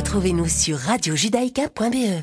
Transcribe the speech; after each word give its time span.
Retrouvez-nous 0.00 0.48
sur 0.48 0.78
radiojudaïka.be. 0.78 2.22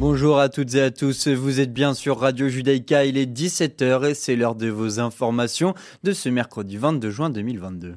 Bonjour 0.00 0.40
à 0.40 0.48
toutes 0.48 0.74
et 0.74 0.82
à 0.82 0.90
tous, 0.90 1.28
vous 1.28 1.60
êtes 1.60 1.72
bien 1.72 1.94
sur 1.94 2.18
Radio 2.18 2.48
Judaïka, 2.48 3.04
il 3.04 3.16
est 3.16 3.32
17h 3.32 4.10
et 4.10 4.14
c'est 4.14 4.34
l'heure 4.34 4.56
de 4.56 4.66
vos 4.66 4.98
informations 4.98 5.74
de 6.02 6.10
ce 6.10 6.28
mercredi 6.28 6.78
22 6.78 7.08
juin 7.08 7.30
2022. 7.30 7.94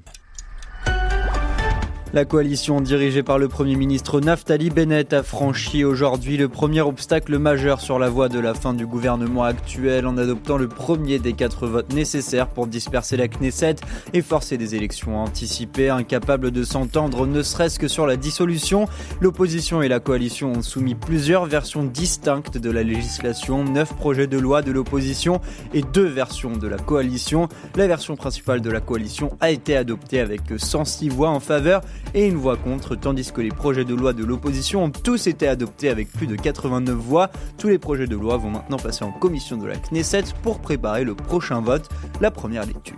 La 2.13 2.23
coalition 2.23 2.79
dirigée 2.79 3.23
par 3.23 3.39
le 3.39 3.49
Premier 3.49 3.75
ministre 3.75 4.21
Naftali 4.21 4.69
Bennett 4.69 5.11
a 5.11 5.21
franchi 5.21 5.83
aujourd'hui 5.83 6.37
le 6.37 6.47
premier 6.47 6.79
obstacle 6.79 7.37
majeur 7.39 7.81
sur 7.81 7.99
la 7.99 8.09
voie 8.09 8.29
de 8.29 8.39
la 8.39 8.53
fin 8.53 8.73
du 8.73 8.85
gouvernement 8.85 9.43
actuel 9.43 10.07
en 10.07 10.17
adoptant 10.17 10.57
le 10.57 10.69
premier 10.69 11.19
des 11.19 11.33
quatre 11.33 11.67
votes 11.67 11.91
nécessaires 11.93 12.47
pour 12.47 12.67
disperser 12.67 13.17
la 13.17 13.27
Knesset 13.27 13.77
et 14.13 14.21
forcer 14.21 14.57
des 14.57 14.75
élections 14.75 15.17
anticipées. 15.19 15.89
Incapables 15.89 16.51
de 16.51 16.63
s'entendre 16.63 17.25
ne 17.27 17.41
serait-ce 17.41 17.79
que 17.79 17.89
sur 17.89 18.07
la 18.07 18.15
dissolution, 18.15 18.87
l'opposition 19.19 19.81
et 19.81 19.89
la 19.89 19.99
coalition 19.99 20.53
ont 20.53 20.61
soumis 20.61 20.95
plusieurs 20.95 21.45
versions 21.45 21.83
distinctes 21.83 22.57
de 22.57 22.71
la 22.71 22.83
législation, 22.83 23.65
neuf 23.65 23.93
projets 23.93 24.27
de 24.27 24.37
loi 24.37 24.61
de 24.61 24.71
l'opposition 24.71 25.41
et 25.73 25.81
deux 25.81 26.07
versions 26.07 26.55
de 26.55 26.67
la 26.67 26.77
coalition. 26.77 27.49
La 27.75 27.87
version 27.87 28.15
principale 28.15 28.61
de 28.61 28.69
la 28.69 28.79
coalition 28.79 29.35
a 29.41 29.49
été 29.51 29.75
adoptée 29.75 30.19
avec 30.19 30.41
106 30.55 31.09
voix 31.09 31.29
en 31.29 31.41
faveur 31.41 31.81
et 32.13 32.27
une 32.27 32.35
voix 32.35 32.57
contre, 32.57 32.95
tandis 32.95 33.31
que 33.31 33.41
les 33.41 33.49
projets 33.49 33.85
de 33.85 33.95
loi 33.95 34.13
de 34.13 34.23
l'opposition 34.23 34.83
ont 34.83 34.89
tous 34.91 35.27
été 35.27 35.47
adoptés 35.47 35.89
avec 35.89 36.11
plus 36.11 36.27
de 36.27 36.35
89 36.35 36.95
voix. 36.95 37.29
Tous 37.57 37.67
les 37.67 37.77
projets 37.77 38.07
de 38.07 38.15
loi 38.15 38.37
vont 38.37 38.51
maintenant 38.51 38.77
passer 38.77 39.03
en 39.03 39.11
commission 39.11 39.57
de 39.57 39.65
la 39.65 39.75
Knesset 39.77 40.23
pour 40.43 40.59
préparer 40.59 41.03
le 41.03 41.15
prochain 41.15 41.61
vote, 41.61 41.89
la 42.21 42.31
première 42.31 42.65
lecture. 42.65 42.95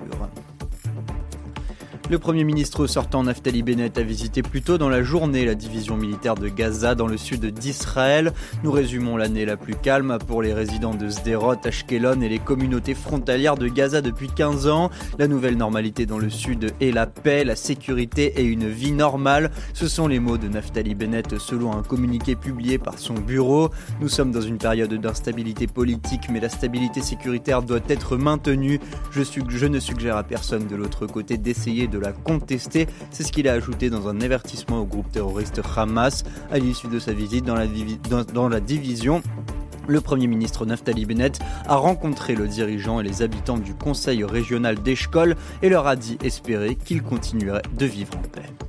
Le 2.09 2.19
Premier 2.19 2.45
ministre 2.45 2.88
sortant 2.88 3.23
Naftali 3.23 3.63
Bennett 3.63 3.97
a 3.97 4.02
visité 4.02 4.41
plus 4.41 4.61
tôt 4.61 4.77
dans 4.77 4.88
la 4.88 5.03
journée 5.03 5.44
la 5.44 5.55
division 5.55 5.97
militaire 5.97 6.36
de 6.36 6.47
Gaza 6.47 6.95
dans 6.95 7.05
le 7.05 7.17
sud 7.17 7.45
d'Israël. 7.47 8.31
Nous 8.63 8.72
résumons 8.72 9.17
l'année 9.17 9.45
la 9.45 9.58
plus 9.58 9.75
calme 9.75 10.17
pour 10.25 10.41
les 10.41 10.53
résidents 10.53 10.94
de 10.94 11.09
Sderot, 11.09 11.55
Ashkelon 11.66 12.22
et 12.22 12.30
les 12.30 12.39
communautés 12.39 12.94
frontalières 12.94 13.58
de 13.58 13.67
Gaza 13.67 14.00
depuis 14.00 14.30
15 14.30 14.69
ans. 14.69 14.89
La 15.19 15.28
nouvelle 15.28 15.58
normalité 15.58 16.05
dans 16.05 16.17
le 16.17 16.30
sud 16.30 16.72
est 16.80 16.91
la 16.91 17.08
paix, 17.08 17.44
la 17.44 17.58
sécurité 17.58 18.35
et 18.38 18.44
une 18.45 18.69
vie 18.69 18.94
normale. 18.94 19.52
Ce 19.73 19.89
sont 19.89 20.08
les 20.08 20.22
mots 20.22 20.38
de 20.38 20.47
Naftali 20.47 20.95
Bennett 20.95 21.38
selon 21.38 21.73
un 21.73 21.83
communiqué 21.83 22.38
publié 22.38 22.78
par 22.78 23.00
son 23.00 23.16
bureau. 23.16 23.69
Nous 24.00 24.08
sommes 24.08 24.31
dans 24.31 24.39
une 24.39 24.59
période 24.59 24.94
d'instabilité 24.94 25.67
politique, 25.67 26.30
mais 26.31 26.39
la 26.39 26.47
stabilité 26.47 27.02
sécuritaire 27.02 27.63
doit 27.63 27.81
être 27.89 28.16
maintenue. 28.16 28.80
Je, 29.11 29.23
je 29.50 29.66
ne 29.66 29.80
suggère 29.81 30.16
à 30.16 30.23
personne 30.23 30.67
de 30.67 30.75
l'autre 30.78 31.05
côté 31.05 31.38
d'essayer 31.38 31.88
de 31.88 31.97
la 32.00 32.12
contester. 32.12 32.88
C'est 33.12 33.23
ce 33.23 33.31
qu'il 33.31 33.48
a 33.48 33.53
ajouté 33.53 33.90
dans 33.90 34.08
un 34.08 34.22
avertissement 34.22 34.81
au 34.81 34.86
groupe 34.86 35.12
terroriste 35.12 35.62
Hamas 35.76 36.23
à 36.52 36.59
l'issue 36.59 36.88
de 36.88 37.00
sa 37.00 37.14
visite 37.14 37.45
dans 37.45 37.56
la, 37.56 38.59
division 38.59 39.22
le 39.88 40.02
Premier 40.02 40.28
ministre 40.28 40.66
Naftali 40.66 41.06
Bennett 41.06 41.40
a 41.66 41.78
rencontré 41.78 42.36
le 42.36 42.48
dirigeant 42.48 43.00
et 43.00 43.03
les 43.03 43.22
habitants 43.22 43.58
du 43.58 43.73
Conseil 43.73 44.23
régional 44.25 44.81
d'Eshkol 44.81 45.36
et 45.62 45.70
leur 45.70 45.88
a 45.88 45.95
dit 45.95 46.18
espérer 46.23 46.75
qu'ils 46.75 47.02
continueraient 47.02 47.62
de 47.78 47.86
vivre 47.86 48.18
en 48.18 48.28
paix. 48.28 48.67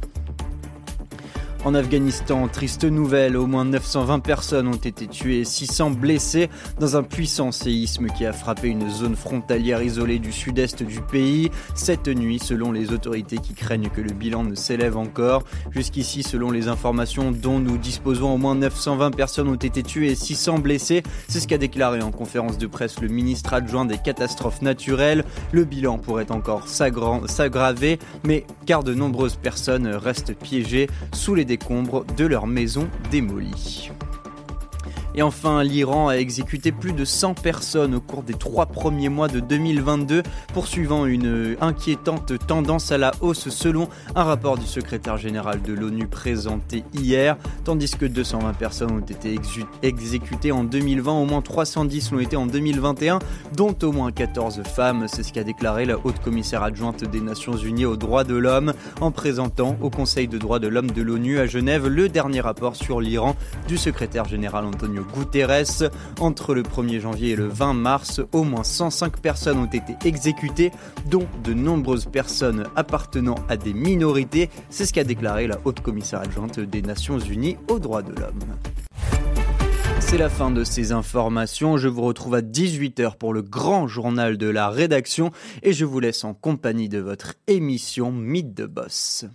En 1.65 1.75
Afghanistan, 1.75 2.47
triste 2.47 2.85
nouvelle, 2.85 3.37
au 3.37 3.47
moins 3.47 3.65
920 3.65 4.21
personnes 4.21 4.69
ont 4.69 4.77
été 4.77 5.09
tuées 5.09 5.41
et 5.41 5.45
600 5.45 5.91
blessées 5.91 6.49
dans 6.79 6.97
un 6.97 7.03
puissant 7.03 7.51
séisme 7.51 8.07
qui 8.07 8.25
a 8.27 8.33
frappé 8.33 8.69
une 8.69 8.89
zone 8.89 9.17
frontalière 9.17 9.83
isolée 9.83 10.21
du 10.21 10.31
sud-est 10.31 10.85
du 10.85 11.01
pays 11.01 11.51
cette 11.75 12.07
nuit, 12.07 12.39
selon 12.39 12.71
les 12.71 12.93
autorités 12.93 13.39
qui 13.39 13.55
craignent 13.55 13.91
que 13.91 14.01
le 14.01 14.13
bilan 14.13 14.45
ne 14.45 14.55
s'élève 14.55 14.97
encore. 14.97 15.43
Jusqu'ici, 15.73 16.23
selon 16.23 16.53
les 16.53 16.69
informations 16.69 17.33
dont 17.33 17.59
nous 17.59 17.77
disposons, 17.77 18.35
au 18.35 18.39
moins 18.39 18.55
920 18.55 19.11
personnes 19.11 19.49
ont 19.49 19.57
été 19.57 19.83
tuées 19.83 20.13
et 20.13 20.15
600 20.15 20.61
blessées. 20.61 21.03
C'est 21.27 21.41
ce 21.41 21.49
qu'a 21.49 21.59
déclaré 21.59 22.01
en 22.03 22.13
conférence 22.13 22.59
de 22.59 22.69
presse 22.69 23.01
le 23.01 23.09
ministre 23.09 23.53
adjoint 23.53 23.85
des 23.85 23.99
catastrophes 23.99 24.63
naturelles. 24.63 25.25
Le 25.51 25.65
bilan 25.65 25.99
pourrait 25.99 26.31
encore 26.31 26.69
s'aggraver, 26.69 27.99
mais 28.25 28.47
car 28.65 28.85
de 28.85 28.95
nombreuses 28.95 29.37
personnes 29.37 29.89
restent 29.89 30.35
piégées 30.35 30.89
sous 31.13 31.35
les 31.35 31.48
décombres 31.49 32.05
de 32.17 32.27
leur 32.27 32.47
maison 32.47 32.89
démolie. 33.11 33.91
Et 35.15 35.23
enfin, 35.23 35.63
l'Iran 35.63 36.09
a 36.09 36.15
exécuté 36.15 36.73
plus 36.73 36.93
de 36.93 37.05
100 37.05 37.35
personnes 37.35 37.95
au 37.95 38.01
cours 38.01 38.23
des 38.23 38.35
trois 38.35 38.67
premiers 38.67 39.09
mois 39.09 39.29
de 39.29 39.41
2022, 39.41 40.23
poursuivant 40.53 41.07
une 41.07 41.57
inquiétante 41.61 42.33
tendance 42.47 42.93
à 42.93 42.99
la 42.99 43.13
hausse 43.21 43.49
selon 43.49 43.89
un 44.15 44.25
rapport 44.25 44.59
du 44.59 44.67
secrétaire 44.67 45.17
général 45.17 45.63
de 45.63 45.73
l'ONU 45.73 46.07
présenté 46.07 46.85
hier. 46.95 47.37
Tandis 47.65 47.91
que 47.99 48.07
220 48.07 48.53
personnes 48.53 48.91
ont 48.93 49.01
été 49.01 49.39
exécutées 49.83 50.53
en 50.53 50.65
2020, 50.65 51.13
au 51.13 51.25
moins 51.25 51.43
310 51.43 52.13
l'ont 52.13 52.21
été 52.21 52.37
en 52.37 52.47
2021, 52.47 53.19
dont 53.57 53.75
au 53.83 53.93
moins 53.93 54.13
14 54.13 54.63
femmes. 54.63 55.07
C'est 55.09 55.23
ce 55.23 55.33
qu'a 55.33 55.45
déclaré 55.45 55.85
la 55.85 55.97
haute 56.05 56.19
commissaire 56.21 56.63
adjointe 56.63 57.05
des 57.05 57.21
Nations 57.21 57.57
Unies 57.57 57.87
aux 57.87 57.97
droits 57.97 58.25
de 58.25 58.35
l'homme 58.35 58.73
en 59.01 59.11
présentant 59.11 59.77
au 59.81 59.91
Conseil 59.91 60.29
de 60.29 60.39
droits 60.39 60.59
de 60.59 60.69
l'homme 60.69 60.91
de 60.91 61.03
l'ONU 61.03 61.39
à 61.39 61.47
Genève 61.47 61.87
le 61.89 62.09
dernier 62.09 62.41
rapport 62.41 62.77
sur 62.77 63.01
l'Iran 63.01 63.37
du 63.67 63.77
secrétaire 63.77 64.27
général 64.27 64.65
Antonio 64.65 65.05
Guterres. 65.15 65.91
Entre 66.21 66.55
le 66.55 66.63
1er 66.63 67.01
janvier 67.01 67.31
et 67.31 67.37
le 67.37 67.49
20 67.49 67.75
mars, 67.75 68.21
au 68.33 68.45
moins 68.45 68.65
105 68.65 69.21
personnes 69.21 69.59
ont 69.59 69.67
été 69.67 69.97
exécutées, 70.05 70.71
dont 71.11 71.27
de 71.45 71.55
nombreuses 71.55 72.07
personnes 72.07 72.67
appartenant 72.77 73.37
à 73.49 73.57
des 73.57 73.75
minorités. 73.75 74.51
C'est 74.71 74.87
ce 74.87 74.93
qu'a 74.93 75.05
déclaré 75.05 75.47
la 75.47 75.59
haute 75.65 75.81
commissaire 75.81 76.21
adjointe 76.21 76.61
des 76.61 76.83
Nations 76.83 77.19
Unies 77.19 77.57
aux 77.69 77.79
droits 77.79 78.03
de 78.03 78.13
l'homme. 78.13 78.39
C'est 80.01 80.17
la 80.17 80.31
fin 80.31 80.51
de 80.51 80.65
ces 80.65 80.93
informations. 80.93 81.77
Je 81.77 81.89
vous 81.89 82.01
retrouve 82.01 82.35
à 82.35 82.41
18h 82.41 83.19
pour 83.19 83.35
le 83.35 83.43
grand 83.43 83.87
journal 83.87 84.39
de 84.39 84.49
la 84.49 84.71
rédaction 84.71 85.33
et 85.63 85.75
je 85.75 85.85
vous 85.85 86.01
laisse 86.01 86.25
en 86.25 86.33
compagnie 86.33 86.89
de 86.89 86.99
votre 86.99 87.35
émission 87.47 88.11
Mythe 88.11 88.55
de 88.55 88.65
Boss. 88.65 89.27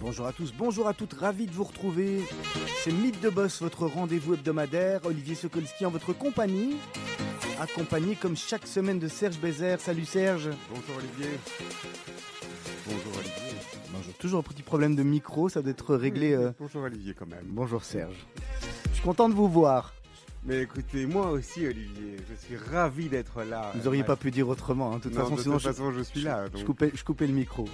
Bonjour 0.00 0.26
à 0.26 0.32
tous, 0.32 0.52
bonjour 0.56 0.88
à 0.88 0.94
toutes, 0.94 1.14
ravi 1.14 1.46
de 1.46 1.52
vous 1.52 1.64
retrouver. 1.64 2.22
C'est 2.82 2.92
Mythe 2.92 3.20
de 3.20 3.28
Boss, 3.28 3.60
votre 3.60 3.86
rendez-vous 3.86 4.34
hebdomadaire. 4.34 5.00
Olivier 5.04 5.34
Sokolski 5.34 5.84
en 5.84 5.90
votre 5.90 6.12
compagnie, 6.12 6.76
accompagné 7.60 8.14
comme 8.14 8.36
chaque 8.36 8.66
semaine 8.66 8.98
de 8.98 9.08
Serge 9.08 9.38
Bézère. 9.38 9.80
Salut 9.80 10.04
Serge. 10.04 10.50
Bonjour 10.70 10.96
Olivier. 10.98 11.38
Bonjour 12.86 13.12
Olivier. 13.18 13.58
Bonjour, 13.90 14.14
toujours 14.14 14.40
un 14.40 14.42
petit 14.42 14.62
problème 14.62 14.94
de 14.94 15.02
micro, 15.02 15.48
ça 15.48 15.60
doit 15.60 15.72
être 15.72 15.96
réglé. 15.96 16.34
Euh, 16.34 16.52
bonjour 16.58 16.82
Olivier 16.82 17.14
quand 17.14 17.26
même. 17.26 17.44
Bonjour 17.48 17.84
Serge. 17.84 18.26
Je 18.90 18.94
suis 18.94 19.02
content 19.02 19.28
de 19.28 19.34
vous 19.34 19.48
voir. 19.48 19.92
Mais 20.46 20.62
écoutez, 20.62 21.06
moi 21.06 21.32
aussi, 21.32 21.66
Olivier, 21.66 22.16
je 22.30 22.34
suis 22.36 22.56
ravi 22.56 23.08
d'être 23.08 23.42
là. 23.42 23.72
Vous 23.74 23.82
n'auriez 23.82 24.04
pas 24.04 24.14
pu 24.14 24.30
dire 24.30 24.48
autrement. 24.48 24.92
Hein. 24.92 24.98
De 24.98 25.02
toute 25.02 25.14
façon, 25.14 25.34
de 25.34 25.42
toute 25.42 25.60
façon, 25.60 25.90
je, 25.90 26.02
suis 26.02 26.20
là. 26.20 26.44
Je, 26.54 26.62
coupais, 26.62 26.92
je 26.94 27.02
coupais 27.02 27.26
le 27.26 27.32
micro. 27.32 27.64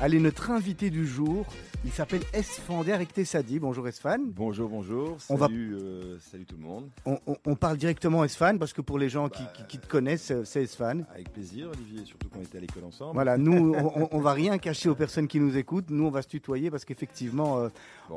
Allez, 0.00 0.18
notre 0.18 0.50
invité 0.50 0.88
du 0.88 1.06
jour, 1.06 1.46
il 1.84 1.92
s'appelle 1.92 2.22
Esfan 2.32 2.82
Derek 2.82 3.12
Tessadi. 3.12 3.60
Bonjour 3.60 3.86
Esfan. 3.86 4.18
Bonjour, 4.34 4.68
bonjour. 4.68 5.20
Salut, 5.20 5.76
euh, 5.80 6.18
salut 6.18 6.44
tout 6.44 6.56
le 6.56 6.62
monde. 6.62 6.88
On, 7.44 7.54
parle 7.54 7.76
directement 7.76 8.24
Esfan 8.24 8.58
parce 8.58 8.72
que 8.72 8.80
pour 8.80 8.98
les 8.98 9.08
gens 9.08 9.28
qui, 9.28 9.78
te 9.78 9.86
connaissent, 9.86 10.32
c'est 10.44 10.62
Esfan. 10.62 11.02
Avec 11.14 11.32
plaisir, 11.32 11.68
Olivier, 11.72 12.04
surtout 12.04 12.28
qu'on 12.30 12.40
était 12.40 12.58
à 12.58 12.60
l'école 12.62 12.84
ensemble. 12.84 13.14
Voilà, 13.14 13.36
nous, 13.36 13.74
on, 13.74 14.16
ne 14.18 14.22
va 14.22 14.32
rien 14.32 14.58
cacher 14.58 14.88
aux 14.88 14.94
personnes 14.94 15.28
qui 15.28 15.38
nous 15.38 15.56
écoutent. 15.56 15.90
Nous, 15.90 16.04
on 16.04 16.10
va 16.10 16.22
se 16.22 16.28
tutoyer 16.28 16.70
parce 16.70 16.84
qu'effectivement, 16.84 17.58
euh, 17.58 17.68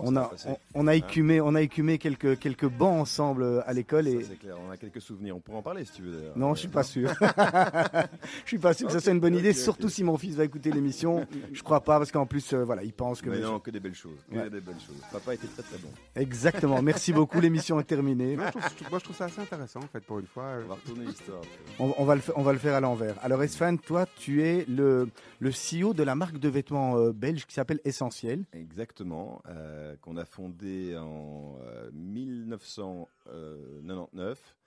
on, 0.03 0.15
a, 0.15 0.31
on, 0.73 0.87
a 0.87 0.95
écumé, 0.95 1.41
on 1.41 1.55
a 1.55 1.61
écumé 1.61 1.97
quelques, 1.97 2.39
quelques 2.39 2.67
bancs 2.67 3.01
ensemble 3.01 3.43
euh, 3.43 3.61
à 3.69 3.73
l'école. 3.73 4.07
Et... 4.07 4.23
C'est 4.23 4.39
clair, 4.39 4.55
on 4.67 4.71
a 4.71 4.77
quelques 4.77 5.01
souvenirs. 5.01 5.35
On 5.35 5.39
pourra 5.39 5.59
en 5.59 5.61
parler 5.61 5.85
si 5.85 5.93
tu 5.93 6.01
veux. 6.03 6.31
Non, 6.35 6.53
je 6.53 6.61
suis 6.61 6.67
pas 6.67 6.83
sûr. 6.83 7.11
je 8.43 8.47
suis 8.47 8.57
pas 8.57 8.73
sûr 8.73 8.87
que 8.87 8.93
ça 8.93 8.99
soit 8.99 9.13
une 9.13 9.19
bonne 9.19 9.35
idée, 9.35 9.53
surtout 9.53 9.89
si 9.89 10.03
mon 10.03 10.17
fils 10.17 10.35
va 10.35 10.43
écouter 10.43 10.71
l'émission. 10.71 11.25
Je 11.53 11.63
crois 11.63 11.81
pas 11.81 11.97
parce 11.97 12.11
qu'en 12.11 12.25
plus, 12.25 12.53
voilà, 12.53 12.83
il 12.83 12.93
pense 12.93 13.21
que. 13.21 13.29
Mais 13.29 13.39
non, 13.39 13.59
que 13.59 13.71
des 13.71 13.79
belles 13.79 13.95
choses. 13.95 14.19
Que 14.31 14.49
des 14.49 14.61
belles 14.61 14.75
choses. 14.75 15.01
Papa 15.11 15.33
était 15.33 15.47
très 15.47 15.63
très 15.63 15.77
bon. 15.77 15.89
Exactement. 16.15 16.81
Merci 16.81 17.13
beaucoup. 17.13 17.39
L'émission 17.39 17.79
est 17.79 17.83
terminée. 17.83 18.35
Moi 18.35 18.51
je, 18.99 19.03
trouve, 19.03 19.15
ça 19.15 19.25
assez 19.25 19.41
intéressant 19.41 19.79
en 19.79 19.87
fait 19.87 20.01
pour 20.01 20.19
une 20.19 20.27
fois. 20.27 20.45
On 20.63 20.67
va 20.67 20.75
retourner 20.75 21.05
l'histoire. 21.05 21.41
On, 21.79 22.05
va 22.05 22.15
le 22.15 22.21
on 22.35 22.41
va 22.41 22.53
le 22.53 22.59
faire 22.59 22.75
à 22.75 22.79
l'envers. 22.79 23.15
Alors 23.23 23.41
Esfan, 23.43 23.77
toi, 23.77 24.05
tu 24.15 24.43
es 24.43 24.65
le, 24.67 25.09
le 25.39 25.51
CEO 25.51 25.93
de 25.93 26.03
la 26.03 26.15
marque 26.15 26.37
de 26.37 26.49
vêtements 26.49 26.97
euh, 26.97 27.11
belge 27.11 27.45
qui 27.45 27.53
s'appelle 27.53 27.81
Essentiel. 27.83 28.45
Exactement. 28.53 29.43
Euh, 29.47 29.97
qu'on 29.97 30.15
a 30.17 30.25
fondé 30.25 30.97
en 30.97 31.59
1999 31.93 34.57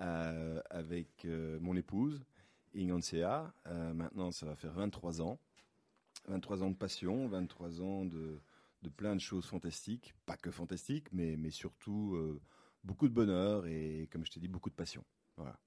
euh, 0.00 0.60
avec 0.70 1.26
mon 1.60 1.74
épouse. 1.76 2.22
Ingansea. 2.76 3.52
Maintenant, 3.94 4.30
ça 4.30 4.46
va 4.46 4.54
faire 4.54 4.72
23 4.72 5.20
ans. 5.22 5.40
23 6.28 6.62
ans 6.62 6.70
de 6.70 6.76
passion, 6.76 7.26
23 7.26 7.80
ans 7.80 8.04
de, 8.04 8.38
plein 8.96 9.16
de 9.16 9.20
choses 9.20 9.46
fantastiques. 9.46 10.14
Pas 10.24 10.36
que 10.36 10.52
fantastiques, 10.52 11.08
mais, 11.12 11.36
mais 11.36 11.50
surtout 11.50 12.16
beaucoup 12.84 13.08
de 13.08 13.12
bonheur 13.12 13.66
et, 13.66 14.08
comme 14.12 14.24
je 14.24 14.30
t'ai 14.30 14.38
dit, 14.38 14.46
beaucoup 14.46 14.70
de 14.70 14.76
passion. 14.76 15.02
Voilà. 15.36 15.58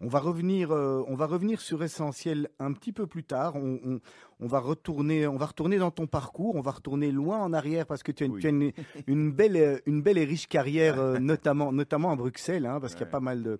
On 0.00 0.08
va 0.08 0.18
revenir, 0.18 0.72
euh, 0.72 1.02
on 1.08 1.14
va 1.14 1.26
revenir 1.26 1.60
sur 1.60 1.82
essentiel 1.82 2.48
un 2.58 2.72
petit 2.72 2.92
peu 2.92 3.06
plus 3.06 3.24
tard. 3.24 3.56
On, 3.56 4.00
on, 4.40 4.46
va 4.46 4.60
retourner, 4.60 5.26
on 5.26 5.36
va 5.36 5.46
retourner 5.46 5.78
dans 5.78 5.90
ton 5.90 6.06
parcours. 6.06 6.54
On 6.56 6.60
va 6.60 6.72
retourner 6.72 7.10
loin 7.10 7.38
en 7.38 7.52
arrière 7.52 7.86
parce 7.86 8.02
que 8.02 8.12
tu 8.12 8.24
as, 8.24 8.26
une, 8.26 8.72
une, 9.06 9.32
belle, 9.32 9.80
une 9.86 10.02
belle 10.02 10.18
et 10.18 10.24
riche 10.24 10.48
carrière, 10.48 10.96
notamment, 11.20 11.72
notamment 11.72 12.12
à 12.12 12.16
Bruxelles, 12.16 12.66
hein, 12.66 12.78
parce 12.80 12.94
qu'il 12.94 13.04
y 13.04 13.08
a 13.08 13.10
pas 13.10 13.20
mal 13.20 13.42
de, 13.42 13.58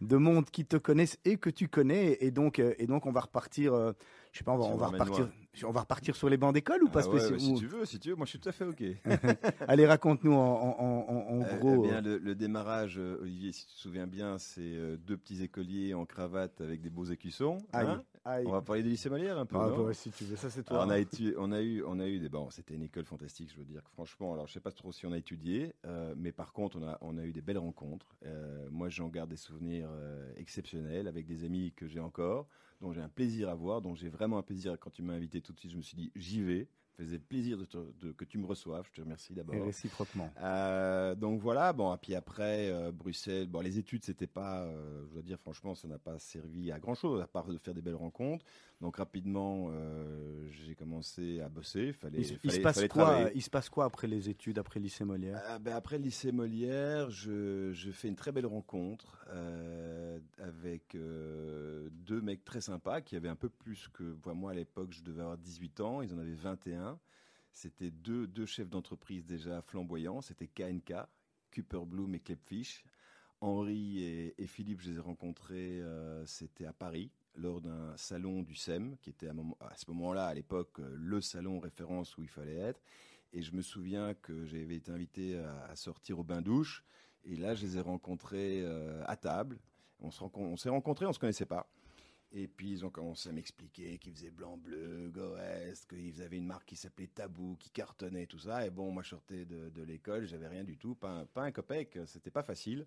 de 0.00 0.16
monde 0.16 0.44
qui 0.50 0.64
te 0.64 0.76
connaissent 0.76 1.18
et 1.24 1.36
que 1.36 1.50
tu 1.50 1.68
connais. 1.68 2.18
Et 2.20 2.30
donc, 2.30 2.58
euh, 2.58 2.74
et 2.78 2.86
donc 2.86 3.06
on 3.06 3.12
va 3.12 3.20
repartir. 3.20 3.94
Euh, 4.38 4.38
je 4.38 4.38
sais 4.38 4.44
pas, 4.44 4.52
on 4.52 4.76
va, 4.76 4.86
repartir. 4.86 5.28
On 5.66 5.70
va 5.70 5.80
repartir 5.80 6.14
sur 6.14 6.28
les 6.28 6.36
bancs 6.36 6.54
d'école 6.54 6.82
ou 6.84 6.88
pas 6.88 7.02
ah 7.04 7.08
ouais, 7.08 7.38
Si 7.38 7.54
tu 7.54 7.66
veux, 7.66 7.84
si 7.84 7.98
tu 7.98 8.10
veux, 8.10 8.16
moi 8.16 8.26
je 8.26 8.30
suis 8.30 8.38
tout 8.38 8.48
à 8.48 8.52
fait 8.52 8.64
ok. 8.64 8.82
Allez, 9.68 9.86
raconte-nous 9.86 10.32
en, 10.32 11.42
euh, 11.42 11.58
gros. 11.58 11.84
Eh 11.84 11.88
bien, 11.88 12.00
le, 12.00 12.34
démarrage, 12.34 12.98
Olivier, 12.98 13.52
si 13.52 13.66
tu 13.66 13.74
te 13.74 13.78
souviens 13.78 14.06
bien, 14.06 14.38
c'est 14.38 14.96
deux 14.98 15.16
petits 15.16 15.42
écoliers 15.42 15.94
en 15.94 16.06
cravate 16.06 16.60
avec 16.60 16.80
des 16.80 16.90
beaux 16.90 17.04
écussons. 17.04 17.58
Hein 17.72 18.02
on 18.24 18.52
va 18.52 18.60
parler 18.60 18.82
des 18.82 18.90
lycée 18.90 19.08
Molière 19.08 19.38
un 19.38 19.46
peu. 19.46 19.56
Ah, 19.58 19.70
bah 19.70 19.94
si 19.94 20.10
tu 20.10 20.24
veux, 20.24 20.36
ça 20.36 20.50
c'est 20.50 20.62
toi. 20.62 20.84
on, 20.84 20.90
a 20.90 20.98
on 21.38 21.52
a 21.52 21.62
eu, 21.62 21.82
on 21.84 21.98
a 21.98 22.06
eu 22.06 22.18
des. 22.18 22.28
Bon, 22.28 22.50
c'était 22.50 22.74
une 22.74 22.82
école 22.82 23.06
fantastique, 23.06 23.50
je 23.50 23.58
veux 23.58 23.64
dire. 23.64 23.82
Franchement, 23.94 24.34
alors 24.34 24.46
je 24.46 24.52
sais 24.52 24.60
pas 24.60 24.70
trop 24.70 24.92
si 24.92 25.06
on 25.06 25.12
a 25.12 25.18
étudié, 25.18 25.74
mais 26.16 26.32
par 26.32 26.52
contre, 26.52 26.78
on 26.78 26.86
a, 26.86 26.98
on 27.00 27.16
a 27.18 27.24
eu 27.24 27.32
des 27.32 27.42
belles 27.42 27.58
rencontres. 27.58 28.16
moi, 28.70 28.88
j'en 28.88 29.08
garde 29.08 29.30
des 29.30 29.36
souvenirs 29.36 29.88
exceptionnel 30.36 31.08
avec 31.08 31.26
des 31.26 31.44
amis 31.44 31.72
que 31.74 31.86
j'ai 31.88 32.00
encore, 32.00 32.46
dont 32.80 32.92
j'ai 32.92 33.00
un 33.00 33.08
plaisir 33.08 33.48
à 33.48 33.54
voir, 33.54 33.80
dont 33.80 33.94
j'ai 33.94 34.08
vraiment 34.08 34.38
un 34.38 34.42
plaisir 34.42 34.76
quand 34.78 34.90
tu 34.90 35.02
m'as 35.02 35.14
invité 35.14 35.40
tout 35.40 35.52
de 35.52 35.58
suite. 35.58 35.72
Je 35.72 35.76
me 35.76 35.82
suis 35.82 35.96
dit, 35.96 36.12
j'y 36.14 36.42
vais 36.42 36.68
faisait 36.98 37.18
plaisir 37.18 37.56
de, 37.56 38.12
que 38.12 38.24
tu 38.24 38.38
me 38.38 38.46
reçoives. 38.46 38.84
Je 38.88 38.92
te 38.96 39.00
remercie 39.00 39.32
d'abord. 39.32 39.54
Et 39.54 39.62
réciproquement. 39.62 40.30
Euh, 40.40 41.14
donc 41.14 41.40
voilà. 41.40 41.72
Bon, 41.72 41.94
et 41.94 41.98
puis 41.98 42.14
après 42.14 42.70
euh, 42.70 42.90
Bruxelles. 42.90 43.46
Bon, 43.46 43.60
les 43.60 43.78
études, 43.78 44.04
c'était 44.04 44.26
pas. 44.26 44.62
Euh, 44.62 45.04
je 45.06 45.12
dois 45.12 45.22
dire 45.22 45.38
franchement, 45.38 45.74
ça 45.74 45.86
n'a 45.88 45.98
pas 45.98 46.18
servi 46.18 46.72
à 46.72 46.78
grand 46.78 46.94
chose 46.94 47.20
à 47.20 47.26
part 47.26 47.46
de 47.46 47.58
faire 47.58 47.74
des 47.74 47.82
belles 47.82 47.94
rencontres. 47.94 48.44
Donc 48.80 48.98
rapidement, 48.98 49.72
j'ai 50.50 50.76
commencé 50.76 51.40
à 51.40 51.48
bosser. 51.48 51.92
Fallait, 51.92 52.20
il, 52.20 52.52
se 52.52 52.60
passe 52.60 52.86
quoi 52.86 53.28
Il 53.34 53.42
se 53.42 53.50
passe 53.50 53.68
quoi 53.68 53.84
après 53.84 54.06
les 54.06 54.28
études, 54.28 54.58
après 54.58 54.78
le 54.78 54.84
lycée 54.84 55.04
Molière? 55.04 55.58
Ben, 55.60 55.74
après 55.74 55.98
le 55.98 56.04
lycée 56.04 56.30
Molière, 56.30 57.10
je, 57.10 57.72
je, 57.72 57.90
fais 57.90 58.06
une 58.06 58.14
très 58.14 58.30
belle 58.30 58.46
rencontre 58.46 59.26
avec 60.38 60.96
deux 60.96 62.20
mecs 62.20 62.44
très 62.44 62.60
sympas 62.60 63.00
qui 63.00 63.16
avaient 63.16 63.28
un 63.28 63.36
peu 63.36 63.48
plus 63.48 63.88
que 63.88 64.16
moi 64.32 64.52
à 64.52 64.54
l'époque. 64.54 64.92
Je 64.92 65.02
devais 65.02 65.22
avoir 65.22 65.38
18 65.38 65.80
ans. 65.80 66.02
Ils 66.02 66.14
en 66.14 66.18
avaient 66.18 66.34
21. 66.34 66.98
C'était 67.52 67.90
deux, 67.90 68.28
deux 68.28 68.46
chefs 68.46 68.70
d'entreprise 68.70 69.26
déjà 69.26 69.60
flamboyants. 69.62 70.20
C'était 70.20 70.46
KNK, 70.46 70.94
Cooper 71.52 71.84
Bloom 71.84 72.14
et 72.14 72.20
Klepfish. 72.20 72.84
Henri 73.40 74.02
et, 74.36 74.46
Philippe, 74.46 74.80
je 74.80 74.90
les 74.90 74.96
ai 74.96 75.00
rencontrés, 75.00 75.80
euh, 75.80 76.24
c'était 76.26 76.66
à 76.66 76.72
Paris, 76.72 77.10
lors 77.36 77.60
d'un 77.60 77.96
salon 77.96 78.42
du 78.42 78.54
SEM, 78.54 78.96
qui 79.00 79.10
était 79.10 79.28
à, 79.28 79.76
ce 79.76 79.90
moment-là, 79.90 80.26
à 80.26 80.34
l'époque, 80.34 80.80
euh, 80.80 80.94
le 80.96 81.20
salon 81.20 81.60
référence 81.60 82.16
où 82.18 82.22
il 82.22 82.28
fallait 82.28 82.56
être. 82.56 82.80
Et 83.32 83.42
je 83.42 83.54
me 83.54 83.62
souviens 83.62 84.14
que 84.14 84.46
j'avais 84.46 84.76
été 84.76 84.90
invité 84.90 85.38
à, 85.38 85.76
sortir 85.76 86.18
au 86.18 86.24
bain-douche. 86.24 86.82
Et 87.24 87.36
là, 87.36 87.54
je 87.54 87.66
les 87.66 87.76
ai 87.76 87.80
rencontrés 87.80 88.62
euh, 88.62 89.02
à 89.06 89.16
table. 89.16 89.58
On 90.00 90.10
s'est 90.10 90.70
rencontrés, 90.70 91.04
on 91.04 91.08
ne 91.08 91.14
se 91.14 91.18
connaissait 91.18 91.44
pas. 91.44 91.68
Et 92.30 92.46
puis 92.46 92.70
ils 92.70 92.84
ont 92.84 92.90
commencé 92.90 93.28
à 93.30 93.32
m'expliquer 93.32 93.98
qu'ils 93.98 94.12
faisaient 94.12 94.30
blanc-bleu, 94.30 95.10
Goest, 95.10 95.88
qu'ils 95.88 96.22
avaient 96.22 96.36
une 96.36 96.46
marque 96.46 96.66
qui 96.66 96.76
s'appelait 96.76 97.06
Tabou, 97.06 97.56
qui 97.58 97.70
cartonnait, 97.70 98.26
tout 98.26 98.38
ça. 98.38 98.66
Et 98.66 98.70
bon, 98.70 98.92
moi 98.92 99.02
je 99.02 99.10
sortais 99.10 99.46
de, 99.46 99.82
l'école, 99.82 100.26
j'avais 100.26 100.48
rien 100.48 100.62
du 100.62 100.76
tout, 100.76 100.94
pas 100.94 101.10
un, 101.10 101.24
pas 101.24 101.42
un 101.42 101.52
copec, 101.52 101.98
c'était 102.06 102.30
pas 102.30 102.42
facile. 102.42 102.86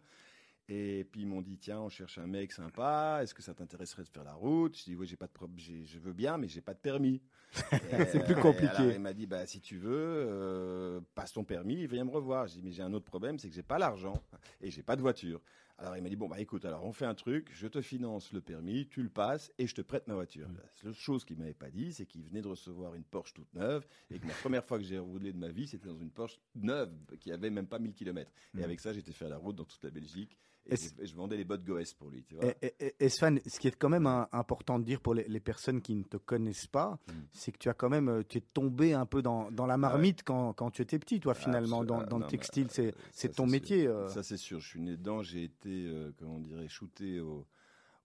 Et 0.73 1.03
puis 1.03 1.23
ils 1.23 1.27
m'ont 1.27 1.41
dit 1.41 1.57
tiens, 1.57 1.81
on 1.81 1.89
cherche 1.89 2.17
un 2.17 2.27
mec 2.27 2.53
sympa. 2.53 3.19
Est-ce 3.21 3.33
que 3.33 3.41
ça 3.41 3.53
t'intéresserait 3.53 4.03
de 4.03 4.07
faire 4.07 4.23
la 4.23 4.33
route? 4.33 4.77
Je 4.77 4.85
dis 4.85 4.95
oui, 4.95 5.05
j'ai 5.05 5.17
pas 5.17 5.27
de 5.27 5.33
je 5.57 5.99
veux 5.99 6.13
bien, 6.13 6.37
mais 6.37 6.47
j'ai 6.47 6.61
pas 6.61 6.73
de 6.73 6.79
permis. 6.79 7.21
c'est 7.51 8.23
plus 8.23 8.35
compliqué. 8.35 8.77
Alors, 8.77 8.91
il 8.93 9.01
m'a 9.01 9.11
dit 9.11 9.27
bah 9.27 9.45
si 9.45 9.59
tu 9.59 9.77
veux, 9.77 9.91
euh, 9.91 11.01
passe 11.13 11.33
ton 11.33 11.43
permis, 11.43 11.87
viens 11.87 12.05
me 12.05 12.09
revoir. 12.09 12.47
J'ai 12.47 12.61
dit 12.61 12.61
mais 12.63 12.71
j'ai 12.71 12.83
un 12.83 12.93
autre 12.93 13.03
problème, 13.03 13.37
c'est 13.37 13.49
que 13.49 13.53
j'ai 13.53 13.63
pas 13.63 13.79
l'argent 13.79 14.13
et 14.61 14.71
j'ai 14.71 14.81
pas 14.81 14.95
de 14.95 15.01
voiture. 15.01 15.41
Alors 15.77 15.97
il 15.97 16.03
m'a 16.03 16.09
dit 16.09 16.15
bon 16.15 16.29
bah 16.29 16.39
écoute 16.39 16.63
alors 16.63 16.85
on 16.85 16.93
fait 16.93 17.05
un 17.05 17.15
truc, 17.15 17.49
je 17.53 17.67
te 17.67 17.81
finance 17.81 18.31
le 18.31 18.39
permis, 18.39 18.87
tu 18.87 19.01
le 19.03 19.09
passes 19.09 19.51
et 19.57 19.67
je 19.67 19.75
te 19.75 19.81
prête 19.81 20.07
ma 20.07 20.13
voiture. 20.13 20.47
Mm. 20.47 20.55
La 20.55 20.69
seule 20.75 20.93
chose 20.93 21.25
qu'il 21.25 21.37
m'avait 21.37 21.53
pas 21.53 21.69
dit, 21.69 21.91
c'est 21.91 22.05
qu'il 22.05 22.23
venait 22.23 22.41
de 22.41 22.47
recevoir 22.47 22.95
une 22.95 23.03
Porsche 23.03 23.33
toute 23.33 23.53
neuve 23.55 23.85
et 24.09 24.19
que 24.19 24.27
la 24.27 24.35
première 24.35 24.63
fois 24.63 24.77
que 24.77 24.85
j'ai 24.85 24.99
roulé 24.99 25.33
de 25.33 25.37
ma 25.37 25.49
vie, 25.49 25.67
c'était 25.67 25.89
dans 25.89 25.97
une 25.97 26.11
Porsche 26.11 26.39
neuve 26.55 26.93
qui 27.19 27.33
avait 27.33 27.49
même 27.49 27.67
pas 27.67 27.79
1000 27.79 27.93
km. 27.93 28.31
Et 28.55 28.61
mm. 28.61 28.63
avec 28.63 28.79
ça, 28.79 28.93
j'étais 28.93 29.11
fait 29.11 29.27
la 29.27 29.37
route 29.37 29.57
dans 29.57 29.65
toute 29.65 29.83
la 29.83 29.89
Belgique 29.89 30.37
et, 30.67 30.75
je, 30.75 31.15
vendais 31.15 31.37
les 31.37 31.43
bottes 31.43 31.63
Goes 31.63 31.93
pour 31.97 32.09
lui. 32.09 32.23
Tu 32.23 32.35
vois. 32.35 32.53
Et, 32.99 33.09
Sven, 33.09 33.39
ce 33.45 33.59
qui 33.59 33.67
est 33.67 33.75
quand 33.75 33.89
même 33.89 34.05
important 34.31 34.79
de 34.79 34.85
dire 34.85 35.01
pour 35.01 35.13
les, 35.13 35.39
personnes 35.39 35.81
qui 35.81 35.95
ne 35.95 36.03
te 36.03 36.17
connaissent 36.17 36.67
pas, 36.67 36.99
mm. 37.07 37.11
c'est 37.31 37.51
que 37.51 37.57
tu 37.57 37.69
as 37.69 37.73
quand 37.73 37.89
même, 37.89 38.09
euh, 38.09 38.23
tu 38.27 38.37
es 38.37 38.41
tombé 38.41 38.93
un 38.93 39.05
peu 39.05 39.21
dans, 39.21 39.51
dans 39.51 39.65
la 39.65 39.77
marmite 39.77 40.19
ah 40.21 40.25
quand, 40.25 40.53
quand, 40.53 40.71
tu 40.71 40.81
étais 40.81 40.99
petit, 40.99 41.19
toi 41.19 41.33
finalement, 41.33 41.83
dans, 41.83 42.03
dans 42.03 42.19
le 42.19 42.27
textile, 42.27 42.67
c'est 42.69 43.35
ton 43.35 43.47
métier. 43.47 43.87
Euh. 43.87 44.07
Ça 44.09 44.23
c'est 44.23 44.37
sûr, 44.37 44.59
je 44.59 44.67
suis 44.67 44.81
né 44.81 44.97
dedans, 44.97 45.23
j'ai 45.23 45.43
été, 45.43 45.87
euh, 45.87 46.11
comment 46.17 46.35
on 46.35 46.41
dirait, 46.41 46.67
shooté 46.67 47.19
au, 47.19 47.47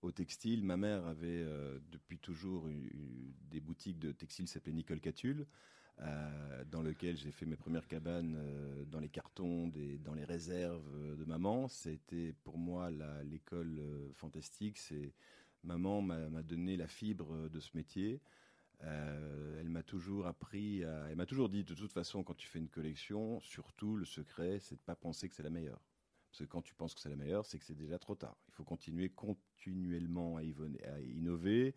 au 0.03 0.11
textile. 0.11 0.65
Ma 0.65 0.77
mère 0.77 1.07
avait 1.07 1.45
depuis 1.91 2.19
toujours 2.19 2.69
des 3.51 3.61
boutiques 3.61 3.99
de 3.99 4.13
textile 4.13 4.47
qui 4.47 4.53
s'appelaient 4.53 4.73
Nicole 4.73 5.01
Catulle. 5.01 5.47
Euh, 6.03 6.65
dans 6.71 6.83
lequel 6.83 7.17
j'ai 7.17 7.31
fait 7.31 7.47
mes 7.47 7.57
premières 7.57 7.89
cabanes 7.89 8.37
euh, 8.37 8.85
dans 8.85 9.01
les 9.01 9.09
cartons, 9.09 9.73
dans 10.05 10.13
les 10.13 10.25
réserves 10.25 11.17
de 11.17 11.25
maman. 11.25 11.69
C'était 11.69 12.35
pour 12.45 12.59
moi 12.59 12.91
l'école 13.25 13.79
euh, 13.79 14.13
fantastique. 14.13 14.79
Maman 15.65 16.03
m'a 16.03 16.43
donné 16.43 16.77
la 16.77 16.87
fibre 16.87 17.49
de 17.49 17.61
ce 17.61 17.71
métier. 17.75 18.21
elle 18.81 19.69
m'a 19.69 19.83
toujours 19.83 20.27
appris, 20.27 20.83
elle 20.83 21.17
m'a 21.17 21.27
toujours 21.27 21.49
dit 21.49 21.65
de 21.65 21.75
toute 21.75 21.91
façon 21.91 22.23
quand 22.23 22.37
tu 22.37 22.47
fais 22.47 22.61
une 22.61 22.69
collection, 22.69 23.41
surtout 23.41 23.97
le 23.97 24.05
secret, 24.05 24.61
c'est 24.61 24.77
de 24.77 24.81
pas 24.81 24.95
penser 24.95 25.29
que 25.29 25.35
c'est 25.35 25.43
la 25.43 25.51
meilleure. 25.51 25.81
Parce 26.31 26.39
que 26.41 26.45
quand 26.45 26.63
tu 26.63 26.75
penses 26.75 26.95
que 26.95 27.01
c'est 27.01 27.09
la 27.09 27.17
meilleure, 27.17 27.47
c'est 27.47 27.59
que 27.59 27.65
c'est 27.65 27.75
déjà 27.75 27.99
trop 27.99 28.15
tard. 28.15 28.37
Il 28.49 28.55
faut 28.55 28.63
continuer 28.63 29.09
continuellement 29.09 30.37
à 30.37 30.43
innover, 31.01 31.75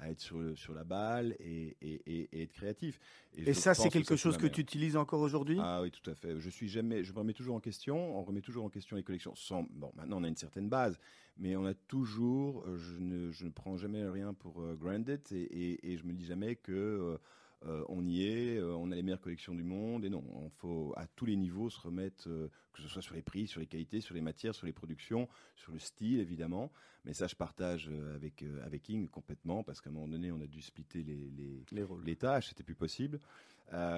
à 0.00 0.10
être 0.10 0.20
sur, 0.20 0.56
sur 0.56 0.74
la 0.74 0.84
balle 0.84 1.36
et, 1.38 1.76
et, 1.80 2.42
être 2.42 2.52
créatif. 2.52 2.98
Et, 3.36 3.54
ça, 3.54 3.74
c'est 3.74 3.90
quelque 3.90 4.16
chose 4.16 4.36
que 4.36 4.46
tu 4.46 4.60
utilises 4.60 4.96
encore 4.96 5.20
aujourd'hui? 5.20 5.58
Ah 5.60 5.80
oui, 5.82 5.90
tout 5.90 6.08
à 6.10 6.14
fait. 6.14 6.38
Je 6.38 6.50
suis 6.50 6.68
jamais, 6.68 7.04
je 7.04 7.12
me 7.12 7.18
remets 7.18 7.34
toujours 7.34 7.54
en 7.54 7.60
question. 7.60 8.18
On 8.18 8.22
remet 8.22 8.40
toujours 8.40 8.64
en 8.64 8.70
question 8.70 8.96
les 8.96 9.02
collections. 9.02 9.34
Sans, 9.34 9.64
bon, 9.70 9.92
maintenant 9.94 10.18
on 10.20 10.24
a 10.24 10.28
une 10.28 10.36
certaine 10.36 10.68
base, 10.68 10.98
mais 11.36 11.54
on 11.56 11.66
a 11.66 11.74
toujours. 11.74 12.64
Euh, 12.66 12.76
je 12.76 12.96
ne, 12.98 13.30
je 13.30 13.44
ne 13.44 13.50
prends 13.50 13.76
jamais 13.76 14.04
rien 14.08 14.34
pour 14.34 14.60
euh, 14.60 14.74
granted 14.74 15.20
et, 15.32 15.92
et, 15.92 15.96
je 15.96 16.04
me 16.04 16.12
dis 16.12 16.24
jamais 16.24 16.56
que 16.56 17.18
euh, 17.66 17.84
on 17.88 18.06
y 18.06 18.24
est, 18.24 18.56
euh, 18.56 18.74
on 18.74 18.90
a 18.90 18.94
les 18.94 19.02
meilleures 19.02 19.20
collections 19.20 19.54
du 19.54 19.62
monde, 19.62 20.04
et 20.04 20.08
non, 20.08 20.24
il 20.44 20.50
faut 20.56 20.94
à 20.96 21.06
tous 21.08 21.26
les 21.26 21.36
niveaux 21.36 21.68
se 21.68 21.78
remettre, 21.78 22.28
euh, 22.28 22.50
que 22.72 22.80
ce 22.80 22.88
soit 22.88 23.02
sur 23.02 23.14
les 23.14 23.20
prix, 23.20 23.46
sur 23.46 23.60
les 23.60 23.66
qualités, 23.66 24.00
sur 24.00 24.14
les 24.14 24.22
matières, 24.22 24.54
sur 24.54 24.64
les 24.64 24.72
productions, 24.72 25.28
sur 25.56 25.72
le 25.72 25.78
style 25.78 26.20
évidemment, 26.20 26.72
mais 27.04 27.12
ça 27.12 27.26
je 27.26 27.34
partage 27.34 27.90
avec, 28.14 28.44
avec 28.64 28.88
Ing 28.88 29.08
complètement, 29.08 29.62
parce 29.62 29.82
qu'à 29.82 29.90
un 29.90 29.92
moment 29.92 30.08
donné 30.08 30.32
on 30.32 30.40
a 30.40 30.46
dû 30.46 30.62
splitter 30.62 31.02
les, 31.02 31.30
les, 31.30 31.84
les, 32.04 32.16
tâches, 32.16 32.48
c'était 32.48 32.62
plus 32.62 32.74
possible, 32.74 33.20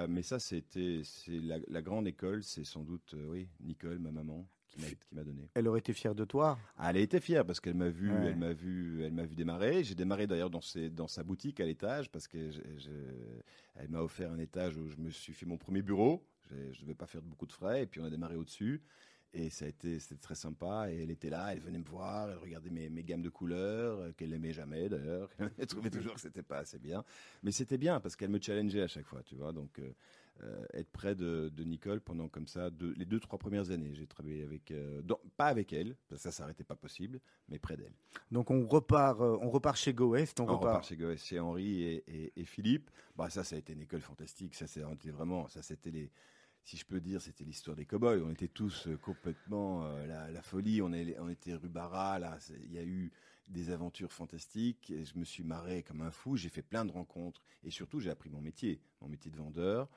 mais 0.08 0.22
ça 0.22 0.38
c'était 0.38 1.02
c'est 1.04 1.38
la, 1.38 1.58
la, 1.68 1.82
grande 1.82 2.06
école, 2.06 2.42
c'est 2.42 2.64
sans 2.64 2.82
doute, 2.82 3.14
oui, 3.28 3.48
Nicole, 3.60 3.98
ma 3.98 4.10
maman, 4.10 4.46
qui 4.68 5.14
m'a 5.14 5.24
donné. 5.24 5.48
Elle 5.54 5.68
aurait 5.68 5.80
été 5.80 5.92
fière 5.92 6.14
de 6.14 6.24
toi. 6.24 6.58
Ah, 6.78 6.90
elle 6.90 6.96
a 6.96 7.00
été 7.00 7.20
fière 7.20 7.44
parce 7.44 7.60
qu'elle 7.60 7.74
m'a 7.74 7.88
vu, 7.88 8.10
elle 8.10 8.36
m'a 8.36 8.52
vu, 8.52 9.02
elle 9.02 9.12
m'a 9.12 9.24
vu 9.24 9.34
démarrer. 9.34 9.84
J'ai 9.84 9.94
démarré 9.94 10.26
d'ailleurs 10.26 10.50
dans, 10.50 10.60
dans 10.92 11.08
sa 11.08 11.22
boutique 11.22 11.60
à 11.60 11.66
l'étage 11.66 12.10
parce 12.10 12.26
que 12.28 12.50
elle 13.76 13.88
m'a 13.88 14.00
offert 14.00 14.32
un 14.32 14.38
étage 14.38 14.76
où 14.76 14.88
je 14.88 14.96
me 14.96 15.10
suis 15.10 15.32
fait 15.32 15.46
mon 15.46 15.56
premier 15.56 15.82
bureau. 15.82 16.24
Je 16.50 16.56
ne 16.56 16.82
devais 16.82 16.94
pas 16.94 17.06
faire 17.06 17.22
beaucoup 17.22 17.46
de 17.46 17.52
frais 17.52 17.82
et 17.82 17.86
puis 17.86 18.00
on 18.00 18.04
a 18.04 18.10
démarré 18.10 18.36
au-dessus. 18.36 18.82
Et 19.34 19.48
ça 19.50 19.64
a 19.64 19.68
été, 19.68 19.98
c'était 19.98 20.20
très 20.20 20.34
sympa. 20.34 20.90
Et 20.90 21.02
elle 21.02 21.10
était 21.10 21.30
là, 21.30 21.52
elle 21.52 21.60
venait 21.60 21.78
me 21.78 21.84
voir, 21.84 22.30
elle 22.30 22.38
regardait 22.38 22.70
mes, 22.70 22.88
mes 22.90 23.02
gammes 23.02 23.22
de 23.22 23.30
couleurs, 23.30 23.98
euh, 23.98 24.12
qu'elle 24.12 24.30
n'aimait 24.30 24.52
jamais 24.52 24.88
d'ailleurs. 24.88 25.30
elle 25.58 25.66
trouvait 25.66 25.90
toujours 25.90 26.14
que 26.14 26.20
c'était 26.20 26.42
pas 26.42 26.58
assez 26.58 26.78
bien. 26.78 27.04
Mais 27.42 27.52
c'était 27.52 27.78
bien 27.78 28.00
parce 28.00 28.16
qu'elle 28.16 28.30
me 28.30 28.40
challengeait 28.40 28.82
à 28.82 28.88
chaque 28.88 29.06
fois, 29.06 29.22
tu 29.22 29.34
vois. 29.34 29.52
Donc, 29.52 29.78
euh, 29.78 29.92
euh, 30.44 30.64
être 30.74 30.90
près 30.90 31.14
de, 31.14 31.52
de, 31.54 31.62
Nicole 31.62 32.00
pendant 32.00 32.26
comme 32.26 32.48
ça 32.48 32.70
les 32.96 33.04
deux 33.04 33.20
trois 33.20 33.38
premières 33.38 33.70
années. 33.70 33.94
J'ai 33.94 34.08
travaillé 34.08 34.42
avec, 34.42 34.72
euh, 34.72 35.00
pas 35.36 35.46
avec 35.46 35.72
elle, 35.72 35.94
ça 36.08 36.16
ça 36.16 36.32
s'arrêtait 36.32 36.64
pas 36.64 36.74
possible, 36.74 37.20
mais 37.48 37.60
près 37.60 37.76
d'elle. 37.76 37.92
Donc 38.32 38.50
on 38.50 38.66
repart, 38.66 39.20
euh, 39.20 39.38
on 39.40 39.50
repart 39.50 39.76
chez 39.76 39.94
GoWest, 39.94 40.40
on, 40.40 40.46
repart... 40.46 40.84
chez 40.84 40.96
GoWest, 40.96 41.26
chez 41.26 41.38
Henri 41.38 41.82
et, 41.84 42.32
et, 42.34 42.44
Philippe. 42.44 42.90
Bah 43.14 43.30
ça, 43.30 43.44
ça 43.44 43.54
a 43.54 43.58
été 43.58 43.72
une 43.74 43.82
école 43.82 44.00
fantastique. 44.00 44.56
Ça 44.56 44.66
c'était 44.66 45.10
vraiment, 45.10 45.46
ça 45.46 45.62
c'était 45.62 45.92
les 45.92 46.10
si 46.64 46.76
je 46.76 46.85
peux 46.85 47.00
dire, 47.00 47.21
c'était 47.21 47.45
l'histoire 47.45 47.76
des 47.76 47.87
cowboys. 47.87 48.23
On 48.25 48.31
était 48.31 48.49
tous 48.49 48.88
complètement 49.02 49.85
la, 50.07 50.31
la, 50.31 50.42
folie. 50.42 50.81
On, 50.83 50.92
est, 50.92 51.19
on 51.19 51.28
était 51.28 51.54
Rubara. 51.54 52.19
Là, 52.19 52.38
il 52.64 52.73
y 52.73 52.78
a 52.78 52.85
eu 52.85 53.11
des 53.49 53.71
aventures 53.71 54.12
fantastiques. 54.12 54.90
Et 54.90 55.04
je 55.04 55.19
me 55.19 55.25
suis 55.25 55.42
marré 55.42 55.83
comme 55.83 56.00
un 56.02 56.11
fou. 56.11 56.37
J'ai 56.37 56.49
fait 56.49 56.62
plein 56.62 56.85
de 56.85 56.92
rencontres 56.92 57.42
et 57.64 57.71
surtout 57.71 58.00
j'ai 58.00 58.11
appris 58.11 58.31
mon 58.31 58.40
métier, 58.40 58.81
mon 59.00 59.09
métier 59.09 59.31
de 59.31 59.37
vendeur. 59.37 59.88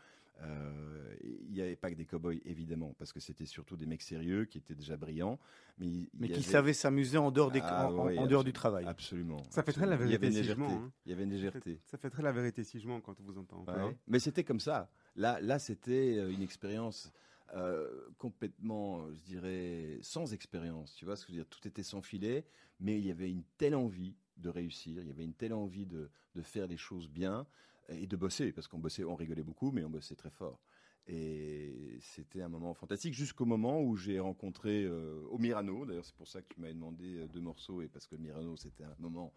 Euh, 0.41 1.15
il 1.21 1.51
n'y 1.51 1.61
avait 1.61 1.75
pas 1.75 1.89
que 1.89 1.95
des 1.95 2.05
cow-boys, 2.05 2.35
évidemment, 2.45 2.93
parce 2.97 3.13
que 3.13 3.19
c'était 3.19 3.45
surtout 3.45 3.77
des 3.77 3.85
mecs 3.85 4.01
sérieux 4.01 4.45
qui 4.45 4.57
étaient 4.57 4.75
déjà 4.75 4.97
brillants. 4.97 5.39
Mais, 5.77 6.09
mais 6.13 6.29
qui 6.29 6.43
savaient 6.43 6.73
s'amuser 6.73 7.17
en 7.17 7.31
dehors, 7.31 7.51
des, 7.51 7.61
ah 7.63 7.89
en, 7.89 8.27
dehors 8.27 8.43
du 8.43 8.53
travail. 8.53 8.85
Absolument. 8.85 9.41
Ça 9.49 9.63
fait 9.63 9.71
très 9.71 9.85
la 9.85 9.95
vérité 9.95 10.31
si 10.31 10.51
hein. 10.51 10.91
Il 11.05 11.09
y 11.09 11.13
avait 11.13 11.23
une 11.23 11.31
légèreté. 11.31 11.79
Ça 11.85 11.97
fait, 11.97 12.09
très 12.09 12.23
la 12.23 12.31
vérité 12.31 12.63
si 12.63 12.79
je 12.79 12.87
mens 12.87 12.99
quand 13.01 13.19
on 13.19 13.23
vous 13.23 13.37
entend. 13.37 13.65
Mais 14.07 14.19
c'était 14.19 14.43
comme 14.43 14.59
ça. 14.59 14.89
Là, 15.15 15.39
là 15.41 15.59
c'était 15.59 16.17
euh, 16.17 16.31
une 16.31 16.41
expérience. 16.41 17.11
Euh, 17.53 18.09
complètement, 18.17 19.07
je 19.13 19.19
dirais, 19.19 19.99
sans 20.01 20.33
expérience. 20.33 20.95
Tu 20.95 21.05
vois 21.05 21.15
ce 21.15 21.25
que 21.25 21.31
je 21.31 21.37
veux 21.37 21.43
dire? 21.43 21.49
Tout 21.49 21.65
était 21.67 21.83
sans 21.83 22.01
filet, 22.01 22.43
mais 22.79 22.97
il 22.97 23.05
y 23.05 23.11
avait 23.11 23.29
une 23.29 23.43
telle 23.57 23.75
envie 23.75 24.15
de 24.37 24.49
réussir, 24.49 25.01
il 25.01 25.07
y 25.07 25.11
avait 25.11 25.23
une 25.23 25.33
telle 25.33 25.53
envie 25.53 25.85
de, 25.85 26.09
faire 26.41 26.67
les 26.67 26.77
choses 26.77 27.07
bien 27.07 27.47
et 27.87 28.07
de 28.07 28.15
bosser, 28.17 28.51
parce 28.51 28.67
qu'on 28.67 28.79
bossait, 28.79 29.03
on 29.03 29.15
rigolait 29.15 29.43
beaucoup, 29.43 29.71
mais 29.71 29.83
on 29.83 29.89
bossait 29.89 30.15
très 30.15 30.31
fort. 30.31 30.59
Et 31.07 31.99
c'était 32.01 32.41
un 32.41 32.49
moment 32.49 32.73
fantastique 32.73 33.13
jusqu'au 33.13 33.45
moment 33.45 33.81
où 33.81 33.95
j'ai 33.95 34.19
rencontré 34.19 34.83
euh, 34.83 35.21
au 35.29 35.37
Mirano. 35.37 35.85
D'ailleurs, 35.85 36.03
c'est 36.03 36.15
pour 36.15 36.27
ça 36.27 36.41
que 36.41 36.53
tu 36.53 36.59
demandé 36.59 37.17
euh, 37.17 37.27
deux 37.27 37.41
morceaux 37.41 37.81
et 37.83 37.87
parce 37.87 38.07
que 38.07 38.15
Mirano, 38.15 38.57
c'était 38.57 38.83
un 38.83 38.95
moment, 38.99 39.31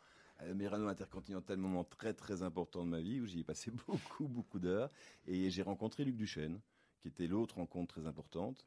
le 0.47 0.55
Mirano 0.55 0.89
intercontinental, 0.89 1.57
moment 1.57 1.85
très 1.85 2.15
très 2.15 2.43
important 2.43 2.85
de 2.85 2.91
ma 2.91 3.01
vie 3.01 3.21
où 3.21 3.27
j'y 3.27 3.41
ai 3.41 3.45
passé 3.45 3.71
beaucoup 3.87 4.29
beaucoup 4.29 4.59
d'heures. 4.59 4.91
Et 5.27 5.51
j'ai 5.51 5.63
rencontré 5.63 6.05
Luc 6.05 6.17
Duchesne, 6.17 6.61
qui 7.01 7.09
était 7.09 7.27
l'autre 7.27 7.57
rencontre 7.57 7.95
très 7.95 8.07
importante, 8.07 8.65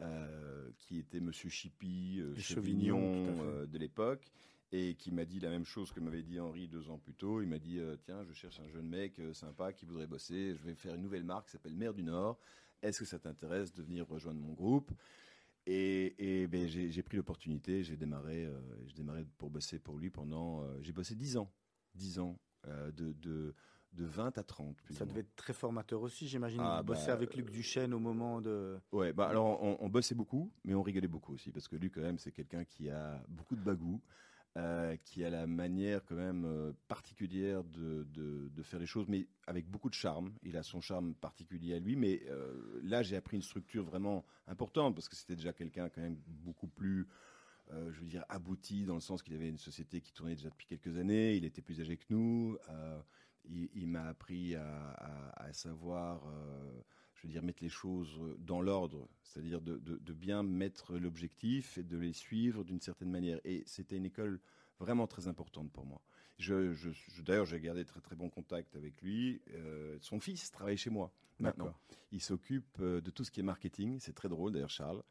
euh, 0.00 0.70
qui 0.78 0.98
était 0.98 1.20
Monsieur 1.20 1.48
Chippy, 1.48 2.22
Chevignon 2.36 3.66
de 3.66 3.78
l'époque 3.78 4.30
et 4.72 4.94
qui 4.94 5.10
m'a 5.10 5.24
dit 5.24 5.40
la 5.40 5.50
même 5.50 5.64
chose 5.64 5.92
que 5.92 6.00
m'avait 6.00 6.22
dit 6.22 6.38
Henri 6.38 6.68
deux 6.68 6.90
ans 6.90 6.98
plus 6.98 7.14
tôt. 7.14 7.42
Il 7.42 7.48
m'a 7.48 7.58
dit 7.58 7.78
euh, 7.78 7.96
tiens, 8.04 8.22
je 8.24 8.32
cherche 8.32 8.60
un 8.60 8.68
jeune 8.68 8.88
mec 8.88 9.18
euh, 9.18 9.34
sympa 9.34 9.72
qui 9.72 9.84
voudrait 9.84 10.06
bosser. 10.06 10.54
Je 10.54 10.62
vais 10.62 10.74
faire 10.74 10.94
une 10.94 11.02
nouvelle 11.02 11.24
marque 11.24 11.46
qui 11.46 11.52
s'appelle 11.52 11.74
Mer 11.74 11.92
du 11.92 12.02
Nord. 12.02 12.38
Est-ce 12.82 13.00
que 13.00 13.04
ça 13.04 13.18
t'intéresse 13.18 13.74
de 13.74 13.82
venir 13.82 14.06
rejoindre 14.08 14.40
mon 14.40 14.52
groupe? 14.52 14.90
Et, 15.66 16.46
ben, 16.48 16.66
j'ai 16.66 17.02
pris 17.02 17.16
l'opportunité. 17.16 17.82
J'ai 17.82 17.96
démarré, 17.96 18.44
euh, 18.46 18.60
démarré 18.96 19.24
pour 19.38 19.50
bosser 19.50 19.78
pour 19.78 19.98
lui 19.98 20.10
pendant. 20.10 20.64
j'ai 20.82 20.92
bossé 20.92 21.14
dix 21.14 21.36
ans, 21.36 21.50
dix 21.94 22.18
ans 22.18 22.38
de, 22.66 23.12
de 23.12 23.54
de 23.92 24.04
20 24.04 24.38
à 24.38 24.42
30. 24.42 24.76
ça 24.90 25.04
devait 25.04 25.20
être 25.20 25.34
très 25.36 25.52
formateur 25.52 26.00
aussi, 26.02 26.28
j'imagine. 26.28 26.60
Ah, 26.62 26.82
bosser 26.82 27.08
bah, 27.08 27.14
avec 27.14 27.34
Luc 27.34 27.50
Duchesne 27.50 27.92
au 27.92 27.98
moment 27.98 28.40
de. 28.40 28.78
Ouais, 28.92 29.12
bah 29.12 29.28
alors 29.28 29.62
on, 29.62 29.78
on, 29.80 29.88
bossait 29.88 30.14
beaucoup, 30.14 30.52
mais 30.64 30.74
on 30.74 30.82
rigolait 30.82 31.08
beaucoup 31.08 31.34
aussi 31.34 31.50
parce 31.50 31.66
que 31.66 31.76
Luc 31.76 31.94
quand 31.94 32.00
même 32.00 32.18
c'est 32.18 32.32
quelqu'un 32.32 32.64
qui 32.64 32.88
a 32.88 33.22
beaucoup 33.28 33.56
de 33.56 33.62
bagou. 33.62 34.00
Euh, 34.56 34.96
qui 35.04 35.24
a 35.24 35.30
la 35.30 35.46
manière 35.46 36.04
quand 36.04 36.16
même 36.16 36.44
euh, 36.44 36.72
particulière 36.88 37.62
de, 37.62 38.04
de, 38.12 38.62
faire 38.64 38.80
les 38.80 38.86
choses, 38.86 39.06
mais 39.06 39.28
avec 39.46 39.68
beaucoup 39.70 39.88
de 39.88 39.94
charme. 39.94 40.32
Il 40.42 40.56
a 40.56 40.64
son 40.64 40.80
charme 40.80 41.14
particulier 41.14 41.74
à 41.74 41.78
lui, 41.78 41.94
mais 41.94 42.20
euh, 42.26 42.80
là 42.82 43.04
j'ai 43.04 43.14
appris 43.14 43.36
une 43.36 43.44
structure 43.44 43.84
vraiment 43.84 44.24
importante 44.48 44.96
parce 44.96 45.08
que 45.08 45.14
c'était 45.14 45.36
déjà 45.36 45.52
quelqu'un 45.52 45.88
quand 45.88 46.00
même 46.00 46.18
beaucoup 46.26 46.66
plus, 46.66 47.06
je 47.70 48.00
veux 48.00 48.08
dire, 48.08 48.24
abouti 48.28 48.84
dans 48.86 48.94
le 48.94 49.00
sens 49.00 49.22
qu'il 49.22 49.34
avait 49.34 49.48
une 49.48 49.56
société 49.56 50.00
qui 50.00 50.12
tournait 50.12 50.34
déjà 50.34 50.50
depuis 50.50 50.66
quelques 50.66 50.98
années. 50.98 51.36
Il 51.36 51.44
était 51.44 51.62
plus 51.62 51.80
âgé 51.80 51.96
que 51.96 52.06
nous. 52.10 52.58
il, 53.44 53.86
m'a 53.86 54.08
appris 54.08 54.56
à, 54.56 55.32
à 55.36 55.52
savoir 55.52 56.24
je 57.20 57.26
veux 57.26 57.32
dire, 57.32 57.42
mettre 57.42 57.62
les 57.62 57.68
choses 57.68 58.18
dans 58.38 58.62
l'ordre, 58.62 59.06
c'est-à-dire 59.22 59.60
de, 59.60 60.12
bien 60.12 60.42
mettre 60.42 60.96
l'objectif 60.98 61.76
et 61.76 61.82
de 61.82 61.98
les 61.98 62.14
suivre 62.14 62.64
d'une 62.64 62.80
certaine 62.80 63.10
manière. 63.10 63.40
Et 63.44 63.62
c'était 63.66 63.96
une 63.96 64.06
école 64.06 64.40
vraiment 64.78 65.06
très 65.06 65.28
importante 65.28 65.70
pour 65.70 65.84
moi. 65.84 66.00
Je, 66.38 66.74
D'ailleurs, 67.22 67.44
j'ai 67.44 67.60
gardé 67.60 67.84
très 67.84 68.00
très 68.00 68.16
bon 68.16 68.30
contact 68.30 68.74
avec 68.74 69.02
lui. 69.02 69.42
Euh, 69.50 69.98
son 70.00 70.18
fils 70.18 70.50
travaille 70.50 70.78
chez 70.78 70.88
moi 70.88 71.12
maintenant. 71.38 71.74
Il 72.10 72.22
s'occupe 72.22 72.78
euh, 72.80 73.02
de 73.02 73.10
tout 73.10 73.24
ce 73.24 73.30
qui 73.30 73.40
est 73.40 73.44
marketing. 73.44 73.98
C'est 74.00 74.14
très 74.14 74.30
drôle 74.30 74.52
d'ailleurs, 74.52 74.70
Charles. 74.70 75.02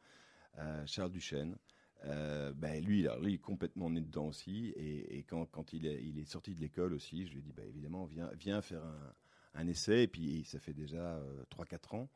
Euh, 0.58 0.84
Charles 0.86 1.12
Duchesne. 1.12 1.56
ben 2.02 2.84
lui, 2.84 3.02
là, 3.02 3.16
lui, 3.20 3.38
complètement 3.38 3.88
né 3.88 4.00
dedans 4.00 4.26
aussi. 4.26 4.72
Et, 4.76 5.22
quand, 5.28 5.46
quand 5.46 5.72
il, 5.72 5.86
est, 5.86 6.02
il 6.02 6.18
est 6.18 6.24
sorti 6.24 6.56
de 6.56 6.60
l'école 6.60 6.92
aussi, 6.92 7.26
je 7.26 7.32
lui 7.34 7.38
ai 7.38 7.42
dit, 7.42 7.52
bah, 7.52 7.64
évidemment, 7.64 8.04
viens, 8.06 8.30
viens 8.34 8.60
faire 8.60 8.82
un, 8.84 9.14
un 9.54 9.66
essai, 9.66 10.04
et 10.04 10.08
puis 10.08 10.44
ça 10.44 10.58
fait 10.58 10.72
déjà 10.72 11.20
3-4 11.50 11.72
euh, 11.72 11.96
ans, 11.96 12.08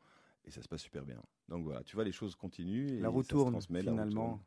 et 0.45 0.51
ça 0.51 0.61
se 0.61 0.67
passe 0.67 0.81
super 0.81 1.05
bien. 1.05 1.21
Donc 1.49 1.63
voilà, 1.63 1.83
tu 1.83 1.95
vois, 1.95 2.03
les 2.03 2.11
choses 2.11 2.35
continuent. 2.35 3.01
La 3.01 3.09
roue 3.09 3.23
tourne, 3.23 3.59
finalement. 3.61 4.41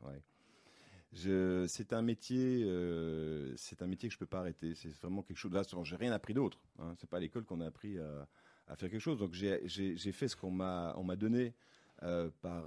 c'est 1.13 1.93
un 1.93 2.01
métier, 2.01 2.63
euh, 2.63 3.53
c'est 3.57 3.81
un 3.81 3.87
métier 3.87 4.09
que 4.09 4.13
je 4.13 4.19
peux 4.19 4.25
pas 4.25 4.39
arrêter. 4.39 4.75
C'est 4.75 4.89
vraiment 5.01 5.21
quelque 5.21 5.37
chose. 5.37 5.51
Là, 5.51 5.63
j'ai 5.83 5.95
rien 5.95 6.11
appris 6.11 6.33
d'autre. 6.33 6.59
Hein. 6.79 6.93
C'est 6.97 7.09
pas 7.09 7.17
à 7.17 7.19
l'école 7.19 7.45
qu'on 7.45 7.61
a 7.61 7.67
appris 7.67 7.97
à, 7.99 8.75
faire 8.75 8.89
quelque 8.89 8.99
chose. 8.99 9.19
Donc 9.19 9.33
j'ai 9.33 10.11
fait 10.11 10.27
ce 10.27 10.35
qu'on 10.35 10.51
m'a 10.51 10.93
on 10.97 11.03
m'a 11.03 11.15
donné 11.15 11.53
euh, 12.03 12.29
par 12.41 12.63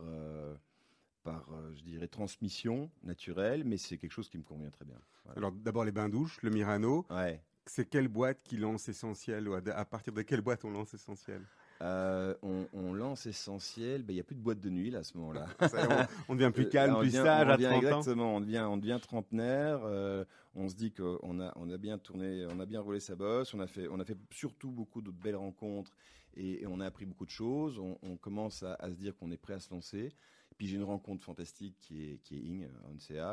par 1.23 1.49
je 1.75 1.83
dirais 1.85 2.09
transmission 2.09 2.91
naturelle, 3.03 3.65
mais 3.65 3.77
c'est 3.77 3.97
quelque 3.97 4.13
chose 4.13 4.29
qui 4.29 4.39
me 4.39 4.43
convient 4.43 4.71
très 4.71 4.85
bien. 4.85 4.99
Alors 5.37 5.53
d'abord 5.53 5.85
les 5.85 5.93
bains 5.93 6.09
douches, 6.09 6.43
le 6.43 6.51
Mirano. 6.51 7.07
Ouais 7.11 7.41
c'est 7.67 7.89
quelle 7.89 8.09
boîte 8.09 8.43
qui 8.43 8.57
lance 8.57 8.89
Essentiel 8.89 9.49
ou 9.49 9.55
à, 9.55 9.85
partir 9.85 10.13
de 10.13 10.23
quelle 10.23 10.41
boîte 10.41 10.65
on 10.65 10.71
lance 10.71 10.95
Essentiel? 10.95 11.43
Euh, 11.83 12.35
on, 12.43 12.93
lance 12.93 13.27
essentiel, 13.27 14.03
ben, 14.05 14.13
il 14.13 14.17
n'y 14.17 14.21
a 14.21 14.25
plus 14.25 14.37
de 14.37 14.41
boîte 14.41 14.61
de 14.61 14.71
nuit 14.71 14.91
là, 14.91 15.01
à 15.01 15.03
ce 15.03 15.17
moment-là. 15.19 15.47
on, 16.29 16.37
devient 16.37 16.53
plus 16.55 16.69
calme, 16.69 16.97
plus 17.01 17.11
sage 17.11 17.49
à 17.49 17.59
30 17.59 17.83
Exactement, 17.83 18.37
on 18.37 18.41
devient, 18.41 18.65
on 18.69 18.77
devient 18.77 19.01
trentenaire. 19.03 19.81
Euh, 19.83 20.25
on 20.55 20.69
se 20.69 20.77
dit 20.77 20.93
qu'on 20.93 21.41
a, 21.41 21.53
on 21.57 21.71
a 21.71 21.79
bien 21.79 21.99
tourné, 21.99 22.47
on 22.51 22.61
a 22.61 22.67
bien 22.67 22.81
roulé 22.81 23.01
sa 23.01 23.17
bosse. 23.17 23.53
On 23.53 23.59
a 23.59 23.67
fait, 23.67 23.89
on 23.89 23.99
a 23.99 24.05
fait 24.05 24.17
surtout 24.31 24.71
beaucoup 24.71 25.03
de 25.03 25.11
belles 25.11 25.35
rencontres 25.35 25.91
et, 26.37 26.65
on 26.69 26.79
a 26.79 26.87
appris 26.87 27.05
beaucoup 27.05 27.27
de 27.27 27.31
choses. 27.31 27.81
On, 27.81 28.17
commence 28.17 28.63
à, 28.63 28.79
se 28.89 28.95
dire 28.95 29.17
qu'on 29.17 29.33
est 29.33 29.37
prêt 29.37 29.55
à 29.55 29.61
se 29.61 29.71
lancer. 29.75 30.13
Puis 30.57 30.69
j'ai 30.69 30.77
une 30.77 30.85
rencontre 30.85 31.25
fantastique 31.25 31.77
qui 31.81 32.05
est, 32.05 32.19
qui 32.19 32.37
est 32.37 32.41
Ing 32.43 32.69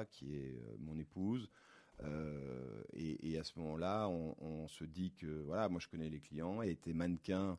qui 0.10 0.36
est 0.36 0.56
euh, 0.56 0.76
mon 0.80 0.98
épouse. 0.98 1.50
Euh, 2.04 2.84
et, 2.94 3.38
à 3.38 3.44
ce 3.44 3.58
moment-là, 3.60 4.08
on, 4.10 4.68
se 4.68 4.84
dit 4.84 5.12
que 5.12 5.44
voilà, 5.46 5.70
moi 5.70 5.80
je 5.80 5.88
connais 5.88 6.10
les 6.10 6.20
clients, 6.20 6.62
elle 6.62 6.70
était 6.70 6.94
mannequin 6.94 7.58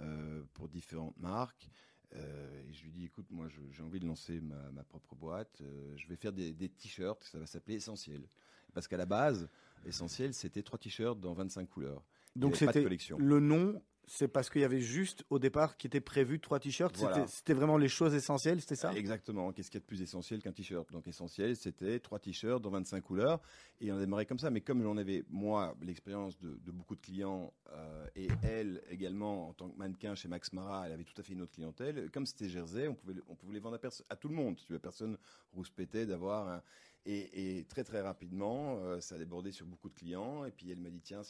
euh, 0.00 0.42
pour 0.54 0.68
différentes 0.68 1.18
marques. 1.18 1.70
Euh, 2.14 2.62
et 2.68 2.72
je 2.72 2.84
lui 2.84 2.90
dis, 2.90 3.04
écoute, 3.06 3.26
moi 3.30 3.48
j'ai 3.70 3.82
envie 3.82 4.00
de 4.00 4.06
lancer 4.06 4.40
ma, 4.40 4.84
propre 4.84 5.14
boîte. 5.14 5.62
je 5.96 6.06
vais 6.08 6.16
faire 6.16 6.32
des, 6.32 6.54
t-shirts, 6.68 7.24
ça 7.24 7.38
va 7.38 7.46
s'appeler 7.46 7.76
Essentiel. 7.76 8.28
Parce 8.74 8.86
qu'à 8.88 8.96
la 8.96 9.06
base, 9.06 9.48
Essentiel, 9.86 10.34
c'était 10.34 10.62
trois 10.62 10.78
t-shirts 10.78 11.18
dans 11.20 11.32
25 11.32 11.68
couleurs. 11.68 12.04
Donc 12.36 12.56
c'était 12.56 12.86
le 13.18 13.40
nom 13.40 13.82
c'est 14.06 14.28
parce 14.28 14.50
qu'il 14.50 14.60
y 14.60 14.64
avait 14.64 14.80
juste 14.80 15.24
au 15.30 15.38
départ 15.38 15.76
qui 15.76 15.86
était 15.86 16.00
prévu 16.00 16.40
trois 16.40 16.58
t-shirts. 16.58 16.96
C'était 17.26 17.54
vraiment 17.54 17.76
les 17.76 17.88
choses 17.88 18.14
essentielles, 18.14 18.60
c'était 18.60 18.76
ça? 18.76 18.92
Exactement. 18.94 19.52
Qu'est-ce 19.52 19.70
qu'il 19.70 19.78
y 19.78 19.82
a 19.82 19.84
de 19.84 19.86
plus 19.86 20.02
essentiel 20.02 20.42
qu'un 20.42 20.52
t-shirt? 20.52 20.90
Donc 20.92 21.06
essentiel, 21.06 21.56
c'était 21.56 21.98
trois 22.00 22.18
t-shirts 22.18 22.60
dans 22.60 22.70
25 22.70 23.00
couleurs. 23.00 23.40
Et 23.80 23.92
on 23.92 23.96
a 23.96 24.00
démarré 24.00 24.26
comme 24.26 24.38
ça. 24.38 24.50
Mais 24.50 24.60
comme 24.60 24.82
j'en 24.82 24.96
avais, 24.96 25.24
moi, 25.30 25.74
l'expérience 25.82 26.38
de, 26.38 26.58
beaucoup 26.72 26.96
de 26.96 27.00
clients 27.00 27.52
euh, 27.72 28.06
et 28.16 28.28
elle 28.42 28.82
également, 28.90 29.48
en 29.48 29.52
tant 29.52 29.68
que 29.68 29.78
mannequin 29.78 30.14
chez 30.14 30.28
Max 30.28 30.52
Mara, 30.52 30.86
elle 30.86 30.92
avait 30.92 31.04
tout 31.04 31.18
à 31.18 31.22
fait 31.22 31.32
une 31.32 31.42
autre 31.42 31.52
clientèle. 31.52 32.10
Comme 32.10 32.26
c'était 32.26 32.48
Jersey, 32.48 32.88
on 32.88 32.94
pouvait, 32.94 33.14
on 33.28 33.34
pouvait 33.34 33.54
les 33.54 33.60
vendre 33.60 33.78
à, 34.08 34.16
tout 34.16 34.28
le 34.28 34.34
monde. 34.34 34.56
Tu 34.66 34.72
veux, 34.72 34.78
personne 34.78 35.16
rouspétait 35.52 36.06
d'avoir 36.06 36.48
un 36.48 36.62
et, 37.04 37.66
très 37.68 37.82
très 37.84 38.00
rapidement, 38.00 38.78
euh, 38.78 39.00
ça 39.00 39.16
a 39.16 39.18
débordé 39.18 39.50
sur 39.50 39.66
beaucoup 39.66 39.88
de 39.88 39.94
clients. 39.94 40.44
Et 40.44 40.50
puis 40.50 40.70
elle 40.70 40.80
m'a 40.80 40.90
dit 40.90 41.00
tiens, 41.00 41.22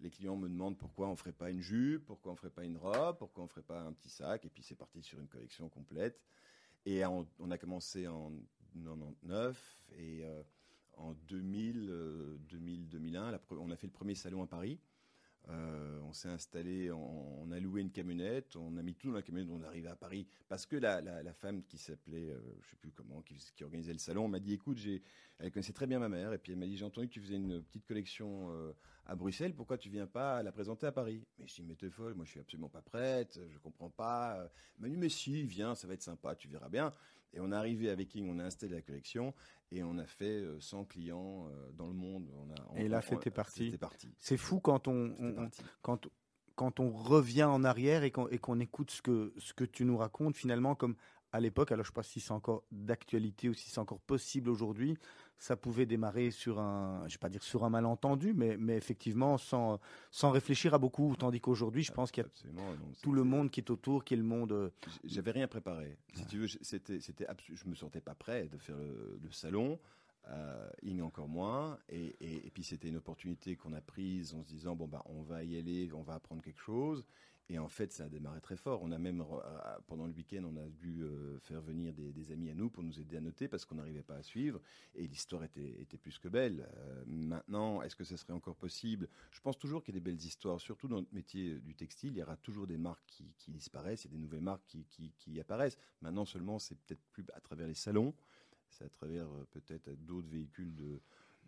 les 0.00 0.10
clients 0.10 0.36
me 0.36 0.48
demandent 0.48 0.78
pourquoi 0.78 1.08
on 1.08 1.16
ferait 1.16 1.32
pas 1.32 1.50
une 1.50 1.60
jupe, 1.60 2.04
pourquoi 2.06 2.32
on 2.32 2.36
ferait 2.36 2.50
pas 2.50 2.64
une 2.64 2.76
robe, 2.76 3.16
pourquoi 3.18 3.44
on 3.44 3.48
ferait 3.48 3.62
pas 3.62 3.80
un 3.80 3.92
petit 3.92 4.10
sac. 4.10 4.44
Et 4.44 4.50
puis 4.50 4.62
c'est 4.62 4.74
parti 4.74 5.02
sur 5.02 5.18
une 5.18 5.28
collection 5.28 5.68
complète. 5.68 6.20
Et 6.84 7.04
on, 7.04 7.50
a 7.50 7.58
commencé 7.58 8.06
en 8.06 8.32
99 8.74 9.84
et 9.96 10.24
euh, 10.24 10.42
en 10.96 11.14
2000, 11.14 12.38
2000, 12.48 12.88
2001, 12.88 13.40
on 13.50 13.70
a 13.70 13.76
fait 13.76 13.86
le 13.86 13.92
premier 13.92 14.14
salon 14.14 14.42
à 14.42 14.46
Paris. 14.46 14.78
Euh, 15.48 16.00
on 16.02 16.12
s'est 16.12 16.28
installé, 16.28 16.90
on, 16.90 17.50
a 17.52 17.60
loué 17.60 17.80
une 17.80 17.92
camionnette, 17.92 18.56
on 18.56 18.76
a 18.76 18.82
mis 18.82 18.94
tout 18.94 19.08
dans 19.08 19.14
la 19.14 19.22
camionnette, 19.22 19.52
on 19.52 19.62
est 19.62 19.66
arrivé 19.66 19.88
à 19.88 19.94
Paris 19.94 20.26
parce 20.48 20.66
que 20.66 20.74
la, 20.74 21.00
la, 21.00 21.32
femme 21.32 21.62
qui 21.62 21.78
s'appelait, 21.78 22.30
euh, 22.30 22.40
je 22.60 22.70
sais 22.70 22.76
plus 22.76 22.90
comment, 22.90 23.22
qui, 23.22 23.36
qui 23.54 23.62
organisait 23.62 23.92
le 23.92 24.00
salon, 24.00 24.26
m'a 24.26 24.40
dit 24.40 24.54
écoute, 24.54 24.78
elle 25.38 25.52
connaissait 25.52 25.72
très 25.72 25.86
bien 25.86 26.00
ma 26.00 26.08
mère 26.08 26.32
et 26.32 26.38
puis 26.38 26.52
elle 26.52 26.58
m'a 26.58 26.66
dit 26.66 26.76
j'ai 26.76 26.84
entendu 26.84 27.06
que 27.06 27.12
tu 27.12 27.20
faisais 27.20 27.36
une 27.36 27.62
petite 27.62 27.86
collection 27.86 28.50
euh, 28.50 28.72
à 29.06 29.14
Bruxelles, 29.14 29.54
pourquoi 29.54 29.78
tu 29.78 29.88
viens 29.88 30.08
pas 30.08 30.42
la 30.42 30.50
présenter 30.50 30.86
à 30.86 30.92
Paris? 30.92 31.22
Mais 31.38 31.46
je 31.46 31.54
dis 31.54 31.62
mais 31.62 31.76
t'es 31.76 31.90
folle, 31.90 32.14
moi 32.14 32.24
je 32.24 32.32
suis 32.32 32.40
absolument 32.40 32.68
pas 32.68 32.82
prête, 32.82 33.38
je 33.48 33.58
comprends 33.58 33.90
pas. 33.90 34.50
Elle 34.76 34.82
m'a 34.82 34.88
dit 34.88 34.96
mais 34.96 35.08
si, 35.08 35.44
viens, 35.44 35.76
ça 35.76 35.86
va 35.86 35.94
être 35.94 36.02
sympa, 36.02 36.34
tu 36.34 36.48
verras 36.48 36.68
bien. 36.68 36.92
Et 37.36 37.40
on 37.40 37.52
est 37.52 37.54
arrivé 37.54 37.90
à 37.90 37.94
Viking, 37.94 38.28
on 38.30 38.38
a 38.38 38.44
installé 38.44 38.74
la 38.74 38.80
collection 38.82 39.34
et 39.70 39.82
on 39.82 39.98
a 39.98 40.06
fait 40.06 40.40
euh, 40.42 40.58
100 40.58 40.86
clients 40.86 41.46
euh, 41.48 41.70
dans 41.72 41.86
le 41.86 41.92
monde. 41.92 42.26
On 42.34 42.50
a, 42.50 42.54
on- 42.70 42.76
Et 42.76 42.88
là, 42.88 43.02
c'était 43.02 43.30
parti. 43.30 43.70
C'est 44.18 44.36
fou 44.38 44.58
quand 44.58 44.88
on, 44.88 45.14
quand, 45.82 46.08
quand 46.54 46.80
on 46.80 46.90
revient 46.90 47.44
en 47.44 47.62
arrière 47.62 48.02
et 48.04 48.10
qu'on 48.10 48.26
qu'on 48.40 48.58
écoute 48.60 48.90
ce 48.90 49.02
que, 49.02 49.34
ce 49.36 49.52
que 49.52 49.64
tu 49.64 49.84
nous 49.84 49.98
racontes, 49.98 50.34
finalement, 50.36 50.74
comme 50.74 50.96
à 51.32 51.40
l'époque, 51.40 51.72
alors 51.72 51.84
je 51.84 51.90
ne 51.90 51.92
sais 51.92 51.96
pas 51.96 52.02
si 52.02 52.20
c'est 52.20 52.32
encore 52.32 52.62
d'actualité 52.70 53.48
ou 53.48 53.54
si 53.54 53.68
c'est 53.68 53.78
encore 53.80 54.00
possible 54.00 54.48
aujourd'hui, 54.48 54.96
ça 55.38 55.56
pouvait 55.56 55.84
démarrer 55.84 56.30
sur 56.30 56.58
un, 56.58 57.02
je 57.08 57.14
vais 57.14 57.18
pas 57.18 57.28
dire 57.28 57.42
sur 57.42 57.64
un 57.64 57.68
malentendu, 57.70 58.32
mais, 58.32 58.56
mais 58.56 58.76
effectivement 58.76 59.36
sans, 59.36 59.78
sans 60.10 60.30
réfléchir 60.30 60.72
à 60.72 60.78
beaucoup, 60.78 61.14
tandis 61.18 61.40
qu'aujourd'hui, 61.40 61.82
je 61.82 61.92
pense 61.92 62.10
qu'il 62.10 62.22
y 62.24 62.26
a 62.26 62.52
non, 62.52 62.62
tout 63.02 63.12
le 63.12 63.22
monde 63.24 63.50
qui 63.50 63.60
est 63.60 63.70
autour, 63.70 64.04
qui 64.04 64.14
est 64.14 64.16
le 64.16 64.22
monde. 64.22 64.52
euh, 64.52 64.70
J'avais 65.04 65.32
rien 65.32 65.46
préparé. 65.46 65.98
Si 66.14 66.24
tu 66.26 66.38
veux, 66.38 66.48
c'était, 66.48 67.00
c'était 67.00 67.26
je 67.52 67.66
me 67.68 67.74
sentais 67.74 68.00
pas 68.00 68.14
prêt 68.14 68.48
de 68.48 68.56
faire 68.56 68.76
le, 68.78 69.18
le 69.22 69.30
salon. 69.30 69.78
Euh, 70.28 70.68
Ing 70.82 71.02
encore 71.02 71.28
moins. 71.28 71.78
Et, 71.88 72.16
et- 72.20 72.46
et 72.46 72.50
puis 72.50 72.64
c'était 72.64 72.88
une 72.88 72.96
opportunité 72.96 73.54
qu'on 73.54 73.72
a 73.74 73.80
prise 73.80 74.34
en 74.34 74.42
se 74.42 74.48
disant 74.48 74.74
bon 74.74 74.88
bah 74.88 75.02
on 75.06 75.22
va 75.22 75.44
y 75.44 75.56
aller, 75.56 75.88
on 75.92 76.02
va 76.02 76.14
apprendre 76.14 76.42
quelque 76.42 76.60
chose. 76.60 77.04
Et 77.48 77.58
en 77.60 77.68
fait, 77.68 77.92
ça 77.92 78.04
a 78.04 78.08
démarré 78.08 78.40
très 78.40 78.56
fort. 78.56 78.82
On 78.82 78.90
a 78.90 78.98
même 78.98 79.24
pendant 79.86 80.06
le 80.06 80.12
week-end, 80.12 80.42
on 80.44 80.56
a 80.56 80.68
dû 80.68 81.02
euh, 81.02 81.38
faire 81.40 81.60
venir 81.60 81.92
des, 81.92 82.32
amis 82.32 82.50
à 82.50 82.54
nous 82.54 82.70
pour 82.70 82.82
nous 82.82 82.98
aider 82.98 83.16
à 83.16 83.20
noter 83.20 83.46
parce 83.46 83.64
qu'on 83.64 83.76
n'arrivait 83.76 84.02
pas 84.02 84.16
à 84.16 84.22
suivre. 84.22 84.60
Et 84.96 85.06
l'histoire 85.06 85.44
était, 85.44 85.86
plus 85.98 86.18
que 86.18 86.28
belle. 86.28 86.68
Euh, 86.76 87.04
maintenant, 87.06 87.82
est-ce 87.82 87.94
que 87.94 88.02
ce 88.02 88.16
serait 88.16 88.32
encore 88.32 88.56
possible? 88.56 89.08
Je 89.30 89.40
pense 89.40 89.58
toujours 89.58 89.84
qu'il 89.84 89.94
y 89.94 89.96
a 89.96 90.00
des 90.00 90.04
belles 90.04 90.24
histoires, 90.24 90.60
surtout 90.60 90.88
dans 90.88 90.96
notre 90.96 91.14
métier 91.14 91.60
du 91.60 91.74
textile. 91.76 92.14
Il 92.14 92.18
y 92.18 92.22
aura 92.22 92.36
toujours 92.36 92.66
des 92.66 92.78
marques 92.78 93.06
qui, 93.06 93.32
qui 93.38 93.52
disparaissent, 93.52 94.06
a 94.06 94.08
des 94.08 94.18
nouvelles 94.18 94.40
marques 94.40 94.64
qui 94.66 95.40
apparaissent. 95.40 95.78
Maintenant 96.00 96.24
seulement, 96.24 96.58
c'est 96.58 96.74
peut-être 96.74 97.02
plus 97.12 97.24
à 97.32 97.40
travers 97.40 97.68
les 97.68 97.74
salons, 97.74 98.12
c'est 98.70 98.84
à 98.84 98.88
travers 98.88 99.26
euh, 99.26 99.46
peut-être 99.52 99.90
d'autres 100.04 100.28
véhicules 100.28 100.74
de, 100.74 101.00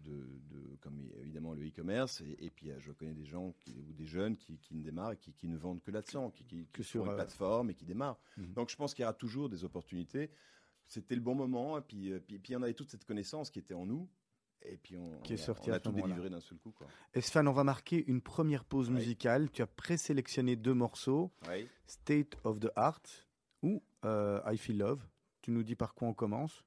de, 0.04 0.12
de- 0.50 0.76
comme 0.80 1.10
évidemment 1.20 1.54
le 1.54 1.66
e-commerce. 1.66 2.20
Et, 2.22 2.36
et 2.46 2.50
puis 2.50 2.70
euh, 2.70 2.78
je 2.80 2.92
connais 2.92 3.14
des 3.14 3.24
gens 3.26 3.52
qui- 3.60 3.78
ou 3.88 3.92
des 3.92 4.06
jeunes 4.06 4.36
qui, 4.36 4.58
qui 4.58 4.74
ne 4.74 4.82
démarrent, 4.82 5.12
et 5.12 5.16
qui, 5.16 5.32
qui 5.32 5.48
ne 5.48 5.56
vendent 5.56 5.82
que 5.82 5.90
là-dedans, 5.90 6.30
qui, 6.30 6.44
qui, 6.44 6.66
Que 6.72 6.82
sur, 6.82 7.04
une 7.04 7.12
euh, 7.12 7.14
plateforme 7.16 7.70
et 7.70 7.74
qui 7.74 7.84
démarrent. 7.84 8.20
Mhm. 8.36 8.52
Donc 8.54 8.70
je 8.70 8.76
pense 8.76 8.94
qu'il 8.94 9.02
y 9.02 9.06
aura 9.06 9.14
toujours 9.14 9.48
des 9.48 9.64
opportunités. 9.64 10.30
C'était 10.86 11.14
le 11.14 11.20
bon 11.20 11.34
moment, 11.34 11.76
et 11.76 11.82
puis, 11.82 12.12
euh, 12.12 12.18
puis, 12.20 12.38
puis 12.38 12.56
on 12.56 12.62
avait 12.62 12.72
toute 12.74 12.90
cette 12.90 13.04
connaissance 13.04 13.50
qui 13.50 13.58
était 13.58 13.74
en 13.74 13.84
nous. 13.86 14.08
Et 14.62 14.76
puis 14.76 14.96
on, 14.96 15.20
Qui 15.20 15.34
est 15.34 15.48
on 15.48 15.52
a- 15.72 15.76
on 15.76 15.78
tout 15.80 15.92
délivré 15.92 16.30
d'un 16.30 16.40
seul 16.40 16.58
coup. 16.58 16.72
Quoi. 16.72 16.88
On 17.36 17.52
va 17.52 17.62
marquer 17.62 18.04
une 18.08 18.20
première 18.20 18.64
pause 18.64 18.88
Oui. 18.88 18.94
musicale. 18.96 19.50
Tu 19.52 19.62
as 19.62 19.66
présélectionné 19.68 20.56
deux 20.56 20.74
morceaux, 20.74 21.30
Oui. 21.48 21.68
State 21.86 22.36
of 22.42 22.58
the 22.58 22.70
Art 22.74 23.02
ou 23.62 23.82
euh, 24.04 24.40
I 24.46 24.56
Feel 24.58 24.78
Love. 24.78 25.06
Tu 25.42 25.52
nous 25.52 25.62
dis 25.62 25.76
par 25.76 25.94
quoi 25.94 26.08
on 26.08 26.14
commence 26.14 26.64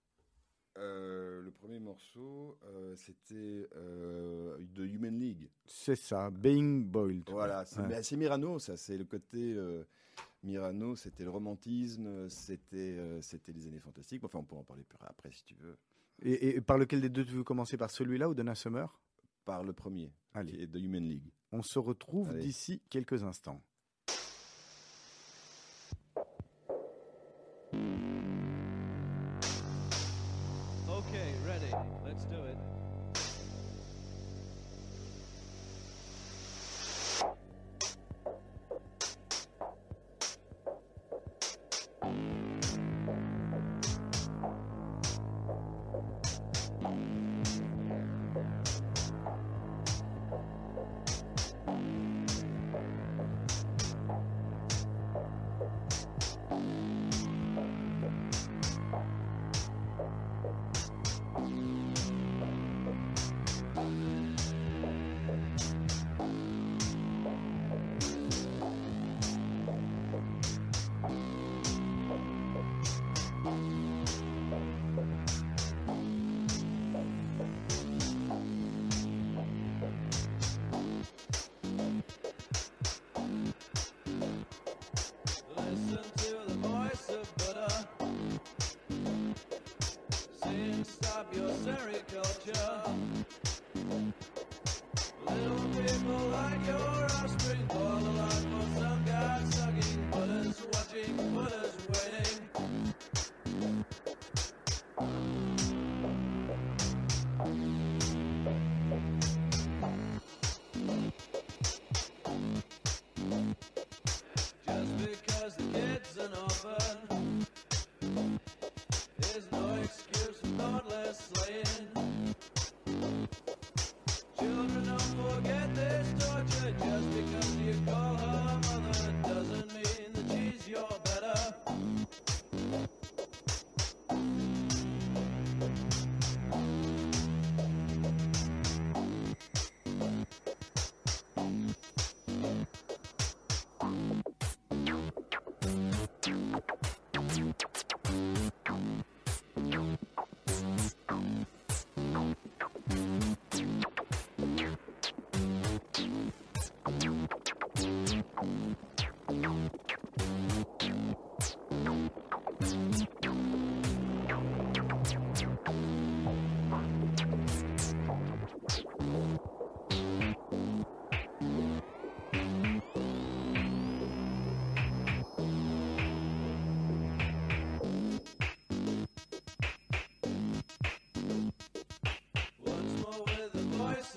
Euh, 0.77 1.41
le 1.41 1.51
premier 1.51 1.79
morceau, 1.79 2.57
euh, 2.65 2.95
c'était 2.95 3.67
euh, 3.75 4.57
de 4.59 4.85
Human 4.85 5.17
League. 5.19 5.49
C'est 5.65 5.97
ça, 5.97 6.29
Being 6.29 6.85
Boiled. 6.85 7.29
Voilà, 7.29 7.65
c'est 7.65 7.81
Ouais. 7.81 8.03
c'est 8.03 8.15
Mirano, 8.15 8.57
ça, 8.57 8.77
c'est 8.77 8.97
le 8.97 9.03
côté 9.03 9.55
Mirano, 10.43 10.95
c'était 10.95 11.23
le 11.23 11.29
romantisme, 11.29 12.29
c'était 12.29 12.97
c'était 13.21 13.51
les 13.51 13.67
années 13.67 13.79
fantastiques. 13.79 14.23
Enfin, 14.23 14.39
on 14.39 14.43
pourra 14.43 14.61
en 14.61 14.63
parler 14.65 14.83
plus 14.83 14.97
après 15.01 15.31
si 15.31 15.43
tu 15.43 15.55
veux. 15.55 15.77
Et, 16.23 16.55
et 16.55 16.61
par 16.61 16.77
lequel 16.77 17.01
des 17.01 17.09
deux 17.09 17.25
tu 17.25 17.33
veux 17.33 17.43
commencer? 17.43 17.77
Par 17.77 17.91
celui-là 17.91 18.29
ou 18.29 18.33
Donna 18.33 18.55
Summer? 18.55 18.97
Par 19.43 19.63
le 19.63 19.73
premier, 19.73 20.11
Allez. 20.33 20.51
qui 20.53 20.61
est 20.61 20.67
de 20.67 20.79
Human 20.79 21.03
League. 21.03 21.31
On 21.51 21.63
se 21.63 21.79
retrouve 21.79 22.33
d'ici 22.37 22.81
quelques 22.89 23.23
instants. 23.23 23.61
Okay, 31.13 31.33
ready. 31.45 31.67
Let's 32.05 32.23
do 32.23 32.37
it. 32.37 32.55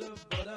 Once 0.04 0.26
more 0.46 0.53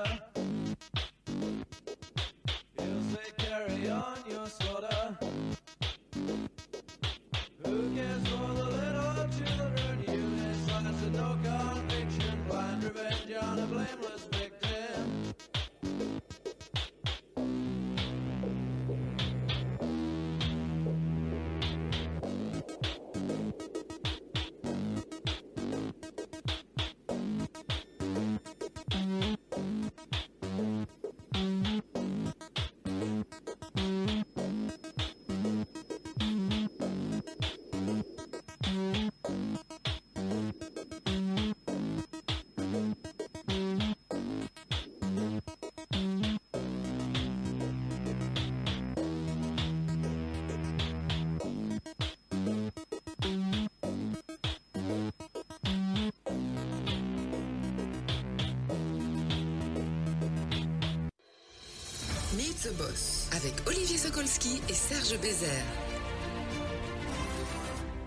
Meet 62.58 62.74
the 62.74 62.78
Boss 62.78 63.30
avec 63.36 63.54
Olivier 63.68 63.98
Sokolski 63.98 64.62
et 64.70 64.74
Serge 64.74 65.20
Bézère. 65.20 65.66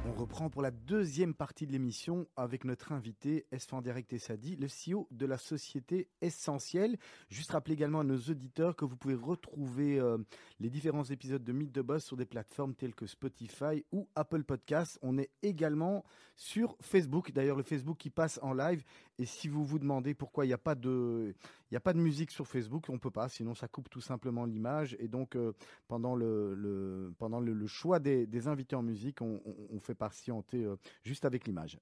On 0.06 0.12
reprend 0.12 0.50
pour 0.50 0.62
la 0.62 0.70
deuxième 0.70 1.34
partie 1.34 1.66
de 1.66 1.72
l'émission 1.72 2.26
avec 2.36 2.64
notre 2.64 2.92
invité 2.92 3.46
Esfanderek 3.52 4.08
Tessadi, 4.08 4.56
le 4.56 4.66
CEO 4.66 5.06
de 5.10 5.26
la 5.26 5.38
société 5.38 6.08
Essentielle. 6.20 6.98
Juste 7.28 7.52
rappeler 7.52 7.74
également 7.74 8.00
à 8.00 8.04
nos 8.04 8.18
auditeurs 8.18 8.76
que 8.76 8.84
vous 8.84 8.96
pouvez 8.96 9.14
retrouver 9.14 10.00
euh, 10.00 10.18
les 10.58 10.68
différents 10.68 11.04
épisodes 11.04 11.44
de 11.44 11.52
Mythe 11.52 11.72
de 11.72 11.82
Boss 11.82 12.04
sur 12.04 12.16
des 12.16 12.26
plateformes 12.26 12.74
telles 12.74 12.94
que 12.94 13.06
Spotify 13.06 13.84
ou 13.92 14.08
Apple 14.14 14.42
Podcasts. 14.42 14.98
On 15.02 15.16
est 15.16 15.30
également 15.42 16.04
sur 16.36 16.76
Facebook, 16.80 17.32
d'ailleurs 17.32 17.56
le 17.56 17.62
Facebook 17.62 17.98
qui 17.98 18.10
passe 18.10 18.40
en 18.42 18.54
live. 18.54 18.82
Et 19.20 19.26
si 19.26 19.48
vous 19.48 19.66
vous 19.66 19.78
demandez 19.78 20.14
pourquoi 20.14 20.46
il 20.46 20.48
n'y 20.48 20.54
a 20.54 20.58
pas 20.58 20.74
de, 20.74 21.34
il 21.70 21.72
n'y 21.72 21.76
a 21.76 21.80
pas 21.80 21.92
de 21.92 21.98
musique 21.98 22.30
sur 22.30 22.46
Facebook, 22.46 22.86
on 22.88 22.98
peut 22.98 23.10
pas, 23.10 23.28
sinon 23.28 23.54
ça 23.54 23.68
coupe 23.68 23.90
tout 23.90 24.00
simplement 24.00 24.46
l'image. 24.46 24.96
Et 24.98 25.08
donc 25.08 25.36
euh, 25.36 25.52
pendant 25.88 26.16
le, 26.16 26.54
le- 26.54 27.12
pendant 27.18 27.38
le, 27.38 27.52
le 27.52 27.66
choix 27.66 27.98
des, 28.00 28.26
des 28.26 28.48
invités 28.48 28.76
en 28.76 28.82
musique, 28.82 29.20
on, 29.20 29.42
on- 29.44 29.76
on 29.76 29.78
fait 29.78 29.94
patienter 29.94 30.64
euh, 30.64 30.76
juste 31.04 31.26
avec 31.26 31.46
l'image. 31.46 31.78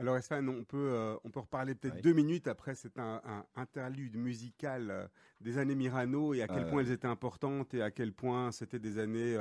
Alors, 0.00 0.16
Esfan, 0.16 0.46
on 0.48 0.62
peut, 0.64 0.76
euh, 0.92 1.16
on 1.24 1.30
peut 1.30 1.40
reparler 1.40 1.74
peut-être 1.74 2.00
deux 2.02 2.12
minutes 2.12 2.46
après 2.48 2.74
cet 2.76 2.98
un, 2.98 3.20
un 3.24 3.44
interlude 3.56 4.16
musical 4.16 4.90
euh, 4.90 5.06
des 5.40 5.58
années 5.58 5.74
Mirano 5.74 6.34
et 6.34 6.42
à 6.42 6.46
quel 6.48 6.68
point 6.68 6.82
elles 6.82 6.92
étaient 6.92 7.08
importantes 7.08 7.74
et 7.74 7.82
à 7.82 7.90
quel 7.92 8.12
point 8.12 8.50
c'était 8.52 8.78
des 8.78 8.98
années 8.98 9.36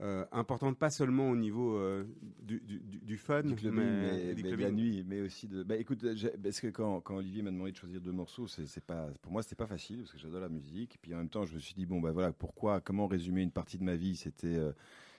euh, 0.00 0.04
euh, 0.22 0.24
importantes, 0.32 0.78
pas 0.78 0.90
seulement 0.90 1.30
au 1.30 1.36
niveau 1.36 1.74
euh, 1.76 2.04
du, 2.42 2.60
du, 2.60 2.80
du- 2.80 2.98
du 3.00 3.16
fun, 3.16 3.42
du 3.42 3.54
clubbing, 3.54 3.96
mais, 3.96 4.34
de 4.34 4.54
la 4.56 4.70
nuit, 4.70 5.04
mais 5.06 5.20
aussi 5.20 5.48
de. 5.48 5.62
Bah, 5.62 5.76
écoute, 5.76 6.04
j'ai- 6.14 6.30
parce 6.30 6.60
que 6.60 6.68
quand, 6.68 7.00
quand 7.00 7.16
Olivier 7.16 7.42
m'a 7.42 7.50
demandé 7.50 7.72
de 7.72 7.76
choisir 7.76 8.00
deux 8.00 8.12
morceaux, 8.12 8.46
c'est 8.46 8.84
pas, 8.84 9.08
pour 9.22 9.32
moi, 9.32 9.42
c'était 9.42 9.56
pas 9.56 9.66
facile 9.66 9.98
parce 10.00 10.12
que 10.12 10.18
j'adore 10.18 10.40
la 10.40 10.48
musique. 10.48 10.94
Et 10.96 10.98
puis 11.00 11.14
en 11.14 11.18
même 11.18 11.28
temps, 11.28 11.44
je 11.44 11.54
me 11.54 11.58
suis 11.60 11.74
dit 11.74 11.86
bon, 11.86 12.00
bah 12.00 12.12
voilà, 12.12 12.32
pourquoi, 12.32 12.80
comment 12.80 13.06
résumer 13.06 13.42
une 13.42 13.50
partie 13.50 13.78
de 13.78 13.84
ma 13.84 13.96
vie? 13.96 14.16
C'était, 14.16 14.46
euh, 14.56 14.72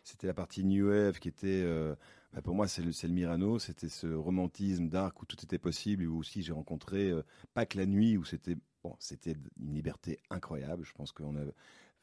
c'était 0.03 0.27
la 0.27 0.33
partie 0.33 0.63
New 0.63 0.87
Wave 0.89 1.19
qui 1.19 1.27
était, 1.29 1.61
euh, 1.63 1.95
bah, 2.33 2.41
pour 2.41 2.55
moi, 2.55 2.67
c'est 2.67 2.81
le, 2.81 2.91
le 2.91 3.13
Mirano, 3.13 3.59
c'était 3.59 3.89
ce 3.89 4.07
romantisme 4.07 4.87
dark 4.89 5.21
où 5.21 5.25
tout 5.25 5.37
était 5.43 5.57
possible 5.59 6.03
et 6.03 6.07
où 6.07 6.17
aussi 6.19 6.41
j'ai 6.41 6.53
rencontré 6.53 7.09
euh, 7.11 7.23
pas 7.53 7.65
que 7.65 7.77
la 7.77 7.85
nuit 7.85 8.17
où 8.17 8.23
c'était, 8.25 8.55
bon, 8.83 8.95
c'était 8.99 9.35
une 9.59 9.73
liberté 9.73 10.19
incroyable. 10.29 10.85
Je 10.85 10.93
pense 10.93 11.11
qu'on 11.11 11.35
a 11.35 11.43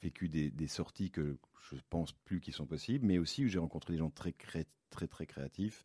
vécu 0.02 0.28
des, 0.28 0.68
sorties 0.68 1.11
que 1.11 1.38
je 1.70 1.76
pense 1.90 2.12
plus 2.12 2.40
qui 2.40 2.52
sont 2.52 2.66
possibles, 2.66 3.06
mais 3.06 3.18
aussi 3.18 3.44
où 3.44 3.48
j'ai 3.48 3.59
rencontré 3.59 3.94
des 3.94 3.98
gens 3.98 4.11
très, 4.11 4.32
très, 4.32 5.06
très 5.06 5.26
créatifs. 5.26 5.85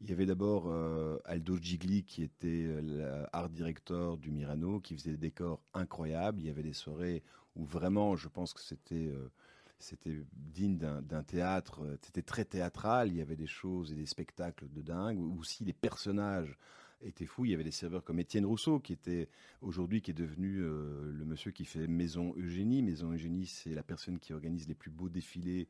Il 0.00 0.08
y 0.08 0.12
avait 0.12 0.26
d'abord 0.26 0.66
euh, 0.68 1.18
Aldo 1.24 1.56
Gigli 1.56 2.04
qui 2.04 2.22
était 2.22 2.66
euh, 2.66 3.26
l'art 3.32 3.48
director 3.48 4.16
du 4.16 4.30
Mirano, 4.30 4.78
qui 4.80 4.94
faisait 4.94 5.10
des 5.10 5.16
décors 5.16 5.60
incroyables. 5.74 6.40
Il 6.40 6.46
y 6.46 6.50
avait 6.50 6.62
des 6.62 6.72
soirées 6.72 7.24
où 7.56 7.64
vraiment, 7.64 8.14
je 8.14 8.28
pense 8.28 8.54
que 8.54 8.60
c'était 8.60 9.08
euh, 9.08 9.32
c'était 9.80 10.22
digne 10.32 10.76
d'un 10.78 11.22
théâtre. 11.24 11.98
C'était 12.02 12.22
très 12.22 12.44
théâtral. 12.44 13.08
Il 13.08 13.16
y 13.16 13.20
avait 13.20 13.36
des 13.36 13.46
choses 13.46 13.92
et 13.92 13.96
des 13.96 14.06
spectacles 14.06 14.68
de 14.68 14.82
dingue. 14.82 15.18
Aussi 15.38 15.64
les 15.64 15.72
personnages 15.72 16.56
étaient 17.00 17.26
fous. 17.26 17.44
Il 17.44 17.50
y 17.50 17.54
avait 17.54 17.64
des 17.64 17.70
serveurs 17.70 18.04
comme 18.04 18.18
Étienne 18.18 18.46
Rousseau 18.46 18.80
qui 18.80 18.92
était 18.92 19.28
aujourd'hui 19.60 20.02
qui 20.02 20.10
est 20.10 20.14
devenu 20.14 20.60
euh, 20.60 21.12
le 21.12 21.24
monsieur 21.24 21.50
qui 21.50 21.64
fait 21.64 21.86
Maison 21.86 22.34
Eugénie. 22.36 22.82
Maison 22.82 23.12
Eugénie, 23.12 23.46
c'est 23.46 23.74
la 23.74 23.82
personne 23.82 24.18
qui 24.18 24.32
organise 24.32 24.68
les 24.68 24.74
plus 24.74 24.90
beaux 24.90 25.08
défilés 25.08 25.68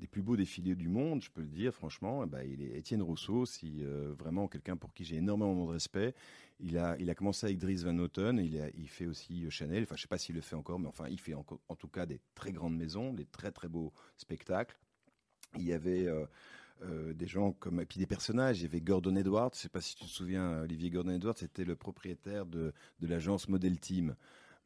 des 0.00 0.06
plus 0.06 0.22
beaux 0.22 0.36
défilés 0.36 0.74
du 0.74 0.88
monde, 0.88 1.22
je 1.22 1.30
peux 1.30 1.42
le 1.42 1.46
dire 1.46 1.74
franchement, 1.74 2.24
est 2.24 2.78
Étienne 2.78 3.02
Rousseau, 3.02 3.44
si 3.44 3.80
euh, 3.82 4.14
vraiment 4.18 4.48
quelqu'un 4.48 4.76
pour 4.76 4.94
qui 4.94 5.04
j'ai 5.04 5.16
énormément 5.16 5.66
de 5.66 5.70
respect. 5.70 6.14
Il 6.58 6.78
a, 6.78 6.96
il 6.98 7.10
a 7.10 7.14
commencé 7.14 7.46
avec 7.46 7.58
Dries 7.58 7.76
Van 7.84 7.92
Noten, 7.92 8.38
il, 8.38 8.88
fait 8.88 9.06
aussi 9.06 9.44
euh, 9.44 9.50
Chanel, 9.50 9.82
enfin 9.82 9.96
je 9.96 10.02
sais 10.02 10.08
pas 10.08 10.18
s'il 10.18 10.34
le 10.34 10.40
fait 10.40 10.56
encore, 10.56 10.78
mais 10.78 10.88
enfin 10.88 11.06
il 11.08 11.20
fait 11.20 11.34
en 11.34 11.76
tout 11.76 11.88
cas 11.88 12.06
des 12.06 12.20
très 12.34 12.52
grandes 12.52 12.76
maisons, 12.76 13.12
des 13.12 13.26
très 13.26 13.52
très 13.52 13.68
beaux 13.68 13.92
spectacles. 14.16 14.78
Il 15.56 15.64
y 15.64 15.72
avait 15.72 16.06
euh, 16.06 16.24
euh, 16.82 17.12
des 17.14 17.26
gens 17.26 17.52
comme 17.52 17.80
et 17.80 17.86
puis 17.86 17.98
des 17.98 18.06
personnages. 18.06 18.60
Il 18.60 18.62
y 18.62 18.66
avait 18.66 18.80
Gordon 18.80 19.16
Edwards. 19.16 19.50
Je 19.54 19.60
sais 19.60 19.68
pas 19.68 19.80
si 19.80 19.94
tu 19.96 20.04
te 20.04 20.10
souviens, 20.10 20.60
Olivier 20.62 20.90
Gordon 20.90 21.10
Edwards, 21.12 21.36
c'était 21.38 21.64
le 21.64 21.76
propriétaire 21.76 22.46
de, 22.46 22.72
de 23.00 23.06
l'agence 23.06 23.48
Model 23.48 23.78
Team. 23.78 24.14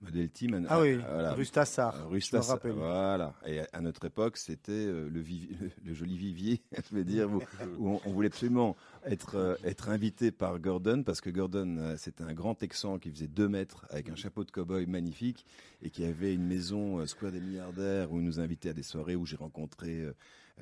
Model 0.01 0.29
Team. 0.29 0.67
Ah 0.69 0.81
oui, 0.83 0.97
voilà. 0.97 1.33
Rustassar. 1.33 1.95
Euh, 1.95 1.99
je 2.01 2.05
me 2.05 2.11
Rustas, 2.11 2.41
rappelle. 2.43 2.73
voilà. 2.73 3.33
Et 3.47 3.61
à 3.73 3.81
notre 3.81 4.05
époque, 4.05 4.37
c'était 4.37 4.73
euh, 4.73 5.09
le, 5.09 5.21
vivi- 5.23 5.49
le 5.85 5.95
joli 5.95 6.19
vivier, 6.19 6.61
je 6.91 6.95
veux 6.97 7.05
dire, 7.05 7.31
où, 7.31 7.41
où 7.79 7.89
on, 7.89 8.01
on 8.05 8.11
voulait 8.13 8.27
absolument 8.29 8.77
être, 9.07 9.37
euh, 9.37 9.55
être 9.65 9.89
invité 9.89 10.31
par 10.31 10.59
Gordon, 10.59 11.05
parce 11.05 11.23
que 11.23 11.31
Gordon, 11.31 11.95
c'était 11.97 12.25
un 12.25 12.35
grand 12.35 12.55
Texan 12.55 12.99
qui 12.99 13.11
faisait 13.11 13.29
deux 13.29 13.49
mètres, 13.49 13.87
avec 13.89 14.11
un 14.11 14.17
chapeau 14.17 14.45
de 14.45 14.51
cow-boy 14.51 14.85
magnifique, 14.87 15.47
et 15.81 15.89
qui 15.89 16.05
avait 16.05 16.35
une 16.35 16.45
maison 16.47 17.07
Square 17.07 17.33
des 17.33 17.41
milliardaires, 17.41 18.13
où 18.13 18.19
il 18.19 18.25
nous 18.27 18.41
invitait 18.41 18.71
à 18.71 18.75
des 18.75 18.83
soirées 18.83 19.17
où 19.17 19.25
j'ai 19.25 19.37
rencontré, 19.37 20.01
euh, 20.03 20.13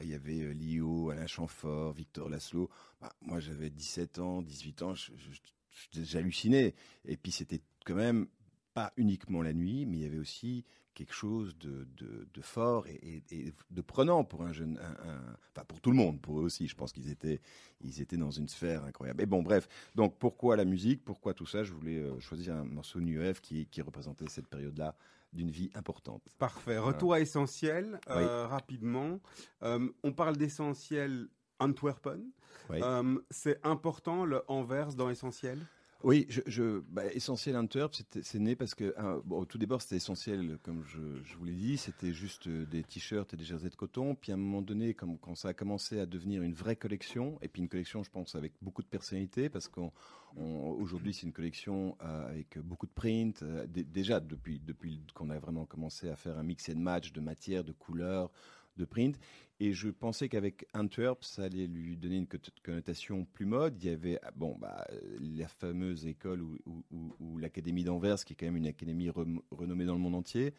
il 0.01 0.09
y 0.09 0.15
avait 0.15 0.41
euh, 0.43 0.53
Lio, 0.53 1.11
Alain 1.11 1.27
Chamfort, 1.27 1.93
Victor 1.93 2.29
Laszlo. 2.29 2.71
Bah, 3.01 3.13
moi, 3.21 3.41
j'avais 3.41 3.71
17 3.71 4.19
ans, 4.19 4.43
18 4.43 4.83
ans, 4.83 4.95
j'hallucinais. 5.93 6.75
Et 7.05 7.17
puis, 7.17 7.33
c'était 7.33 7.61
quand 7.85 7.95
même 7.95 8.27
pas 8.75 8.93
uniquement 8.97 9.43
la 9.43 9.53
nuit, 9.53 9.87
mais 9.87 9.99
il 9.99 10.03
y 10.03 10.07
avait 10.07 10.19
aussi 10.19 10.65
quelque 10.95 11.15
chose 11.15 11.57
de, 11.59 11.87
de, 11.97 12.29
de 12.33 12.41
fort 12.43 12.87
et, 12.87 13.23
de 13.71 13.81
prenant 13.81 14.25
pour 14.25 14.43
un 14.43 14.53
jeune, 14.53 14.79
un- 14.79 15.09
un- 15.11 15.37
enfin 15.51 15.65
pour 15.67 15.81
tout 15.81 15.91
le 15.91 15.97
monde, 15.97 16.21
pour 16.21 16.39
eux 16.41 16.43
aussi. 16.45 16.69
Je 16.69 16.75
pense 16.75 16.93
qu'ils 16.93 17.09
étaient, 17.11 17.41
ils 17.81 18.01
étaient 18.03 18.19
dans 18.19 18.31
une 18.31 18.49
sphère 18.49 18.85
incroyable. 18.85 19.23
Et 19.23 19.27
bon, 19.27 19.43
bref. 19.43 19.69
Donc 19.95 20.19
pourquoi 20.19 20.55
la 20.57 20.67
musique, 20.67 21.03
pourquoi 21.05 21.33
tout 21.33 21.47
ça? 21.47 21.65
Je 21.65 21.73
voulais 21.73 21.97
euh, 21.99 22.21
choisir 22.21 22.55
un 22.57 22.65
morceau 22.65 23.01
Wave 23.01 23.41
qui, 23.41 23.67
qui 23.67 23.81
représentait 23.81 24.29
cette 24.29 24.49
période-là 24.49 24.95
d'une 25.33 25.51
vie 25.51 25.71
importante. 25.75 26.23
Parfait. 26.38 26.79
Retour 26.79 27.14
à 27.14 27.21
essentiel, 27.21 28.01
euh, 28.09 28.47
rapidement. 28.47 29.21
Euh, 29.62 29.88
on 30.03 30.12
parle 30.12 30.37
d'essentiel 30.37 31.29
Antwerpen. 31.59 32.31
Oui. 32.71 32.81
Euh, 32.83 33.18
c'est 33.31 33.59
important 33.64 34.25
le 34.25 34.42
Anvers 34.49 34.95
dans 34.95 35.11
essentiel 35.11 35.59
Oui, 36.05 36.27
je, 36.29 36.41
je, 36.47 36.81
bah, 36.88 37.05
Essentiel 37.12 37.57
c'était- 37.93 38.23
c'est 38.25 38.41
né 38.41 38.57
parce 38.57 38.75
que, 38.75 38.93
bon, 39.25 39.38
au 39.41 39.45
tout 39.45 39.57
d'abord, 39.59 39.81
c'était 39.81 39.97
essentiel, 39.97 40.59
comme 40.65 40.83
je, 40.85 40.99
je 41.25 41.37
vous 41.37 41.45
l'ai 41.45 41.53
dit, 41.53 41.77
c'était 41.77 42.12
juste 42.12 42.49
euh, 42.49 42.67
des 42.67 42.83
t-shirts 42.83 43.33
et 43.35 43.37
des 43.37 43.45
jerseys 43.45 43.71
de 43.71 43.77
coton. 43.77 44.17
Puis 44.17 44.33
à 44.33 44.35
un 44.35 44.38
moment 44.38 44.62
donné, 44.62 44.95
comme, 44.95 45.17
quand 45.19 45.37
ça 45.37 45.49
a 45.49 45.55
commencé 45.55 46.01
à 46.01 46.07
devenir 46.07 46.43
une 46.43 46.55
vraie 46.55 46.75
collection, 46.75 47.38
et 47.41 47.47
puis 47.49 47.62
une 47.62 47.69
collection, 47.69 48.03
je 48.03 48.11
pense, 48.11 48.35
avec 48.35 48.53
beaucoup 48.61 48.83
de 48.83 48.88
personnalité, 48.88 49.49
parce 49.49 49.69
qu'aujourd'hui, 49.69 51.15
c'est 51.15 51.27
une 51.27 51.33
collection 51.33 51.97
euh, 52.03 52.29
avec 52.31 52.59
beaucoup 52.59 52.87
de 52.87 52.93
print. 52.93 53.43
euh, 53.43 53.67
dé- 53.69 53.85
déjà, 53.85 54.19
depuis, 54.19 54.59
depuis 54.59 55.01
qu'on 55.15 55.31
a 55.31 55.38
vraiment 55.38 55.67
commencé 55.67 56.09
à 56.09 56.17
faire 56.17 56.37
un 56.37 56.43
mix 56.43 56.69
and 56.69 56.77
match 56.81 57.12
de 57.12 57.21
matières, 57.21 57.62
de 57.62 57.73
couleurs, 57.73 58.29
de 58.77 58.85
print. 58.85 59.19
Et 59.61 59.73
je 59.73 59.91
pensais 59.91 60.29
qu'avec 60.29 60.67
Antwerp, 60.75 61.23
ça 61.23 61.45
allait 61.45 61.69
lui 61.69 61.97
donner 61.97 62.17
une 62.17 62.27
connotation 62.65 63.25
plus 63.27 63.47
mode. 63.47 63.81
Il 63.83 63.91
y 63.91 63.93
avait 63.93 64.19
ah, 64.23 64.33
bon, 64.35 64.57
bah, 64.59 64.87
la 65.21 65.47
fameuse 65.47 66.07
école 66.07 66.43
ou, 66.43 67.39
l'Académie 67.39 67.85
d'Anvers, 67.85 68.25
qui 68.25 68.33
est 68.33 68.37
quand 68.37 68.47
même 68.47 68.57
une 68.57 68.67
académie 68.67 69.11
renommée 69.11 69.85
dans 69.85 69.95
le 69.95 70.01
monde 70.01 70.17
entier, 70.17 70.55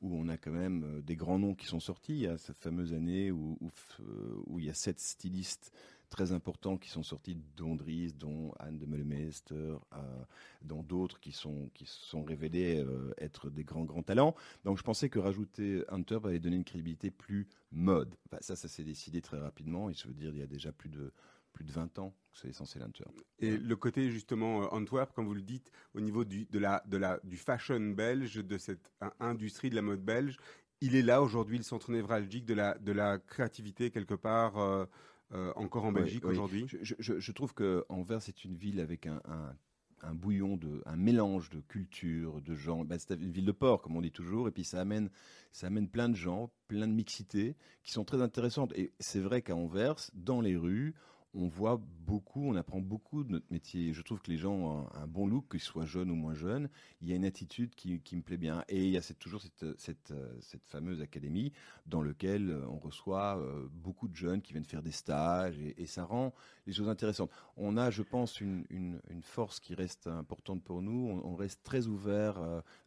où 0.00 0.14
on 0.16 0.28
a 0.28 0.36
quand 0.36 0.50
même 0.50 0.84
euh, 0.84 1.02
des 1.02 1.16
grands 1.16 1.38
noms 1.38 1.54
qui 1.54 1.66
sont 1.66 1.80
sortis. 1.80 2.14
Il 2.14 2.22
y 2.22 2.26
a 2.26 2.38
cette 2.38 2.60
fameuse 2.60 2.92
année 2.92 3.30
où, 3.30 3.58
où, 3.60 3.70
euh, 4.00 4.42
où 4.46 4.58
il 4.58 4.66
y 4.66 4.70
a 4.70 4.74
sept 4.74 4.98
stylistes 5.00 5.72
très 6.08 6.32
importants 6.32 6.76
qui 6.76 6.88
sont 6.88 7.02
sortis, 7.02 7.36
dont 7.56 7.74
Dries, 7.74 8.12
dont 8.12 8.52
Anne 8.58 8.78
de 8.78 8.86
Meulemeister, 8.86 9.54
euh, 9.92 10.24
dont 10.62 10.82
d'autres 10.82 11.20
qui 11.20 11.32
sont, 11.32 11.70
qui 11.74 11.86
se 11.86 12.04
sont 12.06 12.24
révélés 12.24 12.82
euh, 12.82 13.12
être 13.18 13.50
des 13.50 13.64
grands, 13.64 13.84
grands 13.84 14.02
talents. 14.02 14.34
Donc 14.64 14.78
je 14.78 14.82
pensais 14.82 15.08
que 15.08 15.18
rajouter 15.18 15.84
Hunter 15.88 16.18
allait 16.24 16.38
donner 16.38 16.56
une 16.56 16.64
crédibilité 16.64 17.10
plus 17.10 17.46
mode. 17.72 18.14
Enfin, 18.26 18.38
ça, 18.40 18.56
ça 18.56 18.68
s'est 18.68 18.84
décidé 18.84 19.20
très 19.20 19.38
rapidement. 19.38 19.90
Et 19.90 19.94
je 19.94 20.08
veux 20.08 20.14
dire, 20.14 20.30
il 20.32 20.38
y 20.38 20.42
a 20.42 20.46
déjà 20.46 20.72
plus 20.72 20.88
de, 20.88 21.12
plus 21.52 21.64
de 21.64 21.72
20 21.72 21.98
ans 21.98 22.14
que 22.32 22.38
c'est 22.38 22.48
essentiel 22.48 22.84
Hunter. 22.84 23.04
Et 23.40 23.56
le 23.56 23.76
côté 23.76 24.10
justement 24.10 24.62
euh, 24.62 24.66
Antwerp, 24.68 25.12
comme 25.12 25.26
vous 25.26 25.34
le 25.34 25.42
dites, 25.42 25.70
au 25.94 26.00
niveau 26.00 26.24
du, 26.24 26.46
de 26.46 26.58
la, 26.58 26.82
de 26.86 26.96
la, 26.96 27.20
du 27.24 27.36
fashion 27.36 27.80
belge, 27.80 28.36
de 28.36 28.58
cette 28.58 28.92
in- 29.00 29.12
industrie 29.20 29.70
de 29.70 29.74
la 29.74 29.82
mode 29.82 30.04
belge, 30.04 30.36
il 30.80 30.94
est 30.94 31.02
là 31.02 31.22
aujourd'hui 31.22 31.58
le 31.58 31.64
centre 31.64 31.90
névralgique 31.90 32.44
de 32.46 32.54
la, 32.54 32.78
de 32.78 32.92
la 32.92 33.18
créativité 33.18 33.90
quelque 33.90 34.14
part 34.14 34.86
euh, 35.32 35.52
encore 35.56 35.84
en 35.84 35.92
Belgique 35.92 36.24
oui. 36.24 36.32
aujourd'hui? 36.32 36.64
Je, 36.68 36.78
je- 36.82 36.94
je- 36.98 37.18
je 37.20 37.32
trouve 37.32 37.54
que 37.54 37.84
Anvers 37.88 38.28
est 38.28 38.44
une 38.44 38.54
ville 38.56 38.80
avec 38.80 39.06
un, 39.06 39.20
un- 39.26 39.54
un 40.02 40.14
bouillon 40.14 40.56
de, 40.56 40.80
un 40.86 40.94
mélange 40.96 41.50
de 41.50 41.60
culture, 41.60 42.40
de 42.40 42.54
gens. 42.54 42.84
Ben, 42.84 42.98
c'est 42.98 43.14
une 43.14 43.32
ville 43.32 43.44
de 43.44 43.52
port, 43.52 43.82
comme 43.82 43.96
on 43.96 44.00
dit 44.00 44.12
toujours, 44.12 44.46
et 44.46 44.52
puis 44.52 44.62
ça 44.64 44.80
amène, 44.80 45.10
ça 45.52 45.66
amène 45.66 45.88
plein 45.88 46.08
de 46.08 46.14
gens, 46.14 46.50
plein 46.68 46.86
de 46.86 46.92
mixités 46.92 47.56
qui 47.82 47.90
sont 47.92 48.04
très 48.04 48.22
intéressantes. 48.22 48.72
Et 48.78 48.92
c'est 49.00 49.18
vrai 49.20 49.42
qu'à 49.42 49.56
Anvers, 49.56 49.96
dans 50.14 50.40
les 50.40 50.56
rues, 50.56 50.94
on 51.34 51.46
voit 51.46 51.80
beaucoup, 52.06 52.42
on 52.48 52.56
apprend 52.56 52.80
beaucoup 52.80 53.22
de 53.22 53.30
notre 53.30 53.46
métier. 53.50 53.92
Je 53.92 54.00
trouve 54.02 54.20
que 54.20 54.30
les 54.30 54.38
gens 54.38 54.52
ont 54.54 54.86
un, 54.94 55.02
un 55.02 55.06
bon 55.06 55.26
look, 55.26 55.50
qu'ils 55.50 55.60
soient 55.60 55.84
jeunes 55.84 56.10
ou 56.10 56.14
moins 56.14 56.34
jeunes. 56.34 56.68
Il 57.02 57.08
y 57.08 57.12
a 57.12 57.16
une 57.16 57.24
attitude 57.26 57.74
qui, 57.74 58.00
qui 58.00 58.16
me 58.16 58.22
plaît 58.22 58.38
bien. 58.38 58.64
Et 58.68 58.84
il 58.84 58.90
y 58.90 58.96
a 58.96 59.02
cette- 59.02 59.18
toujours 59.18 59.42
cette, 59.42 59.78
cette, 59.78 60.10
euh, 60.10 60.34
cette 60.40 60.66
fameuse 60.66 61.02
académie 61.02 61.52
dans 61.86 62.02
laquelle 62.02 62.50
euh, 62.50 62.66
on 62.68 62.78
reçoit 62.78 63.38
euh, 63.38 63.68
beaucoup 63.70 64.08
de 64.08 64.16
jeunes 64.16 64.40
qui 64.40 64.52
viennent 64.52 64.64
faire 64.64 64.82
des 64.82 64.90
stages 64.90 65.58
et, 65.60 65.80
et 65.82 65.86
ça 65.86 66.04
rend 66.04 66.32
les 66.66 66.72
choses 66.72 66.88
intéressantes. 66.88 67.30
On 67.58 67.76
a, 67.76 67.90
je 67.90 68.02
pense, 68.02 68.40
une, 68.40 68.64
une, 68.70 69.00
une 69.10 69.22
force 69.22 69.60
qui 69.60 69.74
reste 69.74 70.06
importante 70.06 70.62
pour 70.64 70.80
nous. 70.80 71.08
On, 71.10 71.32
on 71.32 71.36
reste 71.36 71.62
très 71.62 71.86
ouvert 71.86 72.38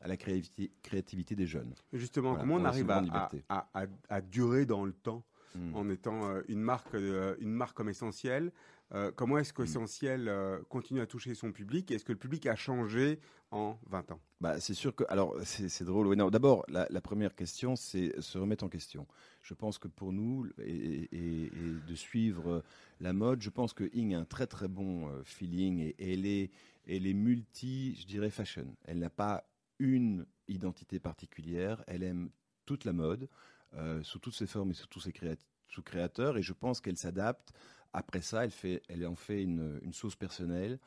à 0.01 0.08
la 0.08 0.17
créativité, 0.17 0.71
créativité 0.82 1.36
des 1.36 1.45
jeunes. 1.45 1.73
Justement, 1.93 2.30
Voilà, 2.32 2.41
comment 2.43 2.56
on 2.56 2.65
arrive 2.65 2.89
à- 2.89 3.88
à 4.10 4.21
durer 4.21 4.65
dans 4.65 4.84
le 4.84 4.93
temps? 4.93 5.23
Mm. 5.56 5.76
en 5.76 5.90
étant 5.90 6.30
euh, 6.30 6.42
une 6.48 6.62
marque, 6.62 6.94
euh, 6.96 7.36
une 7.40 7.52
marque 7.52 7.76
comme 7.76 7.90
essentielle 7.90 8.52
Euh, 8.94 9.10
Comment 9.16 9.38
est-ce 9.38 9.54
Mm. 9.54 9.56
qu'essentiel 9.56 10.28
euh, 10.28 10.60
continue 10.68 11.00
à 11.00 11.06
toucher 11.06 11.34
son 11.34 11.54
public? 11.54 11.92
Est-ce 11.92 12.04
que 12.04 12.12
le 12.12 12.18
public 12.18 12.46
a 12.46 12.56
changé 12.58 13.20
en 13.52 13.78
20 13.90 14.12
ans? 14.12 14.20
Bah, 14.42 14.60
c'est 14.60 14.74
sûr 14.74 14.94
que. 14.94 15.06
Alors, 15.08 15.36
c'est 15.44 15.84
drôle. 15.86 16.08
oui, 16.08 16.18
D'abord, 16.30 16.66
la, 16.68 16.88
la 16.90 17.00
première 17.00 17.34
question, 17.36 17.76
c'est 17.78 18.20
se 18.20 18.38
remettre 18.38 18.66
en 18.66 18.70
question. 18.70 19.08
Je 19.44 19.54
pense 19.54 19.78
que 19.78 19.88
pour 19.88 20.12
nous, 20.12 20.48
et, 20.60 21.08
et- 21.12 21.46
et 21.46 21.52
de 21.88 21.96
suivre 21.96 22.64
la 23.00 23.14
mode, 23.14 23.42
je 23.42 23.50
pense 23.50 23.74
que 23.74 23.90
Ing 23.94 24.14
a 24.16 24.20
un 24.20 24.26
très 24.26 24.48
très 24.48 24.68
bon 24.68 25.10
feeling 25.24 25.80
et, 25.80 25.96
et 26.00 26.14
elle, 26.14 26.26
est, 26.26 26.52
elle 26.88 27.08
est 27.08 27.14
multi, 27.14 27.96
je 27.96 28.06
dirais, 28.08 28.30
fashion. 28.30 28.76
Elle 28.84 29.00
n'a 29.00 29.10
pas 29.10 29.46
une 29.80 30.26
identité 30.48 31.00
particulière. 31.00 31.84
Elle 31.88 32.04
aime 32.04 32.30
toute 32.66 32.84
la 32.86 32.94
mode, 32.94 33.28
euh, 33.75 34.01
sous 34.03 34.19
toutes 34.19 34.36
ses 34.36 34.47
formes 34.47 34.71
et 34.71 34.73
sous 34.73 34.88
tous 34.88 35.01
ses 35.01 35.12
créat- 35.12 35.38
sous 35.69 35.81
créateurs. 35.81 36.38
Et 36.38 36.41
je 36.41 36.53
pense 36.53 36.81
qu'elle 36.81 36.97
s'adapte. 36.97 37.53
Après 37.93 38.21
ça, 38.21 38.43
elle, 38.45 38.51
fait, 38.51 38.81
elle 38.88 39.05
en 39.05 39.15
fait 39.15 39.41
une, 39.43 39.79
une 39.84 39.93
sauce 39.93 40.15
personnelle 40.15 40.79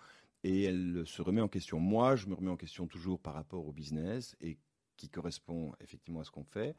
et 0.42 0.64
elle 0.64 1.04
se 1.06 1.22
remet 1.22 1.40
en 1.40 1.48
question. 1.48 1.78
Moi, 1.78 2.16
je 2.16 2.26
me 2.26 2.34
remets 2.34 2.50
en 2.50 2.56
question 2.56 2.86
toujours 2.86 3.20
par 3.20 3.34
rapport 3.34 3.66
au 3.66 3.72
business 3.72 4.36
et 4.40 4.58
qui 4.96 5.08
correspond 5.08 5.72
effectivement 5.80 6.20
à 6.20 6.24
ce 6.24 6.30
qu'on 6.30 6.44
fait. 6.44 6.76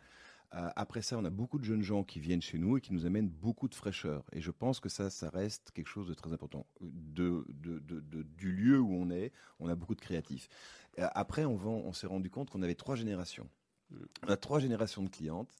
Euh, 0.53 0.69
après 0.75 1.01
ça, 1.01 1.17
on 1.17 1.25
a 1.25 1.29
beaucoup 1.29 1.59
de 1.59 1.63
jeunes 1.65 1.81
gens 1.81 2.03
qui 2.03 2.19
viennent 2.19 2.41
chez 2.41 2.57
nous 2.57 2.77
et 2.77 2.81
qui 2.81 2.93
nous 2.93 3.05
amènent 3.05 3.27
beaucoup 3.29 3.67
de 3.67 3.75
fraîcheur. 3.75 4.23
Et 4.31 4.41
je 4.41 4.51
pense 4.51 4.79
que 4.79 4.89
ça, 4.89 5.09
ça 5.09 5.29
reste 5.29 5.71
quelque 5.71 5.87
chose 5.89 6.07
de 6.07 6.13
très 6.13 6.31
important. 6.31 6.65
De, 6.81 7.43
de- 7.49 7.79
de- 7.79 7.99
de- 7.99 8.23
du 8.23 8.51
lieu 8.51 8.79
où 8.79 8.93
on 8.93 9.09
est, 9.09 9.33
on 9.59 9.67
a 9.67 9.75
beaucoup 9.75 9.95
de 9.95 10.01
créatifs. 10.01 10.47
Euh, 10.99 11.07
après, 11.13 11.45
on, 11.45 11.55
vend, 11.55 11.81
on 11.83 11.93
s'est 11.93 12.07
rendu 12.07 12.29
compte 12.29 12.49
qu'on 12.51 12.61
avait 12.61 12.75
trois 12.75 12.95
générations. 12.95 13.49
On 14.23 14.29
a 14.29 14.37
trois 14.37 14.59
générations 14.59 15.03
de 15.03 15.09
clientes. 15.09 15.51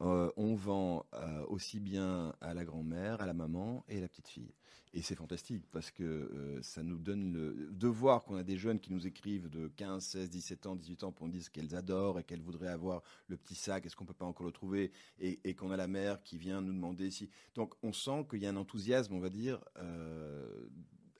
Euh, 0.00 0.30
on 0.36 0.54
vend 0.54 1.06
euh, 1.14 1.44
aussi 1.48 1.78
bien 1.78 2.34
à 2.40 2.54
la 2.54 2.64
grand-mère, 2.64 3.20
à 3.20 3.26
la 3.26 3.34
maman 3.34 3.84
et 3.88 3.98
à 3.98 4.00
la 4.00 4.08
petite 4.08 4.28
fille. 4.28 4.54
Et 4.94 5.00
c'est 5.00 5.14
fantastique 5.14 5.64
parce 5.70 5.90
que 5.90 6.02
euh, 6.02 6.62
ça 6.62 6.82
nous 6.82 6.98
donne 6.98 7.32
le 7.32 7.70
de 7.72 7.88
voir 7.88 8.24
qu'on 8.24 8.36
a 8.36 8.42
des 8.42 8.58
jeunes 8.58 8.80
qui 8.80 8.92
nous 8.92 9.06
écrivent 9.06 9.48
de 9.48 9.68
15, 9.68 10.04
16, 10.04 10.30
17 10.30 10.66
ans, 10.66 10.76
18 10.76 11.04
ans 11.04 11.12
pour 11.12 11.26
nous 11.26 11.32
dire 11.32 11.42
ce 11.42 11.50
qu'elles 11.50 11.74
adorent 11.74 12.18
et 12.18 12.24
qu'elles 12.24 12.42
voudraient 12.42 12.68
avoir 12.68 13.02
le 13.28 13.36
petit 13.36 13.54
sac, 13.54 13.86
est-ce 13.86 13.96
qu'on 13.96 14.04
peut 14.04 14.12
pas 14.12 14.26
encore 14.26 14.46
le 14.46 14.52
trouver 14.52 14.92
et, 15.18 15.40
et 15.44 15.54
qu'on 15.54 15.70
a 15.70 15.76
la 15.76 15.88
mère 15.88 16.22
qui 16.22 16.36
vient 16.36 16.60
nous 16.60 16.72
demander 16.72 17.10
si. 17.10 17.30
Donc 17.54 17.74
on 17.82 17.92
sent 17.92 18.26
qu'il 18.28 18.40
y 18.40 18.46
a 18.46 18.50
un 18.50 18.56
enthousiasme, 18.56 19.14
on 19.14 19.20
va 19.20 19.30
dire, 19.30 19.60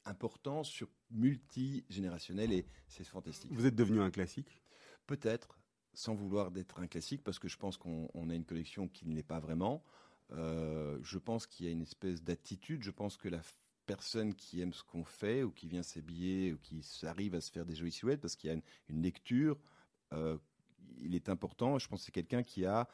important 0.04 0.64
sur 0.64 0.88
multigénérationnel 1.11 2.52
et 2.52 2.66
c'est 2.88 3.04
fantastique. 3.04 3.52
Vous 3.52 3.66
êtes 3.66 3.74
devenu 3.74 4.00
un 4.00 4.11
classique? 4.11 4.61
Peut-être, 5.06 5.58
sans 5.94 6.14
vouloir 6.14 6.50
d'être 6.50 6.81
un 6.81 6.87
classique, 6.87 7.22
parce 7.22 7.38
que 7.38 7.48
je 7.48 7.57
pense 7.57 7.76
qu'on 7.76 8.09
on 8.14 8.31
a 8.31 8.35
une 8.35 8.44
collection 8.44 8.88
qui 8.88 9.07
ne 9.07 9.14
l'est 9.14 9.22
pas 9.22 9.40
vraiment. 9.40 9.83
Euh, 10.33 10.98
je 11.02 11.18
pense 11.18 11.46
qu'il 11.46 11.66
y 11.66 11.68
a 11.68 11.72
une 11.72 11.83
espèce 11.83 12.22
d'attitude. 12.22 12.83
Je 12.83 12.90
pense 12.90 13.16
que 13.16 13.28
la 13.28 13.40
personne 13.87 14.35
qui 14.35 14.61
aime 14.61 14.72
ce 14.72 14.83
qu'on 14.83 15.05
fait, 15.05 15.42
ou 15.42 15.50
qui 15.50 15.66
vient 15.66 15.83
s'habiller, 15.83 16.52
ou 16.52 16.59
qui 16.59 16.83
arrive 17.05 17.35
à 17.35 17.40
se 17.40 17.50
faire 17.50 17.66
des 17.66 17.74
jolies 17.74 17.92
silhouettes, 17.92 18.20
parce 18.20 18.37
qu'il 18.37 18.50
y 18.50 18.52
a 18.52 18.57
une, 18.88 19.02
lecture, 19.02 19.59
euh, 20.12 20.38
il 21.00 21.14
est 21.14 21.28
important. 21.28 21.78
Je 21.78 21.88
pense 21.88 22.00
que 22.00 22.07
c'est 22.07 22.12
quelqu'un 22.12 22.42
qui 22.42 22.64
a 22.64 22.88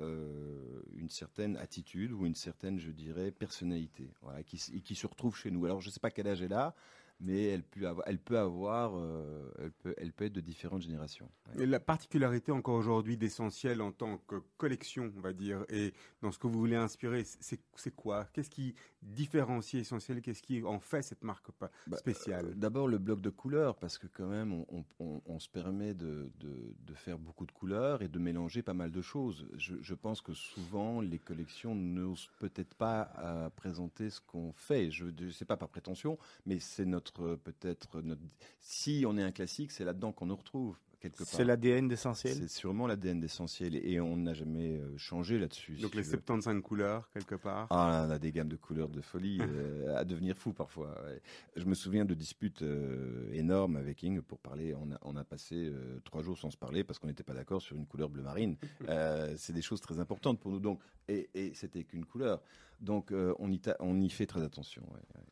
euh, 0.00 0.82
une 0.94 1.08
certaine 1.08 1.56
attitude 1.56 2.12
ou 2.12 2.26
une 2.26 2.34
certaine, 2.34 2.78
je 2.78 2.90
dirais, 2.90 3.30
personnalité, 3.30 4.12
qui, 4.46 4.62
et 4.74 4.80
qui 4.80 4.94
se 4.94 5.06
retrouve 5.06 5.36
chez 5.36 5.50
nous. 5.50 5.64
Alors, 5.64 5.80
je 5.80 5.88
ne 5.88 5.92
sais 5.92 6.00
pas 6.00 6.10
quel 6.10 6.28
âge 6.28 6.42
elle 6.42 6.52
a, 6.52 6.74
mais 7.20 7.44
elle 7.46 7.62
peut 7.62 7.86
avoir, 7.86 8.06
elle 8.08 8.18
peut, 8.18 8.38
avoir 8.38 8.92
euh, 8.96 9.50
elle 9.96 10.12
peut, 10.12 10.24
être 10.24 10.32
de 10.32 10.40
différentes 10.40 10.82
générations. 10.82 11.30
La 11.56 11.80
particularité 11.80 12.52
encore 12.52 12.74
aujourd'hui 12.74 13.16
d'essentiel 13.16 13.80
en 13.80 13.92
tant 13.92 14.18
que 14.18 14.36
collection, 14.56 15.12
on 15.16 15.20
va 15.20 15.32
dire, 15.32 15.64
et 15.68 15.94
dans 16.22 16.30
ce 16.30 16.38
que 16.38 16.46
vous 16.46 16.58
voulez 16.58 16.76
inspirer, 16.76 17.24
c'est 17.24 17.60
c'est 17.74 17.94
quoi? 17.94 18.26
Qu'est-ce 18.32 18.50
qui 18.50 18.74
différencie 19.06 19.80
essentiel 19.80 20.20
Qu'est-ce 20.20 20.42
qui 20.42 20.62
en 20.64 20.80
fait 20.80 21.02
cette 21.02 21.22
marque 21.24 21.46
Bah, 21.86 21.96
spéciale 21.96 22.46
Euh, 22.46 22.54
D'abord 22.54 22.88
le 22.88 22.98
bloc 22.98 23.20
de 23.20 23.30
couleurs, 23.30 23.76
parce 23.76 23.98
que 23.98 24.06
quand 24.06 24.26
même, 24.26 24.52
on, 24.52 24.66
on- 24.70 24.84
on- 25.00 25.22
on 25.26 25.38
se 25.38 25.48
permet 25.48 25.94
de, 25.94 26.30
de- 26.40 26.74
de 26.78 26.94
faire 26.94 27.18
beaucoup 27.18 27.46
de 27.46 27.52
couleurs 27.52 28.02
et 28.02 28.08
de 28.08 28.18
mélanger 28.18 28.62
pas 28.62 28.74
mal 28.74 28.90
de 28.90 29.02
choses. 29.02 29.46
Je, 29.56 29.74
je 29.80 29.94
pense 29.94 30.20
que 30.20 30.34
souvent, 30.34 31.00
les 31.00 31.18
collections 31.18 31.74
n'osent 31.74 32.28
peut-être 32.38 32.74
pas 32.74 33.10
euh, 33.18 33.50
présenter 33.50 34.10
ce 34.10 34.20
qu'on 34.20 34.52
fait. 34.52 34.90
Je 34.90 35.06
ne 35.06 35.30
sais 35.30 35.44
pas 35.44 35.56
par 35.56 35.68
prétention, 35.68 36.18
mais 36.44 36.58
c'est 36.58 36.84
notre 36.86 37.36
peut-être 37.36 38.00
notre. 38.02 38.22
Si 38.60 39.04
on 39.06 39.16
est 39.16 39.22
un 39.22 39.32
classique, 39.32 39.70
c'est 39.72 39.84
là-dedans 39.84 40.12
qu'on 40.12 40.26
nous 40.26 40.36
retrouve 40.36 40.76
quelque 41.00 41.18
part. 41.18 41.26
C'est 41.26 41.44
l'ADN 41.44 41.88
d'essentiel. 41.88 42.34
C'est 42.34 42.48
sûrement 42.48 42.86
l'ADN 42.86 43.20
d'essentiel 43.20 43.76
et, 43.76 44.00
on 44.00 44.16
n'a 44.16 44.34
jamais 44.34 44.76
euh, 44.78 44.96
changé 44.96 45.38
là-dessus. 45.38 45.72
Donc 45.76 45.92
si 45.92 45.96
les 45.98 46.02
tu 46.02 46.10
veux. 46.10 46.16
75 46.18 46.60
couleurs, 46.62 47.08
quelque 47.12 47.34
part. 47.34 47.66
Ah, 47.70 48.04
on 48.06 48.10
a 48.10 48.18
des 48.18 48.32
gammes 48.32 48.48
de 48.48 48.56
couleurs 48.56 48.88
de 48.88 49.00
folie 49.00 49.38
euh, 49.40 49.94
à 49.96 50.04
devenir 50.04 50.36
fou 50.36 50.52
parfois. 50.52 50.94
ouais. 51.04 51.20
Je 51.56 51.64
me 51.64 51.74
souviens 51.74 52.04
de 52.04 52.14
disputes 52.14 52.62
euh, 52.62 53.30
énormes 53.32 53.76
avec 53.76 54.02
Ing 54.02 54.20
pour 54.22 54.38
parler. 54.38 54.74
On 54.74 54.90
a, 54.92 54.98
on 55.02 55.16
a 55.16 55.24
passé 55.24 55.54
euh, 55.56 56.00
trois 56.04 56.22
jours 56.22 56.38
sans 56.38 56.50
se 56.50 56.56
parler 56.56 56.84
parce 56.84 56.98
qu'on 56.98 57.08
n'était 57.08 57.24
pas 57.24 57.34
d'accord 57.34 57.62
sur 57.62 57.76
une 57.76 57.86
couleur 57.86 58.08
bleu 58.08 58.22
marine. 58.22 58.56
Euh, 58.88 59.34
c'est 59.36 59.52
des 59.52 59.62
choses 59.62 59.80
très 59.80 59.98
importantes 59.98 60.38
pour 60.38 60.52
nous. 60.52 60.60
Donc, 60.60 60.80
et, 61.08 61.28
et 61.34 61.54
c'était 61.54 61.82
qu'une 61.82 62.04
couleur. 62.04 62.40
Donc, 62.80 63.10
euh, 63.10 63.34
on, 63.38 63.50
y 63.50 63.58
ta- 63.58 63.76
on 63.80 64.00
y 64.00 64.08
fait 64.10 64.26
très 64.26 64.42
attention. 64.42 64.82
ouais, 64.92 65.00
ouais. 65.16 65.22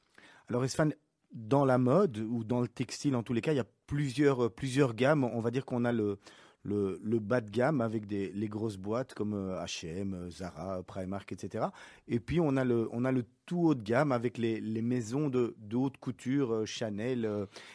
Alors, 0.49 0.65
Esfan, 0.65 0.89
dans 1.33 1.65
la 1.65 1.79
mode 1.79 2.19
ou 2.19 2.43
dans 2.43 2.61
le 2.61 2.69
textile, 2.69 3.15
en 3.17 3.23
tous 3.23 3.33
les 3.33 3.41
cas, 3.41 3.53
il 3.53 3.57
y 3.57 3.61
a 3.61 3.67
plusieurs, 3.87 4.45
euh, 4.45 4.49
plusieurs 4.49 4.95
gammes. 4.95 5.25
On 5.25 5.41
va 5.41 5.51
dire 5.51 5.65
qu'on 5.65 5.85
a 5.85 5.93
le, 5.93 6.19
le, 6.63 7.01
le 7.03 7.19
bas 7.19 7.41
de 7.41 7.51
gamme 7.51 7.81
avec 7.81 8.07
des, 8.07 8.31
les 8.31 8.49
grosses 8.49 8.77
boîtes 8.77 9.15
comme 9.15 9.35
euh, 9.35 9.63
H&M, 9.65 10.15
euh, 10.15 10.31
Zara, 10.31 10.83
Primark, 10.83 11.31
etc. 11.33 11.67
Et 12.09 12.21
puis, 12.21 12.41
on 12.41 12.57
a 12.57 12.65
le, 12.65 12.89
on 12.93 13.05
a 13.05 13.13
le 13.13 13.25
tout 13.47 13.61
haut 13.61 13.75
de 13.75 13.83
gamme 13.83 14.13
avec 14.13 14.39
les, 14.39 14.61
les 14.61 14.83
maisons 14.83 15.29
de, 15.29 15.55
de 15.59 15.77
haute 15.77 15.99
couture, 15.99 16.67
Chanel 16.67 17.29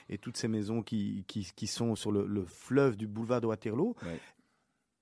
et 0.10 0.18
toutes 0.18 0.38
ces 0.38 0.48
maisons 0.48 0.82
qui, 0.82 1.24
qui, 1.28 1.48
qui 1.56 1.68
sont 1.68 1.96
sur 1.96 2.12
le, 2.12 2.26
le 2.26 2.46
fleuve 2.46 2.98
du 2.98 3.08
boulevard 3.08 3.42
de 3.42 3.48
Waterloo. 3.48 3.96
Ouais. 4.04 4.20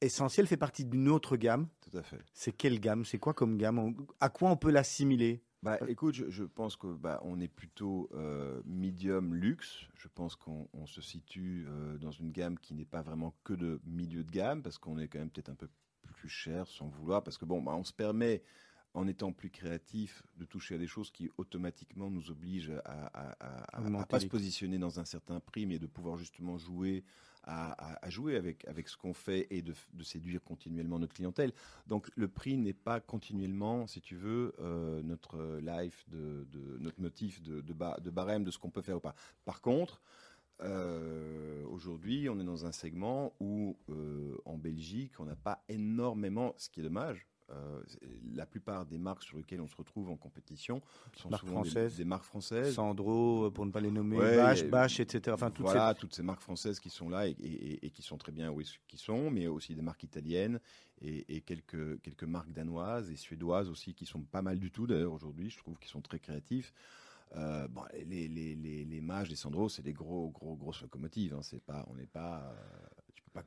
Essentiel 0.02 0.46
fait 0.46 0.58
partie 0.58 0.86
d'une 0.86 1.10
autre 1.10 1.38
gamme. 1.38 1.67
Tout 1.89 1.98
à 1.98 2.04
fait. 2.04 2.20
C'est 2.34 2.52
quelle 2.52 2.80
gamme? 2.80 3.04
C'est 3.06 3.17
quoi 3.17 3.34
comme 3.34 3.58
gamme? 3.58 3.96
À 4.20 4.30
quoi 4.30 4.52
on 4.52 4.58
peut 4.58 4.70
l'assimiler? 4.70 5.41
Bah, 5.67 5.80
écoute, 5.89 6.15
je, 6.15 6.30
je 6.30 6.43
pense 6.45 6.77
que 6.77 6.88
bah, 6.88 7.19
on 7.23 7.41
est 7.41 7.49
plutôt 7.49 8.10
euh, 8.13 8.62
medium 8.65 9.36
luxe. 9.36 9.86
Je 9.95 10.08
pense 10.08 10.36
qu'on 10.38 10.69
on 10.73 10.86
se 10.86 11.01
situe 11.01 11.65
euh, 11.67 11.97
dans 11.97 12.12
une 12.12 12.32
gamme 12.32 12.58
qui 12.58 12.73
n'est 12.73 12.86
pas 12.86 13.01
vraiment 13.01 13.36
que 13.43 13.53
de 13.53 13.82
milieu 13.86 14.23
de 14.23 14.32
gamme, 14.32 14.62
parce 14.62 14.77
qu'on 14.77 14.97
est 14.97 15.10
quand 15.10 15.19
même 15.19 15.30
peut-être 15.30 15.49
un 15.49 15.56
peu 15.56 15.67
plus 16.13 16.30
cher 16.30 16.67
sans 16.67 16.88
vouloir, 16.88 17.21
parce 17.21 17.38
que 17.38 17.43
bon, 17.43 17.62
bah, 17.62 17.73
on 17.75 17.84
se 17.84 17.91
permet, 17.91 18.41
en 18.93 19.08
étant 19.08 19.34
plus 19.34 19.49
créatif, 19.49 20.23
de 20.38 20.45
toucher 20.45 20.75
à 20.75 20.77
des 20.77 20.88
choses 20.88 21.12
qui 21.12 21.30
automatiquement 21.38 22.10
nous 22.10 22.32
obligent 22.32 22.71
à, 22.86 23.08
à, 23.08 23.32
à, 23.32 23.77
à- 23.77 23.77
à 23.77 23.82
Augmenter 23.82 24.06
pas 24.06 24.19
se 24.21 24.25
positionner 24.25 24.77
dans 24.77 24.99
un 25.01 25.06
certain 25.06 25.39
prix, 25.41 25.65
mais 25.65 25.80
de 25.80 25.88
pouvoir 25.88 26.17
justement 26.17 26.58
jouer 26.58 27.03
à, 27.47 28.10
jouer 28.10 28.36
avec, 28.36 28.67
avec 28.67 28.89
ce 28.89 28.97
qu'on 28.97 29.13
fait 29.13 29.47
et 29.49 29.62
de, 29.62 29.73
séduire 30.03 30.43
continuellement 30.43 30.99
notre 30.99 31.13
clientèle. 31.13 31.53
Donc 31.88 32.10
le 32.15 32.27
prix 32.27 32.57
n'est 32.57 32.73
pas 32.73 32.99
continuellement, 32.99 33.88
si 33.88 34.01
tu 34.01 34.15
veux, 34.15 34.53
euh, 34.60 35.01
notre 35.01 35.60
life, 35.62 36.05
de, 36.10 36.45
notre 36.79 37.01
motif 37.01 37.41
de, 37.41 37.62
de 37.62 38.10
barème 38.10 38.43
de 38.43 38.51
ce 38.51 38.57
qu'on 38.60 38.69
peut 38.69 38.81
faire 38.81 38.97
ou 38.97 39.01
pas. 39.01 39.15
Par 39.45 39.62
contre, 39.62 40.01
euh, 40.62 41.63
aujourd'hui, 41.65 42.29
on 42.29 42.39
est 42.39 42.43
dans 42.43 42.65
un 42.65 42.71
segment 42.71 43.33
où, 43.39 43.77
euh, 43.89 44.36
en 44.45 44.57
Belgique, 44.57 45.19
on 45.19 45.25
n'a 45.25 45.36
pas 45.36 45.63
énormément, 45.69 46.53
ce 46.57 46.69
qui 46.69 46.79
est 46.79 46.83
dommage. 46.83 47.27
Euh, 47.49 47.81
la 48.33 48.45
plupart 48.45 48.86
des 48.86 48.97
marques 48.97 49.23
sur 49.23 49.38
lesquelles 49.38 49.62
on 49.62 49.67
se 49.67 49.75
retrouve 49.75 50.10
en 50.10 50.17
compétition 50.17 50.81
sont 51.15 51.29
Marques 51.29 51.47
souvent 51.47 51.62
des- 51.63 51.69
françaises. 51.69 51.95
des, 51.97 52.05
marques 52.05 52.23
françaises. 52.25 52.73
Sandro, 52.75 53.45
euh, 53.45 53.49
pour 53.51 53.65
ne 53.65 53.71
pas 53.71 53.79
les 53.79 53.91
nommer, 53.91 54.17
Ouais, 54.17 54.63
Bache, 54.69 54.99
etc. 54.99 55.33
Enfin, 55.33 55.49
toutes 55.49 55.65
voilà, 55.65 55.93
toutes 55.93 56.13
ces 56.13 56.23
marques 56.23 56.41
françaises 56.41 56.79
qui 56.79 56.89
sont 56.89 57.10
là 57.10 57.27
et, 57.27 57.31
et- 57.31 57.86
et 57.86 57.89
qui 57.89 58.01
sont 58.01 58.17
très 58.17 58.31
bien 58.31 58.51
où 58.51 58.62
qui 58.88 58.97
sont, 58.97 59.31
mais 59.31 59.47
aussi 59.47 59.75
des 59.75 59.81
marques 59.81 60.03
italiennes 60.03 60.60
et, 61.01 61.36
et 61.38 61.41
quelques, 61.41 62.01
quelques 62.01 62.23
marques 62.25 62.51
danoises 62.51 63.10
et 63.12 63.15
suédoises 63.15 63.69
aussi 63.69 63.93
qui 63.93 64.05
sont 64.05 64.21
pas 64.21 64.41
mal 64.41 64.60
du 64.60 64.71
tout 64.71 64.86
d'ailleurs 64.88 65.13
aujourd'hui, 65.13 65.49
je 65.49 65.57
trouve 65.57 65.77
qu'ils 65.79 65.91
sont 65.91 66.01
très 66.01 66.19
créatifs. 66.19 66.73
Euh, 67.36 67.67
bon, 67.67 67.81
les, 67.93 68.27
les, 68.29 68.55
les, 68.55 68.86
les 68.86 69.01
mages, 69.01 69.29
les 69.29 69.36
Sandro, 69.36 69.67
c'est 69.67 69.81
des 69.81 69.91
gros, 69.93 70.29
gros, 70.29 70.55
grosses 70.55 70.81
locomotives. 70.81 71.33
Hein, 71.33 71.41
c'est 71.41 71.62
pas, 71.62 71.86
on 71.89 71.95
n'est 71.95 72.07
pas, 72.07 72.41
euh, 72.53 72.96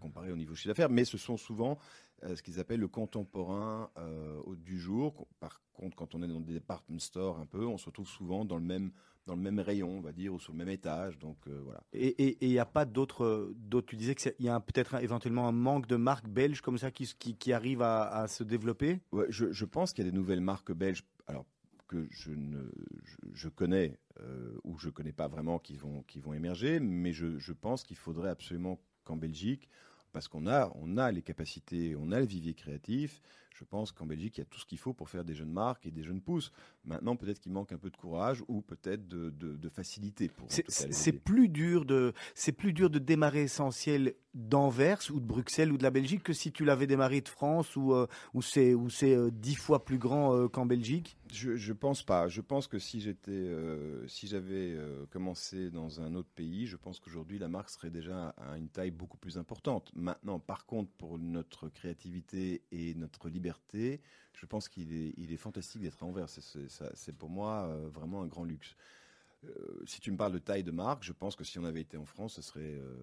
comparé 0.01 0.33
au 0.33 0.37
niveau 0.37 0.55
chiffre 0.55 0.69
d'affaires, 0.69 0.91
mais 0.91 1.05
ce 1.05 1.19
sont 1.19 1.37
souvent 1.37 1.79
euh, 2.25 2.35
ce 2.37 2.43
qu'ils 2.43 2.59
appellent 2.61 2.81
le 2.81 2.89
contemporain 2.89 3.91
euh, 3.99 4.41
du 4.57 4.79
jour. 4.79 5.29
Par 5.39 5.63
contre, 5.73 5.97
quand 5.97 6.15
on 6.15 6.23
est 6.23 6.29
dans 6.29 6.41
des 6.41 6.55
department 6.55 6.99
stores 6.99 7.39
un 7.39 7.47
peu, 7.47 7.65
on 7.67 7.79
se 7.79 7.87
retrouve 7.87 8.09
souvent 8.09 8.45
dans 8.45 8.57
le 8.57 8.65
même 8.65 8.91
dans 9.27 9.37
le 9.37 9.43
même 9.43 9.61
rayon, 9.61 9.99
on 9.99 10.01
va 10.01 10.13
dire, 10.13 10.33
ou 10.35 10.41
sur 10.41 10.53
le 10.53 10.59
même 10.59 10.71
étage. 10.71 11.19
Donc 11.19 11.37
euh, 11.47 11.61
voilà. 11.63 11.81
Et 11.93 12.39
il 12.45 12.49
n'y 12.49 12.59
a 12.59 12.67
pas 12.67 12.85
d'autres. 12.85 13.53
Tu 13.87 13.97
disais 13.97 14.15
qu'il 14.15 14.35
y 14.41 14.49
a 14.49 14.59
peut-être 14.61 14.97
éventuellement 15.03 15.47
un 15.47 15.53
manque 15.53 15.87
de 15.87 15.97
marques 15.97 16.29
belges 16.29 16.63
comme 16.63 16.79
ça 16.79 16.91
qui, 16.91 17.05
s- 17.05 17.15
qui, 17.15 17.37
qui 17.37 17.53
arrivent 17.53 17.83
à, 17.83 18.09
à 18.09 18.29
se 18.29 18.43
développer? 18.43 18.99
Ouais, 19.13 19.27
je, 19.29 19.53
je 19.53 19.65
pense 19.65 19.93
qu'il 19.93 20.05
y 20.05 20.09
a 20.09 20.11
des 20.11 20.17
nouvelles 20.17 20.41
marques 20.41 20.73
belges, 20.73 21.05
alors 21.27 21.47
que 21.87 22.07
je 22.11 22.33
ne, 22.33 22.71
je, 23.05 23.17
je 23.35 23.49
connais 23.49 23.99
euh, 24.21 24.57
ou 24.65 24.79
je 24.79 24.89
connais 24.91 25.13
pas 25.13 25.29
vraiment 25.29 25.59
qui 25.59 25.77
vont 25.77 26.03
qui 26.05 26.21
vont 26.21 26.33
émerger, 26.33 26.81
mais 26.81 27.13
je, 27.13 27.39
je 27.39 27.53
pense 27.53 27.85
qu'il 27.85 27.97
faudrait 27.97 28.31
absolument 28.31 28.81
qu'en 29.05 29.17
Belgique, 29.17 29.69
parce 30.13 30.29
qu'on 30.29 30.47
a 30.47 31.13
les 31.13 31.23
capacités, 31.23 31.97
on 31.97 32.13
a 32.13 32.21
le 32.21 32.27
vivier 32.27 32.55
créatif. 32.55 33.21
Je 33.61 33.65
pense 33.67 33.93
qu'en 33.93 34.07
Belgique, 34.07 34.39
il 34.39 34.41
y 34.41 34.43
a 34.43 34.47
tout 34.47 34.59
ce 34.59 34.65
qu'il 34.65 34.79
faut 34.79 34.95
pour 34.95 35.11
faire 35.11 35.23
des 35.23 35.35
jeunes 35.35 35.53
marques 35.53 35.85
et 35.85 35.91
des 35.91 36.03
jeunes 36.03 36.23
pousses. 36.23 36.51
Maintenant, 36.87 37.15
peut-être 37.15 37.41
qu'il 37.41 37.53
manque 37.53 37.73
un 37.73 37.77
peu 37.79 37.91
de 37.91 37.97
courage 37.97 38.43
ou 38.49 38.63
peut-être 38.63 39.07
de, 39.07 39.29
de, 39.29 39.55
de 39.55 39.69
facilité 39.69 40.29
pour. 40.29 40.47
C'est- 40.51 41.13
plus 41.13 41.49
dur 41.49 41.85
de, 41.85 42.15
c'est 42.35 42.53
plus 42.53 42.73
dur 42.73 42.89
de 42.89 42.99
démarrer 42.99 43.43
essentiel 43.43 44.15
d'Anvers 44.33 45.01
ou 45.13 45.21
de 45.21 45.27
Bruxelles 45.27 45.73
ou 45.73 45.77
de 45.77 45.83
la 45.83 45.91
Belgique 45.91 46.23
que 46.23 46.33
si 46.33 46.53
tu 46.53 46.65
l'avais 46.65 46.87
démarré 46.87 47.21
de 47.21 47.29
France 47.29 47.77
ou 47.77 47.93
euh, 47.93 48.07
où 48.33 48.41
c'est 48.43 48.75
où 48.75 48.89
c'est 48.89 49.15
euh, 49.15 49.29
dix 49.31 49.57
fois 49.57 49.85
plus 49.85 49.99
grand 49.99 50.35
euh, 50.35 50.49
qu'en 50.49 50.65
Belgique? 50.67 51.19
Je, 51.33 51.57
je 51.57 51.73
pense 51.73 52.03
pas. 52.03 52.29
Je 52.29 52.41
pense 52.41 52.67
que 52.67 52.79
si 52.79 53.01
j'étais, 53.01 53.31
euh, 53.33 54.07
si 54.09 54.27
j'avais 54.27 54.77
commencé 55.11 55.71
dans 55.71 56.01
un 56.01 56.15
autre 56.15 56.31
pays, 56.35 56.67
je 56.67 56.77
pense 56.77 56.99
qu'aujourd'hui 56.99 57.39
la 57.39 57.49
marque 57.49 57.71
serait 57.71 57.91
déjà 57.91 58.31
à 58.31 58.57
une 58.57 58.69
taille 58.69 58.91
beaucoup 58.91 59.19
plus 59.19 59.37
importante. 59.37 59.91
Maintenant, 59.95 60.39
par 60.39 60.65
contre, 60.65 60.91
pour 60.93 61.19
notre 61.19 61.69
créativité 61.69 62.63
et 62.73 62.95
notre 62.95 63.29
liberté, 63.29 63.50
je 64.35 64.47
pense 64.47 64.69
qu'il 64.69 64.93
est, 64.93 65.37
fantastique 65.37 65.83
d'être 65.83 66.03
à 66.03 66.07
Anvers. 66.07 66.29
C'est- 66.29 67.13
pour 67.13 67.31
moi 67.31 67.67
euh, 67.69 67.89
vraiment 67.89 68.23
un 68.23 68.27
grand 68.27 68.45
luxe. 68.45 68.77
Euh, 69.45 69.83
si 69.87 70.01
tu 70.01 70.11
me 70.11 70.17
parles 70.17 70.33
de 70.33 70.39
taille 70.39 70.65
de 70.65 70.71
marque, 70.71 71.03
je 71.03 71.13
pense 71.13 71.37
que 71.37 71.45
si 71.45 71.59
on 71.59 71.65
avait 71.65 71.81
été 71.81 71.97
en 71.97 72.05
France, 72.05 72.35
ce 72.35 72.43
serait, 72.43 72.61
euh, 72.77 72.95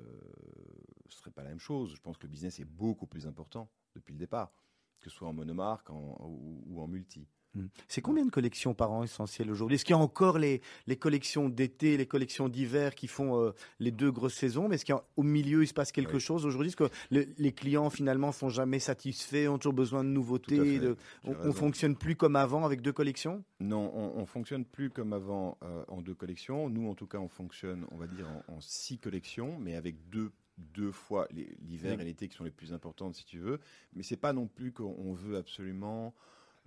ce 1.10 1.18
serait 1.18 1.32
pas 1.32 1.44
la 1.44 1.50
même 1.50 1.60
chose. 1.60 1.94
Je 1.96 2.02
pense 2.02 2.18
que 2.18 2.28
le 2.28 2.32
business 2.32 2.60
est 2.60 2.66
beaucoup 2.66 3.08
plus 3.08 3.26
important 3.28 3.70
depuis 3.96 4.14
le 4.14 4.20
départ, 4.20 4.52
que 5.00 5.10
ce 5.10 5.16
soit 5.16 5.28
en 5.28 5.34
monomarque 5.34 5.90
ou 5.90 6.82
en 6.82 6.88
multi. 6.88 7.28
Hmm. 7.58 7.68
C'est 7.88 8.02
combien 8.02 8.24
de 8.24 8.30
collections 8.30 8.74
par 8.76 8.92
an 8.92 9.04
essentielles 9.04 9.50
aujourd'hui? 9.50 9.76
Est-ce 9.76 9.86
qu'il 9.86 9.96
y 9.96 10.00
a 10.00 10.02
encore 10.02 10.38
les, 10.38 10.62
les 10.86 10.96
collections 10.96 11.50
d'été, 11.50 11.98
les 11.98 12.06
collections 12.06 12.50
d'hiver 12.50 12.94
qui 12.94 13.08
font 13.08 13.42
euh, 13.42 13.52
les 13.80 13.90
deux 13.92 14.12
grosses 14.12 14.36
saisons? 14.36 14.68
Mais 14.68 14.76
est-ce 14.76 14.86
qu'au 14.86 15.24
milieu, 15.24 15.64
il 15.64 15.68
se 15.68 15.74
passe 15.74 15.92
quelque 15.92 16.14
Oui. 16.14 16.20
chose 16.20 16.46
aujourd'hui? 16.46 16.68
Est-ce 16.70 16.76
que 16.78 16.90
le- 17.10 17.26
les 17.38 17.52
clients 17.52 17.90
finalement 17.90 18.32
sont 18.32 18.50
jamais 18.50 18.80
satisfaits, 18.80 19.48
ont 19.50 19.58
toujours 19.58 19.74
besoin 19.74 20.04
de 20.04 20.10
nouveautés 20.10 20.80
de- 20.80 20.96
On, 21.24 21.32
raison. 21.34 21.52
fonctionne 21.54 21.96
plus 21.96 22.16
comme 22.16 22.36
avant 22.36 22.64
avec 22.64 22.82
deux 22.82 22.94
collections? 22.94 23.44
Non, 23.60 23.92
on, 23.96 24.20
on 24.22 24.26
fonctionne 24.28 24.64
plus 24.64 24.90
comme 24.92 25.14
avant 25.14 25.58
euh, 25.64 25.84
en 25.88 26.02
deux 26.02 26.14
collections. 26.14 26.70
Nous, 26.70 26.88
en 26.88 26.94
tout 26.94 27.08
cas, 27.08 27.18
on 27.18 27.28
fonctionne, 27.28 27.86
on 27.92 27.98
va 27.98 28.06
dire, 28.08 28.28
en, 28.48 28.54
en 28.56 28.62
six 28.62 29.00
collections, 29.00 29.58
mais 29.60 29.76
avec 29.76 29.96
deux 30.10 30.32
deux 30.74 30.92
fois 30.92 31.28
l'hiver 31.62 32.02
et 32.02 32.04
l'été 32.04 32.28
qui 32.28 32.36
sont 32.36 32.44
les 32.44 32.50
plus 32.50 32.74
importantes, 32.74 33.14
si 33.14 33.26
tu 33.26 33.38
veux. 33.38 33.60
Mais 33.94 34.02
c'est 34.02 34.18
pas 34.18 34.34
non 34.34 34.48
plus 34.48 34.72
qu'on 34.72 34.96
on 34.98 35.14
veut 35.14 35.38
absolument 35.38 36.16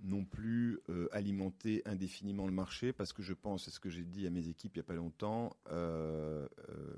non 0.03 0.25
plus 0.25 0.79
euh, 0.89 1.07
alimenter 1.11 1.81
indéfiniment 1.85 2.45
le 2.45 2.53
marché, 2.53 2.93
parce 2.93 3.13
que 3.13 3.21
je 3.21 3.33
pense, 3.33 3.65
c'est 3.65 3.71
ce 3.71 3.79
que 3.79 3.89
j'ai 3.89 4.03
dit 4.03 4.25
à 4.27 4.29
mes 4.29 4.47
équipes 4.47 4.75
il 4.75 4.79
y 4.79 4.81
a 4.81 4.83
pas 4.83 4.95
longtemps, 4.95 5.55
euh, 5.69 6.47
euh, 6.69 6.95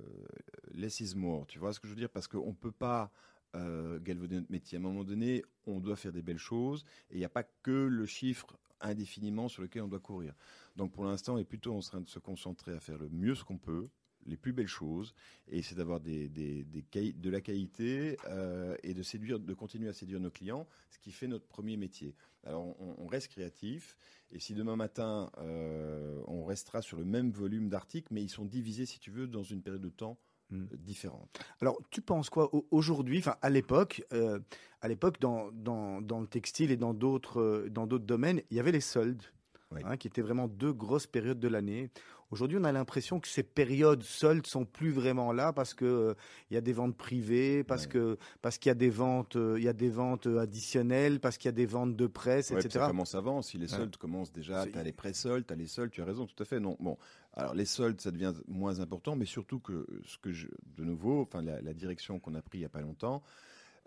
less 0.74 1.00
is 1.00 1.16
more. 1.16 1.46
Tu 1.48 1.60
vois 1.60 1.74
ce 1.74 1.80
que 1.80 1.88
je 1.88 1.94
veux 1.94 2.00
dire? 2.00 2.10
Parce 2.10 2.28
qu'on 2.28 2.54
peut 2.54 2.72
pas 2.72 3.12
euh, 3.56 4.00
galvauder 4.00 4.36
notre 4.38 4.52
métier. 4.52 4.78
À 4.78 4.80
un 4.80 4.84
moment 4.84 5.04
donné, 5.04 5.44
on 5.68 5.80
doit 5.80 5.96
faire 5.96 6.12
des 6.12 6.22
belles 6.22 6.38
choses, 6.38 6.86
et 7.10 7.16
il 7.16 7.20
n'y 7.20 7.26
a 7.26 7.30
pas 7.30 7.44
que 7.44 7.72
le 7.72 8.06
chiffre 8.06 8.58
indéfiniment 8.82 9.48
sur 9.48 9.62
lequel 9.62 9.84
on 9.84 9.88
doit 9.88 10.00
courir. 10.00 10.34
Donc 10.76 10.92
pour 10.92 11.06
l'instant, 11.06 11.36
on 11.36 11.38
est 11.38 11.44
plutôt 11.44 11.76
en 11.76 11.80
train 11.80 12.02
de 12.02 12.10
se 12.10 12.20
concentrer 12.20 12.74
à 12.74 12.80
faire 12.80 12.98
le 12.98 13.10
mieux 13.10 13.36
ce 13.36 13.44
qu'on 13.44 13.58
peut, 13.58 13.90
les 14.26 14.38
plus 14.38 14.54
belles 14.54 14.68
choses, 14.68 15.14
et 15.48 15.62
c'est 15.62 15.76
d'avoir 15.76 16.00
des, 16.00 16.30
des, 16.30 16.64
des 16.64 16.82
quali- 16.84 17.14
de 17.14 17.30
la 17.30 17.42
qualité 17.42 18.18
euh, 18.28 18.76
et 18.84 18.94
de 18.94 19.04
séduire, 19.04 19.40
de 19.40 19.54
continuer 19.54 19.90
à 19.90 19.94
séduire 19.94 20.20
nos 20.20 20.32
clients, 20.32 20.68
ce 20.90 20.98
qui 21.00 21.12
fait 21.12 21.28
notre 21.28 21.46
premier 21.46 21.78
métier. 21.78 22.16
Alors 22.46 22.64
on, 22.80 22.96
on 22.98 23.08
reste 23.08 23.30
créatif, 23.30 23.98
et 24.32 24.40
si 24.40 24.54
demain 24.54 24.76
matin 24.76 25.30
euh, 25.38 26.22
on 26.28 26.44
restera 26.46 26.82
sur 26.82 26.98
le 26.98 27.06
même 27.06 27.32
volume 27.32 27.70
d'articles, 27.70 28.08
mais 28.14 28.22
ils 28.24 28.30
sont 28.30 28.46
divisés, 28.46 28.86
si 28.86 29.00
tu 29.00 29.12
veux, 29.12 29.28
dans 29.28 29.44
une 29.44 29.62
période 29.62 29.82
de 29.82 29.90
temps 29.90 30.18
Mm. 30.50 30.64
euh, 30.74 30.78
différente. 30.78 31.40
Alors, 31.62 31.80
tu 31.90 32.02
penses 32.02 32.30
quoi 32.30 32.54
au- 32.54 32.68
aujourd'hui, 32.70 33.20
enfin 33.20 33.38
à 33.42 33.50
l'époque, 33.50 34.04
euh, 34.12 34.40
à 34.82 34.90
l'époque 34.90 35.20
dans, 35.22 35.50
dans, 35.54 36.02
dans 36.02 36.20
le 36.20 36.28
textile 36.28 36.70
et 36.70 36.76
dans 36.76 36.94
d'autres 36.94 37.68
dans 37.72 37.88
d'autres 37.88 38.06
domaines, 38.06 38.42
il 38.52 38.58
y 38.58 38.60
avait 38.60 38.74
les 38.74 38.82
soldes, 38.82 39.24
Oui. 39.72 39.82
hein, 39.86 39.96
qui 39.96 40.08
étaient 40.10 40.22
vraiment 40.22 40.50
deux 40.50 40.74
grosses 40.74 41.08
périodes 41.08 41.40
de 41.40 41.48
l'année. 41.48 41.90
Aujourd'hui, 42.34 42.58
on 42.60 42.64
a 42.64 42.72
l'impression 42.72 43.20
que 43.20 43.28
ces 43.28 43.44
périodes 43.44 44.02
soldes 44.02 44.48
sont 44.48 44.66
plus 44.66 44.90
vraiment 44.90 45.32
là 45.32 45.54
parce 45.54 45.76
que 45.76 45.86
euh, 45.86 46.14
il 46.50 46.56
y 46.56 46.58
a 46.58 46.62
des 46.62 46.74
ventes 46.74 46.98
privées, 46.98 47.64
parce 47.64 47.84
Ouais. 47.84 47.90
que 47.90 48.18
parce 48.42 48.58
qu'il 48.58 48.72
y 48.72 48.72
a 48.72 48.74
des 48.74 48.90
ventes, 48.90 49.36
euh, 49.36 49.60
il 49.60 49.64
y 49.64 49.68
a 49.68 49.74
des 49.74 49.92
ventes 49.92 50.26
euh, 50.26 50.40
additionnelles, 50.40 51.20
parce 51.20 51.38
qu'il 51.38 51.48
y 51.48 51.50
a 51.50 51.52
des 51.52 51.68
ventes 51.68 51.96
de 51.96 52.08
presse, 52.08 52.50
Ouais, 52.50 52.60
etc. 52.60 52.86
ça 52.86 52.88
commence 52.88 53.14
avant. 53.14 53.44
Si 53.44 53.60
les 53.60 53.72
Ouais. 53.72 53.78
soldes 53.78 53.96
commencent 53.98 54.32
déjà, 54.32 54.66
tu 54.66 54.76
as 54.76 54.82
les 54.82 54.92
pré-soldes, 54.92 55.46
tu 55.46 55.54
as 55.54 55.56
les 55.56 55.68
soldes, 55.68 55.92
tu 55.92 56.02
as 56.02 56.06
raison, 56.06 56.26
tout 56.26 56.42
à 56.42 56.46
fait. 56.46 56.60
Non, 56.60 56.76
bon. 56.80 56.98
Alors, 57.34 57.54
les 57.54 57.66
soldes, 57.66 58.02
ça 58.02 58.10
devient 58.10 58.34
moins 58.48 58.80
important, 58.80 59.16
mais 59.16 59.26
surtout 59.26 59.60
que 59.60 59.86
ce 60.04 60.18
que 60.18 60.32
je, 60.32 60.48
de 60.76 60.84
nouveau, 60.84 61.22
enfin, 61.22 61.44
la, 61.44 61.62
la 61.62 61.74
direction 61.76 62.20
qu'on 62.20 62.34
a 62.34 62.42
pris 62.42 62.58
il 62.58 62.62
n'y 62.62 62.66
a 62.66 62.70
pas 62.70 62.82
longtemps, 62.82 63.22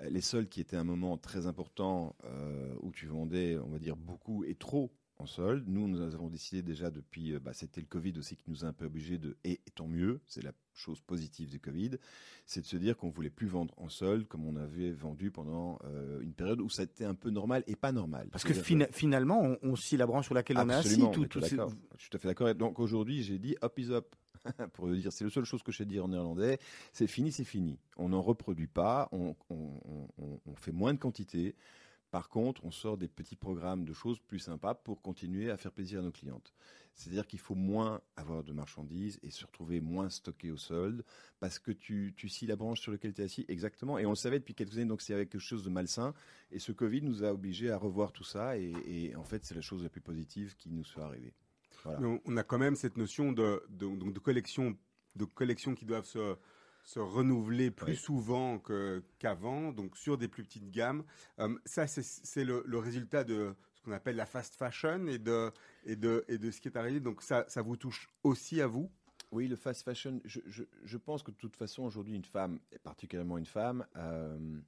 les 0.09 0.21
soldes 0.21 0.49
qui 0.49 0.61
étaient 0.61 0.77
un 0.77 0.85
moment 0.85 1.17
très 1.19 1.49
important 1.49 2.15
euh, 2.25 2.75
où 2.83 2.93
tu 2.93 3.07
vendais, 3.07 3.59
on 3.59 3.71
va 3.71 3.81
dire, 3.81 3.97
beaucoup 3.97 4.45
et 4.45 4.55
trop 4.55 4.93
en 5.19 5.27
solde. 5.27 5.65
Nous, 5.67 5.89
nous 5.89 6.01
avons 6.03 6.29
décidé 6.29 6.63
déjà 6.63 6.91
depuis, 6.91 7.33
euh, 7.33 7.41
bah, 7.41 7.53
c'était 7.55 7.81
le 7.81 7.87
Covid 7.87 8.13
aussi 8.19 8.37
qui 8.37 8.45
nous 8.51 8.65
a 8.65 8.69
un 8.69 8.73
peu 8.73 8.85
obligés 8.87 9.19
de, 9.19 9.37
et, 9.45 9.53
et 9.67 9.71
tant 9.75 9.87
mieux, 9.89 10.21
c'est 10.27 10.43
la 10.43 10.53
chose 10.75 11.01
positive 11.01 11.49
du 11.49 11.59
Covid, 11.59 11.93
c'est 12.45 12.61
de 12.61 12.67
se 12.67 12.77
dire 12.77 12.97
qu'on 12.99 13.09
voulait 13.09 13.31
plus 13.31 13.47
vendre 13.47 13.73
en 13.79 13.89
solde 13.89 14.29
comme 14.29 14.45
on 14.45 14.57
avait 14.57 14.93
vendu 14.93 15.31
pendant 15.31 15.79
euh, 15.85 16.21
une 16.21 16.35
période 16.35 16.61
où 16.61 16.69
ça 16.69 16.83
était 16.83 17.05
un 17.07 17.15
peu 17.15 17.31
normal 17.31 17.65
et 17.67 17.77
pas 17.77 17.93
normal. 17.93 18.29
Parce 18.31 18.45
que 18.45 18.53
fina- 18.63 18.89
finalement, 18.93 19.41
on, 19.43 19.59
on 19.63 19.75
scie 19.77 19.97
la 19.97 20.07
branche 20.07 20.27
sur 20.27 20.35
laquelle 20.35 20.59
on 20.59 20.69
est 20.69 20.75
assis. 20.81 21.01
Tout- 21.13 21.23
tout 21.29 21.41
tout. 21.57 21.77
Je 21.97 22.03
suis 22.03 22.11
tout 22.11 22.17
à 22.17 22.21
fait 22.21 22.29
d'accord. 22.29 22.55
Donc 22.55 22.79
aujourd'hui, 22.79 23.23
j'ai 23.23 23.39
dit 23.39 23.57
up 23.65 23.79
is 23.79 23.91
up. 23.91 24.15
Pour 24.75 24.89
dire, 24.91 25.11
c'est 25.13 25.25
la 25.25 25.31
seule 25.31 25.45
chose 25.45 25.63
que 25.63 25.73
je 25.73 25.79
sais 25.79 25.85
dire 25.87 26.05
en 26.05 26.09
néerlandais. 26.09 26.59
C'est 26.93 27.07
fini, 27.09 27.33
c'est 27.33 27.43
fini. 27.43 27.79
On 27.97 28.11
n'en 28.11 28.21
reproduit 28.23 28.69
pas. 28.69 29.09
On- 29.11 29.35
on 29.49 30.55
fait 30.57 30.73
moins 30.73 30.93
de 30.95 30.99
quantité. 30.99 31.55
Par 32.17 32.31
contre, 32.31 32.65
on 32.65 32.71
sort 32.71 32.97
des 32.97 33.09
petits 33.09 33.37
programmes 33.37 33.85
de 33.85 33.93
choses 33.93 34.19
plus 34.21 34.39
sympas 34.39 34.75
pour 34.75 35.03
continuer 35.03 35.51
à 35.51 35.59
faire 35.59 35.71
plaisir 35.71 35.99
à 35.99 36.03
nos 36.03 36.11
clientes. 36.11 36.55
C'est-à-dire 36.95 37.27
qu'il 37.27 37.41
faut 37.41 37.55
moins 37.55 38.01
avoir 38.17 38.43
de 38.43 38.55
marchandises 38.55 39.19
et 39.23 39.31
se 39.31 39.45
retrouver 39.45 39.83
moins 39.83 40.09
stocké 40.09 40.51
au 40.51 40.57
solde 40.57 41.05
parce 41.41 41.59
que 41.59 41.73
tu, 41.73 42.15
tu 42.17 42.47
la 42.47 42.57
branche 42.57 42.81
sur 42.81 42.91
laquelle 42.91 43.13
tu 43.13 43.21
es 43.21 43.25
assis. 43.27 43.45
Exactement. 43.49 43.99
Et 43.99 44.07
on 44.07 44.13
le 44.13 44.17
savait 44.17 44.39
depuis 44.39 44.55
quelques 44.55 44.79
années, 44.79 44.87
donc 44.87 45.03
c'est 45.03 45.13
quelque 45.13 45.39
chose 45.39 45.63
de 45.63 45.69
malsain. 45.69 46.15
Et 46.51 46.59
ce 46.59 46.73
Covid 46.73 47.03
nous 47.03 47.23
a 47.23 47.35
obligés 47.35 47.71
à 47.71 47.77
revoir 47.77 48.13
tout 48.13 48.25
ça. 48.25 48.57
Et, 48.57 49.15
en 49.15 49.25
fait, 49.25 49.45
c'est 49.45 49.55
la 49.55 49.61
chose 49.61 49.83
la 49.83 49.91
plus 49.91 50.01
positive 50.01 50.57
qui 50.57 50.71
nous 50.71 50.85
soit 50.85 51.05
arrivée. 51.05 51.35
On, 51.85 52.37
a 52.39 52.45
quand 52.45 52.59
même 52.59 52.77
cette 52.77 52.97
notion 52.97 53.31
de, 53.31 53.63
de, 53.69 54.11
de 54.11 54.19
collection, 54.21 54.75
de 55.17 55.27
collections 55.27 55.75
qui 55.75 55.85
doivent 55.85 56.07
se, 56.07 56.39
se 56.87 57.01
renouveler 57.01 57.71
plus 57.73 57.93
Oui. 57.93 57.99
souvent 57.99 58.63
qu'avant, 59.19 59.73
donc 59.73 59.97
sur 59.97 60.17
des 60.17 60.29
plus 60.29 60.45
petites 60.45 60.71
gammes. 60.71 61.05
Euh, 61.41 61.59
ça, 61.67 61.87
c'est- 61.89 62.03
c'est 62.03 62.45
le, 62.45 62.63
le 62.65 62.79
résultat 62.79 63.25
de 63.25 63.55
ce 63.75 63.83
qu'on 63.83 63.91
appelle 63.93 64.15
la 64.17 64.25
fast 64.25 64.55
fashion 64.55 65.07
et 65.09 65.19
de, 65.19 65.51
et 65.85 65.97
de, 65.97 66.25
et 66.29 66.39
de 66.39 66.51
ce 66.51 66.61
qui 66.61 66.69
est 66.69 66.77
arrivé. 66.77 67.01
Donc 67.01 67.23
ça, 67.23 67.45
ça 67.49 67.61
vous 67.61 67.77
touche 67.77 68.09
aussi 68.23 68.61
à 68.61 68.69
vous? 68.69 68.89
Oui, 69.33 69.49
le 69.49 69.57
fast 69.57 69.83
fashion, 69.83 70.21
je, 70.25 70.41
je, 70.47 70.63
je 70.85 70.97
pense 70.97 71.23
que 71.25 71.33
de 71.33 71.37
toute 71.37 71.57
façon, 71.57 71.83
aujourd'hui, 71.83 72.15
une 72.15 72.25
femme, 72.25 72.61
et 72.71 72.79
particulièrement 72.79 73.37
une 73.37 73.47
femme, 73.47 73.85
euh, 73.97 74.61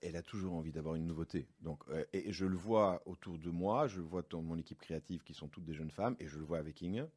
elle 0.00 0.14
a 0.16 0.22
toujours 0.22 0.54
envie 0.54 0.70
d'avoir 0.72 0.94
une 0.94 1.06
nouveauté. 1.06 1.48
Donc, 1.60 1.82
euh, 1.88 2.04
et 2.12 2.32
je 2.32 2.46
le 2.46 2.56
vois 2.56 3.02
autour 3.06 3.38
de 3.38 3.50
moi, 3.50 3.88
je 3.88 3.96
le 3.98 4.04
vois 4.04 4.22
dans 4.30 4.42
mon 4.42 4.56
équipe 4.56 4.78
créative 4.80 5.24
qui 5.24 5.34
sont 5.34 5.48
toutes 5.48 5.64
des 5.64 5.74
jeunes 5.74 5.90
femmes, 5.90 6.14
et 6.20 6.28
je 6.28 6.38
le 6.38 6.44
vois 6.44 6.58
avec 6.58 6.82
Inge. 6.84 7.08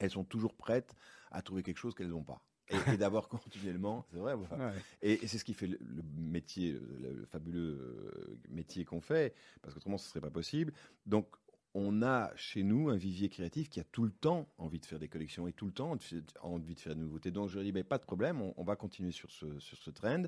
Elles 0.00 0.10
sont 0.10 0.24
toujours 0.24 0.54
prêtes 0.54 0.94
à 1.30 1.42
trouver 1.42 1.62
quelque 1.62 1.78
chose 1.78 1.94
qu'elles 1.94 2.08
n'ont 2.08 2.24
pas. 2.24 2.42
Et, 2.68 2.94
et 2.94 2.96
d'avoir 2.96 3.28
continuellement, 3.28 4.04
c'est 4.10 4.18
vrai, 4.18 4.34
voilà. 4.34 4.72
Ouais. 4.72 4.78
Et, 5.02 5.24
et 5.24 5.26
c'est 5.28 5.38
ce 5.38 5.44
qui 5.44 5.54
fait 5.54 5.68
le, 5.68 5.78
le 5.80 6.02
métier, 6.18 6.72
le, 6.72 7.12
le 7.12 7.24
fabuleux 7.26 7.78
euh, 7.80 8.38
métier 8.50 8.84
qu'on 8.84 9.00
fait, 9.00 9.34
parce 9.62 9.74
qu'autrement 9.74 9.98
ce 9.98 10.08
serait 10.08 10.20
pas 10.20 10.30
possible. 10.30 10.72
Donc 11.06 11.28
on 11.74 12.02
a 12.02 12.34
chez 12.36 12.62
nous 12.62 12.88
un 12.88 12.96
vivier 12.96 13.28
créatif 13.28 13.68
qui 13.68 13.80
a 13.80 13.84
tout 13.84 14.02
le 14.04 14.10
temps 14.10 14.48
envie 14.58 14.80
de 14.80 14.86
faire 14.86 14.98
des 14.98 15.08
collections 15.08 15.46
et 15.46 15.52
tout 15.52 15.66
le 15.66 15.72
temps 15.72 15.96
envie 16.40 16.74
de 16.74 16.80
faire 16.80 16.94
des 16.96 17.02
nouveautés. 17.02 17.30
Donc 17.30 17.50
je 17.50 17.60
dis, 17.60 17.70
ben, 17.70 17.84
pas 17.84 17.98
de 17.98 18.04
problème, 18.04 18.40
on, 18.40 18.54
on 18.56 18.64
va 18.64 18.76
continuer 18.76 19.12
sur 19.12 19.30
ce, 19.30 19.58
sur 19.60 19.76
ce 19.78 19.90
trend. 19.90 20.24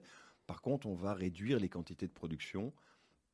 Par 0.46 0.60
contre, 0.62 0.86
on 0.86 0.94
va 0.94 1.14
réduire 1.14 1.58
les 1.58 1.68
quantités 1.68 2.06
de 2.06 2.12
production 2.12 2.72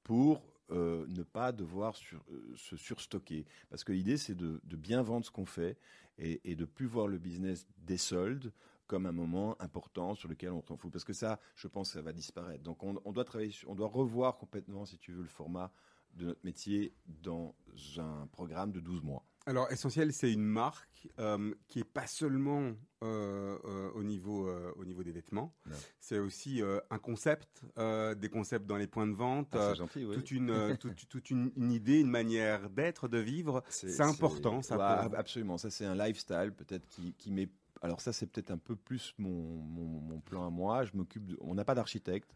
pour 0.03 0.43
euh, 0.71 1.07
ne 1.09 1.23
pas 1.23 1.53
devoir 1.53 1.97
sur- 1.97 2.25
euh, 2.31 2.53
se 2.57 2.77
surstocker. 2.77 3.45
Parce 3.69 3.85
que 3.85 3.93
l'idée, 3.93 4.17
c'est 4.17 4.35
de, 4.35 4.61
de 4.65 4.77
bien 4.77 5.03
vendre 5.03 5.27
ce 5.27 5.31
qu'on 5.31 5.45
fait 5.45 5.77
et, 6.19 6.41
et 6.51 6.55
de 6.57 6.65
plus 6.65 6.87
voir 6.87 7.07
le 7.09 7.19
business 7.19 7.67
des 7.79 7.99
soldes 7.99 8.53
comme 8.87 9.07
un 9.07 9.13
moment 9.13 9.61
important 9.61 10.15
sur 10.15 10.29
lequel 10.29 10.51
on 10.51 10.63
s'en 10.63 10.77
fout. 10.77 10.93
Parce 10.93 11.05
que 11.05 11.13
ça, 11.13 11.39
je 11.57 11.69
pense, 11.69 11.93
ça 11.93 12.03
va 12.03 12.13
disparaître. 12.13 12.63
Donc 12.63 12.83
on, 12.83 13.01
on 13.05 13.13
doit 13.13 13.25
travailler, 13.25 13.55
on 13.67 13.75
doit 13.75 13.89
revoir 13.89 14.37
complètement, 14.37 14.85
si 14.85 14.99
tu 14.99 15.13
veux, 15.13 15.23
le 15.23 15.29
format 15.29 15.71
de 16.13 16.27
notre 16.27 16.45
métier 16.45 16.95
dans 17.07 17.55
un 17.99 18.29
programme 18.31 18.71
de 18.73 18.81
12 18.81 19.03
mois. 19.03 19.25
Alors, 19.47 19.71
Essentiel, 19.71 20.11
c'est 20.15 20.33
une 20.33 20.45
marque 20.45 21.07
euh, 21.19 21.53
qui 21.69 21.81
est 21.81 21.85
pas 21.85 22.07
seulement 22.07 22.73
euh, 23.03 23.59
euh, 23.65 23.91
au, 23.93 24.03
niveau, 24.03 24.49
au 24.77 24.85
niveau 24.87 25.03
des 25.03 25.13
vêtements, 25.13 25.55
c'est 26.01 26.19
aussi 26.19 26.63
un 26.91 26.99
concept, 26.99 27.63
des 27.77 28.29
concepts 28.31 28.65
dans 28.67 28.77
les 28.79 28.87
points 28.87 29.07
de 29.09 29.13
vente, 29.13 29.49
Ah, 29.53 29.71
c'est 29.73 29.79
gentil, 29.79 30.05
oui. 30.07 30.15
toute, 30.15 30.31
une, 30.31 30.77
toute, 30.81 31.09
toute 31.09 31.31
une, 31.31 31.51
une 31.57 31.73
idée, 31.73 32.01
une 32.01 32.11
manière 32.11 32.71
d'être, 32.71 33.07
de 33.09 33.19
vivre. 33.19 33.63
C'est 33.69 34.01
important, 34.01 34.63
ça, 34.63 34.77
Ouais, 34.79 35.09
pour- 35.09 35.19
absolument. 35.19 35.59
Ça, 35.59 35.69
c'est 35.69 35.85
un 35.85 35.95
lifestyle 35.97 36.53
peut-être 36.57 36.89
qui, 36.89 37.13
qui 37.15 37.31
met. 37.33 37.51
Alors 37.83 38.01
ça, 38.01 38.13
c'est 38.13 38.27
peut-être 38.27 38.51
un 38.51 38.59
peu 38.59 38.77
plus 38.77 39.15
mon, 39.19 40.21
plan 40.25 40.47
à 40.47 40.51
moi. 40.51 40.85
Je 40.85 40.93
m'occupe. 40.95 41.37
On 41.41 41.55
n'a 41.55 41.65
pas 41.65 41.75
d'architecte. 41.75 42.35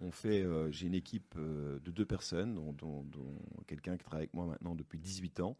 On 0.00 0.10
fait. 0.10 0.42
euh, 0.42 0.70
J'ai 0.70 0.86
une 0.86 0.94
équipe 0.94 1.34
euh, 1.36 1.78
de 1.80 1.90
deux 1.90 2.04
personnes, 2.06 2.54
dont, 2.54 3.04
quelqu'un 3.66 3.96
qui 3.96 4.04
travaille 4.04 4.24
avec 4.24 4.34
moi 4.34 4.46
maintenant 4.46 4.74
depuis 4.74 4.98
18 4.98 5.40
ans. 5.40 5.56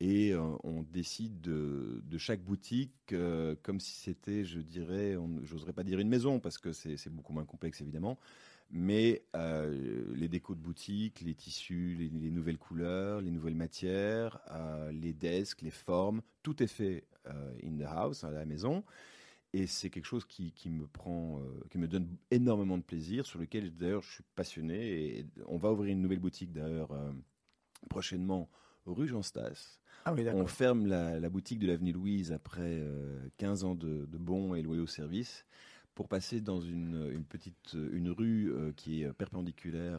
Et 0.00 0.32
euh, 0.32 0.40
on 0.64 0.82
décide 0.82 1.40
de, 1.40 2.02
chaque 2.18 2.42
boutique 2.42 3.14
comme 3.62 3.80
si 3.80 3.94
c'était, 3.94 4.44
je 4.44 4.60
dirais, 4.60 5.16
j'oserais 5.42 5.72
pas 5.72 5.84
dire 5.84 6.00
une 6.00 6.08
maison 6.08 6.40
parce 6.40 6.58
que 6.58 6.72
c'est 6.72 7.10
beaucoup 7.10 7.32
moins 7.32 7.44
complexe 7.44 7.80
évidemment, 7.80 8.18
mais 8.70 9.22
les 9.34 10.28
décos 10.28 10.54
de 10.54 10.60
boutique, 10.60 11.20
les 11.20 11.34
tissus, 11.34 11.94
les, 11.98 12.08
les 12.08 12.30
nouvelles 12.30 12.58
couleurs, 12.58 13.20
les 13.20 13.30
nouvelles 13.30 13.54
matières, 13.54 14.40
les 14.92 15.12
desks, 15.12 15.62
les 15.62 15.70
formes, 15.70 16.22
tout 16.42 16.62
est 16.62 16.68
fait 16.68 17.04
in 17.26 17.78
the 17.78 17.86
house, 17.86 18.24
à 18.24 18.30
la 18.30 18.44
maison. 18.44 18.84
Et 19.54 19.66
c'est 19.66 19.90
quelque 19.90 20.06
chose 20.06 20.24
qui, 20.24 20.52
qui 20.52 20.70
me 20.70 20.86
prend, 20.86 21.38
euh, 21.40 21.60
qui 21.70 21.76
me 21.76 21.86
donne 21.86 22.08
énormément 22.30 22.78
de 22.78 22.82
plaisir, 22.82 23.26
sur 23.26 23.38
lequel 23.38 23.76
d'ailleurs 23.76 24.02
je 24.02 24.14
suis 24.14 24.24
passionné. 24.34 25.18
Et 25.18 25.26
on 25.46 25.58
va 25.58 25.72
ouvrir 25.72 25.92
une 25.92 26.00
nouvelle 26.00 26.20
boutique 26.20 26.52
d'ailleurs 26.52 26.92
euh, 26.92 27.12
prochainement 27.90 28.48
rue 28.86 29.06
Jean 29.06 29.22
Stas. 29.22 29.78
Ah 30.04 30.14
oui, 30.14 30.26
On 30.30 30.46
ferme 30.46 30.86
la, 30.86 31.20
la 31.20 31.28
boutique 31.28 31.58
de 31.58 31.66
l'avenue 31.66 31.92
Louise 31.92 32.32
après 32.32 32.78
euh, 32.80 33.28
15 33.36 33.64
ans 33.64 33.74
de, 33.74 34.06
de 34.06 34.18
bons 34.18 34.54
et 34.54 34.62
loyaux 34.62 34.86
services 34.86 35.44
pour 35.94 36.08
passer 36.08 36.40
dans 36.40 36.60
une, 36.60 37.10
une 37.12 37.24
petite 37.24 37.74
une 37.74 38.10
rue 38.10 38.50
euh, 38.50 38.72
qui 38.72 39.02
est 39.02 39.12
perpendiculaire 39.12 39.98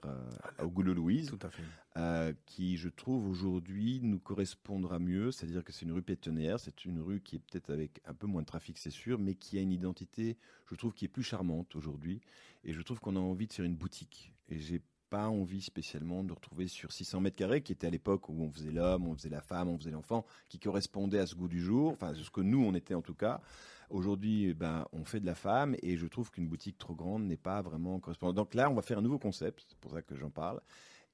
à- 0.58 0.64
au 0.64 0.70
Goulot 0.70 0.94
Louise, 0.94 1.28
Tout 1.30 1.46
à 1.46 1.50
fait. 1.52 1.62
euh, 1.98 2.34
qui 2.46 2.78
je 2.78 2.89
trouve 2.89 3.28
aujourd'hui 3.28 4.00
nous 4.02 4.20
correspondra 4.20 4.98
mieux, 5.00 5.32
c'est-à-dire 5.32 5.64
que 5.64 5.72
c'est 5.72 5.86
une 5.86 5.91
rue 5.91 6.02
pétonnière, 6.02 6.60
c'est 6.60 6.86
une 6.86 7.00
rue 7.00 7.22
qui 7.22 7.36
est 7.36 7.39
peut-être 7.39 7.70
avec 7.72 8.02
un 8.06 8.14
peu 8.16 8.26
moins 8.26 8.41
de 8.41 8.48
trafic 8.48 8.78
c'est 8.80 8.89
sûr, 8.89 9.20
mais 9.20 9.36
qui 9.36 9.58
a 9.58 9.62
une 9.62 9.72
identité, 9.72 10.38
je 10.70 10.76
trouve, 10.76 10.94
qui 10.94 11.06
est 11.06 11.10
plus 11.10 11.24
charmante 11.24 11.76
aujourd'hui, 11.76 12.22
et 12.64 12.74
je 12.74 12.82
trouve 12.82 13.00
qu'on 13.00 13.16
a 13.16 13.20
envie 13.20 13.46
de 13.48 13.54
faire 13.54 13.66
une 13.66 13.76
boutique, 13.76 14.34
et 14.50 14.58
j'ai 14.60 14.82
pas 15.12 15.30
envie 15.30 15.62
spécialement 15.62 16.24
de 16.24 16.34
retrouver 16.34 16.68
sur 16.68 16.91
600 16.91 17.22
mètres 17.22 17.36
carrés, 17.36 17.62
qui 17.62 17.72
était 17.72 17.86
à 17.86 17.91
l'époque 17.91 18.30
où 18.30 18.34
on 18.41 18.50
faisait 18.52 18.72
l'homme, 18.72 19.06
on 19.06 19.14
faisait 19.16 19.30
la 19.30 19.41
femme, 19.41 19.68
on 19.70 19.78
faisait 19.78 19.91
l'enfant, 19.91 20.26
qui 20.50 20.58
correspondait 20.58 21.20
à 21.20 21.28
ce 21.28 21.36
goût 21.36 21.48
du 21.48 21.62
jour, 21.62 21.91
enfin 21.91 22.16
ce 22.16 22.32
que 22.32 22.41
nous 22.41 22.64
on 22.66 22.74
était 22.74 22.96
en 22.96 23.04
tout 23.04 23.14
cas. 23.14 23.39
Aujourd'hui, 23.94 24.46
eh 24.46 24.54
ben, 24.56 24.88
on 24.91 25.06
fait 25.06 25.20
de 25.20 25.26
la 25.28 25.36
femme 25.36 25.76
et 25.84 25.98
je 25.98 26.08
trouve 26.08 26.32
qu'une 26.32 26.48
boutique 26.48 26.80
trop 26.80 26.96
grande 26.96 27.26
n'est 27.26 27.38
pas 27.38 27.62
vraiment 27.62 28.00
correspondante. 28.00 28.36
Donc 28.36 28.56
là, 28.56 28.68
on 28.72 28.74
va 28.74 28.82
faire 28.82 28.98
un 28.98 29.04
nouveau 29.04 29.20
concept, 29.20 29.64
c'est 29.70 29.78
pour 29.78 29.91
ça 29.91 30.02
que 30.02 30.16
j'en 30.16 30.32
parle, 30.32 30.60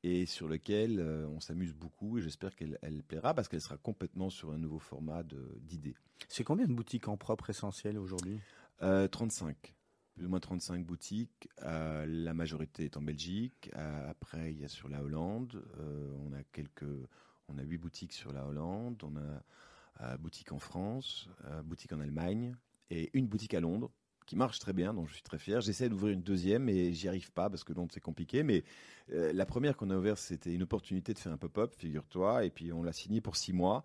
et 0.02 0.26
sur 0.26 0.48
lequel 0.48 1.02
euh, 1.02 1.28
on 1.28 1.42
s'amuse 1.42 1.74
beaucoup 1.74 2.18
et 2.18 2.22
j'espère 2.22 2.56
qu'elle 2.56 2.80
elle 2.82 3.04
plaira 3.04 3.34
parce 3.34 3.50
qu'elle 3.50 3.60
sera 3.60 3.76
complètement 3.76 4.30
sur 4.30 4.52
un 4.54 4.58
nouveau 4.58 4.80
format 4.80 5.24
d'idées. 5.24 5.98
C'est 6.30 6.46
combien 6.46 6.68
de 6.68 6.74
boutiques 6.74 7.10
en 7.10 7.18
propre 7.18 7.50
essentiel 7.50 7.98
aujourd'hui? 7.98 8.40
Euh, 8.82 9.10
35. 9.10 9.76
Plus 10.16 10.26
ou 10.26 10.30
moins 10.30 10.40
35 10.40 10.86
boutiques. 10.86 11.50
Euh, 11.64 12.06
la 12.08 12.34
majorité 12.34 12.86
est 12.86 12.96
en 12.96 13.02
Belgique. 13.02 13.70
Euh, 13.76 14.10
après, 14.10 14.54
il 14.54 14.58
y 14.62 14.64
a 14.64 14.70
sur 14.70 14.88
la 14.88 15.04
Hollande. 15.04 15.62
Euh, 15.80 16.14
on 16.26 16.32
a 16.32 16.44
quelques. 16.54 16.86
On 17.50 17.58
a 17.58 17.62
huit 17.62 17.78
boutiques 17.78 18.14
sur 18.14 18.32
la 18.32 18.46
Hollande. 18.46 19.04
On 19.04 19.18
a 19.18 19.44
euh, 20.02 20.18
boutique 20.18 20.54
en 20.54 20.60
France, 20.60 21.28
euh, 21.46 21.62
boutique 21.62 21.92
en 21.92 22.00
Allemagne 22.00 22.56
et 22.90 23.10
une 23.14 23.28
boutique 23.28 23.54
à 23.54 23.60
Londres 23.60 23.92
qui 24.30 24.36
marche 24.36 24.60
très 24.60 24.74
bien, 24.74 24.94
dont 24.94 25.08
je 25.08 25.14
suis 25.14 25.24
très 25.24 25.40
fier. 25.40 25.60
J'essaie 25.60 25.90
d'ouvrir 25.90 26.14
une 26.14 26.22
deuxième 26.22 26.70
et 26.70 26.94
j'y 26.94 27.08
arrive 27.08 27.32
pas 27.32 27.50
parce 27.50 27.64
que 27.64 27.74
Londres 27.74 27.90
c'est 27.92 28.00
compliqué. 28.00 28.44
Mais 28.44 28.64
euh, 29.12 29.34
la 29.34 29.48
première 29.48 29.76
qu'on 29.76 29.90
a 29.90 29.98
ouverte, 29.98 30.20
c'était 30.20 30.54
une 30.54 30.62
opportunité 30.62 31.16
de 31.16 31.18
faire 31.18 31.32
un 31.32 31.38
pop-up, 31.38 31.74
figure-toi, 31.76 32.46
et 32.46 32.52
puis 32.52 32.72
on 32.72 32.84
l'a 32.84 32.94
signé 32.94 33.22
pour 33.22 33.36
six 33.36 33.54
mois. 33.54 33.84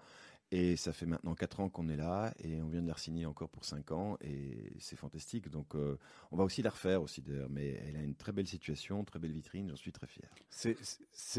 Et 0.51 0.77
ça 0.77 0.93
fait 0.93 1.07
maintenant 1.07 1.35
4 1.35 1.61
ans 1.61 1.69
qu'on 1.71 1.89
est 1.89 1.97
là 1.97 2.35
et 2.39 2.61
on 2.61 2.69
vient 2.69 2.83
de 2.83 2.87
la 2.87 2.97
signer 2.99 3.25
encore 3.25 3.49
pour 3.49 3.65
5 3.65 3.91
ans 3.93 4.19
et 4.21 4.75
c'est 4.79 4.97
fantastique. 4.97 5.49
Donc 5.49 5.75
euh, 5.75 5.97
on 6.31 6.37
va 6.37 6.45
aussi 6.45 6.61
la 6.61 6.69
refaire 6.69 7.01
aussi 7.01 7.23
d'ailleurs, 7.23 7.49
mais 7.49 7.83
elle 7.89 7.97
a 7.97 8.03
une 8.03 8.15
très 8.15 8.33
belle 8.33 8.47
situation, 8.47 9.03
très 9.03 9.19
belle 9.19 9.33
vitrine, 9.33 9.71
j'en 9.71 9.77
suis 9.77 9.93
très 9.93 10.07
fier. 10.07 10.29
C'est 10.51 10.77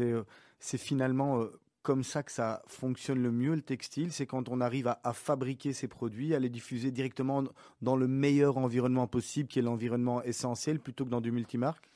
euh, 0.02 0.24
finalement 0.58 1.46
comme 1.86 2.02
ça 2.02 2.24
que 2.24 2.32
ça 2.32 2.64
fonctionne 2.66 3.22
le 3.22 3.30
mieux 3.30 3.54
le 3.54 3.62
textile, 3.62 4.10
c'est 4.10 4.26
quand 4.26 4.48
on 4.48 4.60
arrive 4.60 4.88
à, 4.88 5.12
fabriquer 5.12 5.72
ces 5.72 5.86
produits, 5.86 6.34
à 6.34 6.40
les 6.40 6.48
diffuser 6.48 6.90
directement 6.90 7.44
dans 7.80 7.94
le 7.94 8.08
meilleur 8.08 8.58
environnement 8.58 9.06
possible, 9.06 9.48
qui 9.48 9.60
est 9.60 9.62
l'environnement 9.62 10.20
essentiel, 10.24 10.80
plutôt 10.80 11.04
que 11.04 11.10
dans 11.10 11.20
du 11.20 11.30
multimarque? 11.30 11.88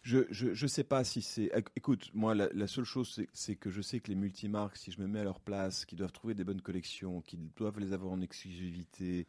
Je, 0.00 0.20
je, 0.30 0.66
sais 0.66 0.84
pas 0.84 1.04
si 1.04 1.20
c'est. 1.20 1.48
éc- 1.48 1.68
Écoute, 1.76 2.10
moi, 2.14 2.34
la, 2.34 2.66
seule 2.66 2.86
chose, 2.86 3.20
c'est- 3.34 3.56
que 3.56 3.70
je 3.70 3.82
sais 3.82 4.00
que 4.00 4.08
les 4.08 4.14
multimarques, 4.14 4.78
si 4.78 4.90
je 4.90 5.02
me 5.02 5.06
mets 5.06 5.20
à 5.20 5.24
leur 5.24 5.40
place, 5.40 5.84
qui 5.84 5.96
doivent 5.96 6.12
trouver 6.12 6.32
des 6.32 6.44
bonnes 6.44 6.62
collections, 6.62 7.20
qu'ils 7.20 7.52
doivent 7.56 7.78
les 7.78 7.92
avoir 7.92 8.12
en 8.14 8.22
exclusivité, 8.22 9.26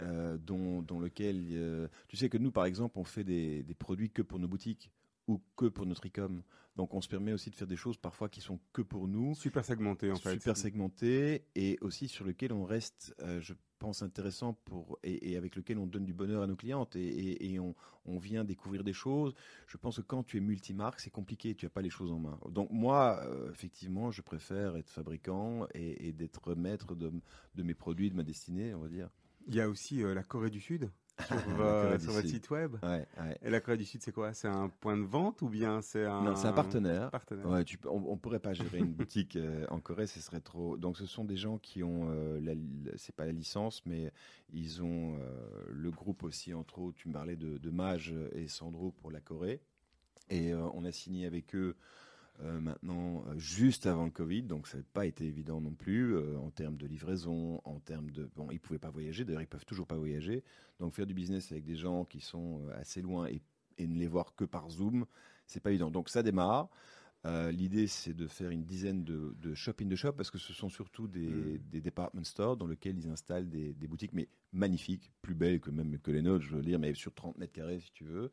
euh, 0.00 0.38
dont, 0.38 0.82
dont 0.82 1.00
lequel. 1.00 1.44
euh, 1.50 1.88
tu 2.06 2.16
sais 2.16 2.28
que 2.28 2.38
nous, 2.38 2.52
par 2.52 2.64
exemple, 2.64 2.96
on 2.96 3.04
fait 3.04 3.24
des, 3.24 3.64
des 3.64 3.74
produits 3.74 4.10
que 4.10 4.22
pour 4.22 4.38
nos 4.38 4.46
boutiques 4.46 4.92
ou 5.28 5.40
que 5.56 5.66
pour 5.66 5.86
notre 5.86 6.06
e-com. 6.08 6.42
Donc, 6.76 6.94
on 6.94 7.00
se 7.00 7.08
permet 7.08 7.32
aussi 7.32 7.50
de 7.50 7.54
faire 7.56 7.66
des 7.66 7.76
choses 7.76 7.96
parfois 7.96 8.28
qui 8.28 8.40
sont 8.40 8.58
que 8.72 8.82
pour 8.82 9.08
nous. 9.08 9.34
Super 9.34 9.64
segmenté, 9.64 10.10
en 10.10 10.16
fait. 10.16 10.32
super 10.34 10.56
segmenté 10.56 11.44
et 11.54 11.76
aussi 11.80 12.08
sur 12.08 12.24
lequel 12.24 12.52
on 12.52 12.64
reste, 12.64 13.14
euh, 13.20 13.40
je 13.40 13.54
pense, 13.80 14.02
intéressant 14.02 14.54
pour 14.64 14.98
et, 15.02 15.30
et 15.32 15.36
avec 15.36 15.54
lequel 15.56 15.78
on 15.78 15.86
donne 15.86 16.04
du 16.04 16.12
bonheur 16.12 16.42
à 16.42 16.46
nos 16.46 16.56
clientes 16.56 16.94
et, 16.96 17.06
et- 17.06 17.52
et 17.52 17.60
on, 17.60 17.74
on 18.06 18.18
vient 18.18 18.44
découvrir 18.44 18.84
des 18.84 18.92
choses. 18.92 19.34
Je 19.66 19.76
pense 19.76 19.96
que 19.96 20.02
quand 20.02 20.22
tu 20.24 20.36
es 20.36 20.40
multimarque, 20.40 21.00
c'est 21.00 21.10
compliqué, 21.10 21.54
tu 21.54 21.66
n'as 21.66 21.70
pas 21.70 21.82
les 21.82 21.90
choses 21.90 22.10
en 22.12 22.18
main. 22.20 22.38
Donc 22.50 22.70
moi, 22.70 23.20
euh, 23.24 23.50
effectivement, 23.50 24.10
je 24.12 24.22
préfère 24.22 24.76
être 24.76 24.90
fabricant 24.90 25.66
et, 25.74 26.08
et 26.08 26.12
d'être 26.12 26.54
maître 26.54 26.94
de, 26.94 27.12
de 27.56 27.62
mes 27.62 27.74
produits, 27.74 28.10
de 28.10 28.16
ma 28.16 28.22
destinée, 28.24 28.72
on 28.74 28.80
va 28.80 28.88
dire. 28.88 29.10
Il 29.48 29.54
y 29.54 29.60
a 29.60 29.68
aussi 29.68 30.02
euh, 30.02 30.14
la 30.14 30.22
Corée 30.22 30.50
du 30.50 30.60
Sud 30.60 30.90
sur, 31.28 32.08
votre 32.08 32.26
site 32.26 32.50
web. 32.50 32.76
Ouais, 32.82 33.06
ouais. 33.18 33.38
Et 33.42 33.50
la 33.50 33.60
Corée 33.60 33.76
du 33.76 33.84
Sud, 33.84 34.02
c'est 34.02 34.12
quoi? 34.12 34.32
C'est 34.32 34.48
un 34.48 34.68
point 34.68 34.96
de 34.96 35.02
vente 35.04 35.42
ou 35.42 35.48
bien 35.48 35.82
c'est 35.82 36.04
un... 36.04 36.22
Non, 36.22 36.36
c'est 36.36 36.46
un 36.46 36.52
partenaire. 36.52 37.10
partenaire. 37.10 37.46
Ouais, 37.46 37.64
tu 37.64 37.78
peux- 37.78 37.88
on, 37.88 38.12
on 38.12 38.16
pourrait 38.16 38.38
pas 38.38 38.54
gérer 38.54 38.78
une 38.78 38.92
boutique 38.92 39.36
euh, 39.36 39.66
en 39.68 39.80
Corée, 39.80 40.06
ce 40.06 40.20
serait 40.20 40.40
trop. 40.40 40.76
Donc, 40.76 40.96
ce 40.96 41.06
sont 41.06 41.24
des 41.24 41.36
gens 41.36 41.58
qui 41.58 41.82
ont, 41.82 42.08
euh, 42.10 42.40
la, 42.40 42.54
la- 42.54 42.96
c'est 42.96 43.14
pas 43.14 43.26
la 43.26 43.32
licence, 43.32 43.84
mais 43.86 44.12
ils 44.52 44.82
ont 44.82 45.16
euh, 45.20 45.64
le 45.70 45.90
groupe 45.90 46.22
aussi 46.22 46.54
entre 46.54 46.78
autres. 46.78 46.96
Tu 46.96 47.08
me 47.08 47.14
parlais 47.14 47.36
de, 47.36 47.58
de 47.58 47.70
Mage 47.70 48.14
et 48.32 48.48
Sandro 48.48 48.92
pour 48.92 49.10
la 49.10 49.20
Corée, 49.20 49.60
et 50.30 50.52
euh, 50.52 50.68
on 50.74 50.84
a 50.84 50.92
signé 50.92 51.26
avec 51.26 51.54
eux. 51.54 51.76
Euh, 52.40 52.60
maintenant, 52.60 53.24
euh, 53.26 53.38
juste 53.38 53.86
avant 53.86 54.04
le 54.04 54.10
Covid, 54.10 54.42
donc 54.42 54.68
ça 54.68 54.78
n'a 54.78 54.84
pas 54.92 55.06
été 55.06 55.24
évident 55.24 55.60
non 55.60 55.72
plus 55.72 56.14
euh, 56.14 56.38
en 56.38 56.50
termes 56.50 56.76
de 56.76 56.86
livraison, 56.86 57.60
en 57.64 57.80
termes 57.80 58.10
de 58.10 58.30
bon, 58.36 58.48
ils 58.50 58.60
pouvaient 58.60 58.78
pas 58.78 58.90
voyager. 58.90 59.24
D'ailleurs, 59.24 59.42
ils 59.42 59.48
peuvent 59.48 59.66
toujours 59.66 59.86
pas 59.86 59.96
voyager. 59.96 60.44
Donc, 60.78 60.94
faire 60.94 61.06
du 61.06 61.14
business 61.14 61.50
avec 61.50 61.64
des 61.64 61.76
gens 61.76 62.04
qui 62.04 62.20
sont 62.20 62.62
assez 62.74 63.02
loin 63.02 63.26
et, 63.26 63.42
et 63.78 63.86
ne 63.86 63.98
les 63.98 64.06
voir 64.06 64.34
que 64.36 64.44
par 64.44 64.70
Zoom, 64.70 65.04
c'est 65.46 65.60
pas 65.60 65.70
évident. 65.70 65.90
Donc, 65.90 66.08
ça 66.08 66.22
démarre. 66.22 66.68
Euh, 67.26 67.50
L'idée, 67.50 67.88
c'est 67.88 68.14
de 68.14 68.28
faire 68.28 68.50
une 68.50 68.64
dizaine 68.64 69.02
de, 69.02 69.34
de 69.40 69.54
shop 69.54 69.72
in 69.82 69.88
the 69.88 69.96
shop 69.96 70.12
parce 70.12 70.30
que 70.30 70.38
ce 70.38 70.52
sont 70.52 70.68
surtout 70.68 71.08
des, 71.08 71.26
Mm. 71.28 71.58
des 71.70 71.80
department 71.80 72.24
stores 72.24 72.56
dans 72.56 72.66
lesquels 72.66 72.96
ils 72.96 73.08
installent 73.08 73.48
des, 73.48 73.74
des 73.74 73.88
boutiques, 73.88 74.12
mais 74.12 74.28
magnifiques, 74.52 75.10
plus 75.20 75.34
belles 75.34 75.60
que 75.60 75.70
même 75.70 75.98
que 75.98 76.10
les 76.12 76.22
nôtres, 76.22 76.44
je 76.44 76.54
veux 76.54 76.62
dire, 76.62 76.78
mais 76.78 76.94
sur 76.94 77.12
30 77.12 77.36
mètres 77.38 77.52
carrés 77.52 77.80
si 77.80 77.92
tu 77.92 78.04
veux. 78.04 78.30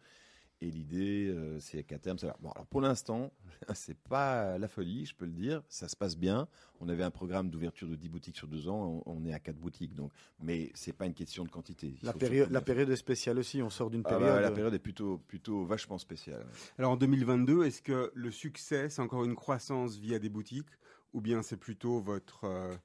Et 0.66 0.72
l'idée, 0.72 1.28
euh, 1.28 1.59
c'est 1.59 1.84
qu'à 1.84 1.99
terme, 1.99 2.18
ça 2.18 2.28
va. 2.28 2.38
Bon, 2.41 2.49
alors 2.49 2.66
pour 2.66 2.82
l'instant, 2.82 3.32
c'est 3.76 3.97
pas 3.97 4.57
la 4.57 4.68
folie, 4.68 5.05
je 5.05 5.13
peux 5.13 5.26
le 5.26 5.32
dire. 5.32 5.61
Ça 5.70 5.88
se 5.88 5.95
passe 5.95 6.18
bien. 6.18 6.47
On 6.80 6.89
avait 6.89 7.03
un 7.03 7.11
programme 7.11 7.51
d'ouverture 7.51 7.88
de 7.88 7.95
10 7.95 8.09
boutiques 8.09 8.36
sur 8.36 8.47
deux 8.47 8.68
ans. 8.68 9.03
On, 9.05 9.18
on 9.18 9.26
est 9.26 9.34
à 9.34 9.39
4 9.39 9.57
boutiques, 9.57 9.93
donc. 9.93 10.11
Mais 10.39 10.72
c'est 10.74 10.93
pas 10.93 11.05
une 11.05 11.13
question 11.13 11.43
de 11.43 11.49
quantité. 11.49 11.93
La 12.01 12.13
période, 12.13 12.49
la 12.49 12.61
période 12.61 12.89
est 12.89 12.95
spéciale 12.95 13.38
aussi. 13.38 13.61
On 13.61 13.70
sort 13.70 13.91
d'une. 13.91 14.01
Ah 14.05 14.09
période. 14.09 14.28
bah, 14.28 14.41
la 14.41 14.51
période 14.51 14.74
est 14.74 14.80
plutôt, 14.80 15.20
plutôt 15.20 15.66
vachement 15.66 15.99
spéciale. 15.99 16.43
Alors 16.80 16.93
en 16.93 16.97
2022, 16.97 17.66
est-ce 17.66 17.84
que 17.84 18.11
le 18.16 18.32
succès, 18.32 18.89
c'est 18.89 19.03
encore 19.03 19.24
une 19.24 19.36
croissance 19.36 19.97
via 19.97 20.18
des 20.18 20.30
boutiques? 20.30 20.66
Ou 21.13 21.22
bien 21.22 21.43
c'est 21.43 21.57
plutôt 21.57 22.01
votre, 22.01 22.43
euh, 22.45 22.76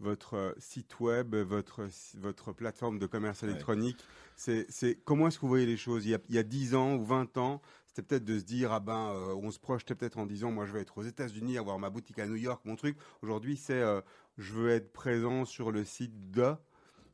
votre 0.00 0.34
euh, 0.34 0.52
site 0.58 1.00
web, 1.00 1.34
votre, 1.34 1.88
votre 2.18 2.52
plateforme 2.52 2.98
de 2.98 3.06
commerce 3.06 3.42
Ouais. 3.42 3.48
électronique 3.50 4.04
c'est, 4.36 4.66
c'est, 4.68 4.96
Comment 5.04 5.28
est-ce 5.28 5.36
que 5.36 5.42
vous 5.42 5.48
voyez 5.48 5.66
les 5.66 5.76
choses? 5.76 6.04
Il 6.04 6.10
y, 6.10 6.14
a, 6.14 6.18
il 6.28 6.34
y 6.34 6.38
a 6.38 6.42
10 6.42 6.74
ans 6.74 6.94
ou 6.96 7.04
20 7.04 7.38
ans, 7.38 7.62
c'était 7.86 8.02
peut-être 8.02 8.24
de 8.24 8.38
se 8.38 8.44
dire, 8.44 8.72
ah 8.72 8.80
ben, 8.80 9.10
euh, 9.14 9.34
on 9.34 9.50
se 9.50 9.58
projetait 9.58 9.94
peut-être 9.94 10.18
en 10.18 10.26
disant, 10.26 10.50
moi 10.50 10.66
je 10.66 10.72
vais 10.72 10.80
être 10.82 10.98
aux 10.98 11.02
États-Unis, 11.02 11.56
avoir 11.56 11.78
ma 11.78 11.88
boutique 11.90 12.18
à 12.18 12.26
New 12.26 12.36
York, 12.36 12.60
mon 12.66 12.76
truc. 12.76 12.98
Aujourd'hui, 13.22 13.56
c'est, 13.56 13.80
euh, 13.80 14.00
je 14.36 14.52
veux 14.52 14.70
être 14.70 14.92
présent 14.92 15.44
sur 15.46 15.72
le 15.72 15.84
site 15.84 16.30
de. 16.30 16.54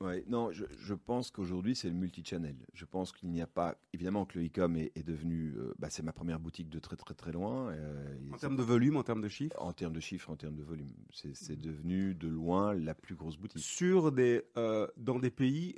Ouais, 0.03 0.24
non, 0.26 0.50
je, 0.50 0.64
je 0.78 0.94
pense 0.94 1.30
qu'aujourd'hui 1.30 1.76
c'est 1.76 1.88
le 1.88 1.94
multi-channel. 1.94 2.57
Je 2.74 2.84
pense 2.84 3.12
qu'il 3.12 3.30
n'y 3.30 3.40
a 3.40 3.46
pas, 3.46 3.76
évidemment 3.92 4.24
que 4.26 4.38
le 4.38 4.46
e-com 4.46 4.76
est, 4.76 4.90
est 4.96 5.05
devenu, 5.05 5.55
euh, 5.57 5.72
bah, 5.78 5.88
c'est 5.90 6.03
ma 6.03 6.12
première 6.12 6.40
boutique 6.40 6.68
de 6.68 6.78
très 6.80 6.96
très 6.96 7.14
très 7.14 7.30
loin. 7.30 7.70
euh, 7.70 8.16
En 8.32 8.36
termes 8.36 8.57
de 8.57 8.62
volume, 8.62 8.96
en 8.96 9.05
termes 9.05 9.22
de 9.22 9.28
chiffres? 9.28 9.55
En 9.62 9.72
termes 9.72 9.92
de 9.92 10.00
chiffres, 10.00 10.28
en 10.30 10.36
termes 10.36 10.57
de 10.57 10.64
volume, 10.64 10.90
c'est 11.12 11.36
c'est 11.36 11.57
devenu 11.61 12.14
de 12.14 12.26
loin 12.28 12.74
la 12.74 12.94
plus 12.94 13.14
grosse 13.14 13.36
boutique. 13.36 13.62
sur 13.62 14.11
des, 14.11 14.42
euh, 14.57 14.88
dans 14.96 15.18
des 15.20 15.30
pays 15.30 15.76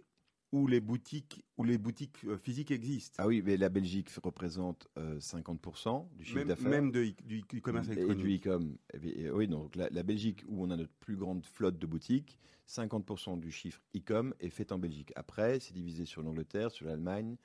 où 0.55 0.68
les 0.68 0.78
boutiques, 0.80 1.44
où 1.59 1.64
les 1.64 1.78
boutiques 1.78 2.24
euh, 2.26 2.38
physiques 2.38 2.70
existent. 2.70 3.16
Ah 3.18 3.26
oui, 3.26 3.42
mais 3.44 3.57
la 3.57 3.68
Belgique 3.68 4.09
représente 4.22 4.86
euh, 4.98 5.18
50% 5.18 6.07
du 6.16 6.24
chiffre 6.24 6.44
d'affaires. 6.44 6.70
même 6.70 6.92
de, 6.92 7.12
du 7.24 7.42
e-commerce 7.57 7.88
et 7.88 7.96
du 7.96 8.02
électronique. 8.02 8.46
e-com. 8.46 8.76
Euh, 8.94 9.30
Oui, 9.32 9.48
donc 9.48 9.74
la, 9.74 9.88
la 9.90 10.05
Belgique, 10.05 10.44
où 10.46 10.62
on 10.62 10.70
a 10.70 10.76
notre 10.76 10.92
plus 11.00 11.16
grande 11.16 11.44
flotte 11.44 11.76
de 11.80 11.86
boutiques, 11.88 12.38
50% 12.68 13.40
du 13.40 13.50
chiffre 13.50 13.82
e-com 13.96 14.32
est 14.38 14.48
fait 14.48 14.70
en 14.70 14.78
Belgique. 14.78 15.12
Après, 15.16 15.59
c'est 15.59 15.74
divisé 15.74 16.05
sur 16.05 16.22
l'Angleterre, 16.22 16.70
sur 16.70 16.86
l'Allemagne 16.86 17.36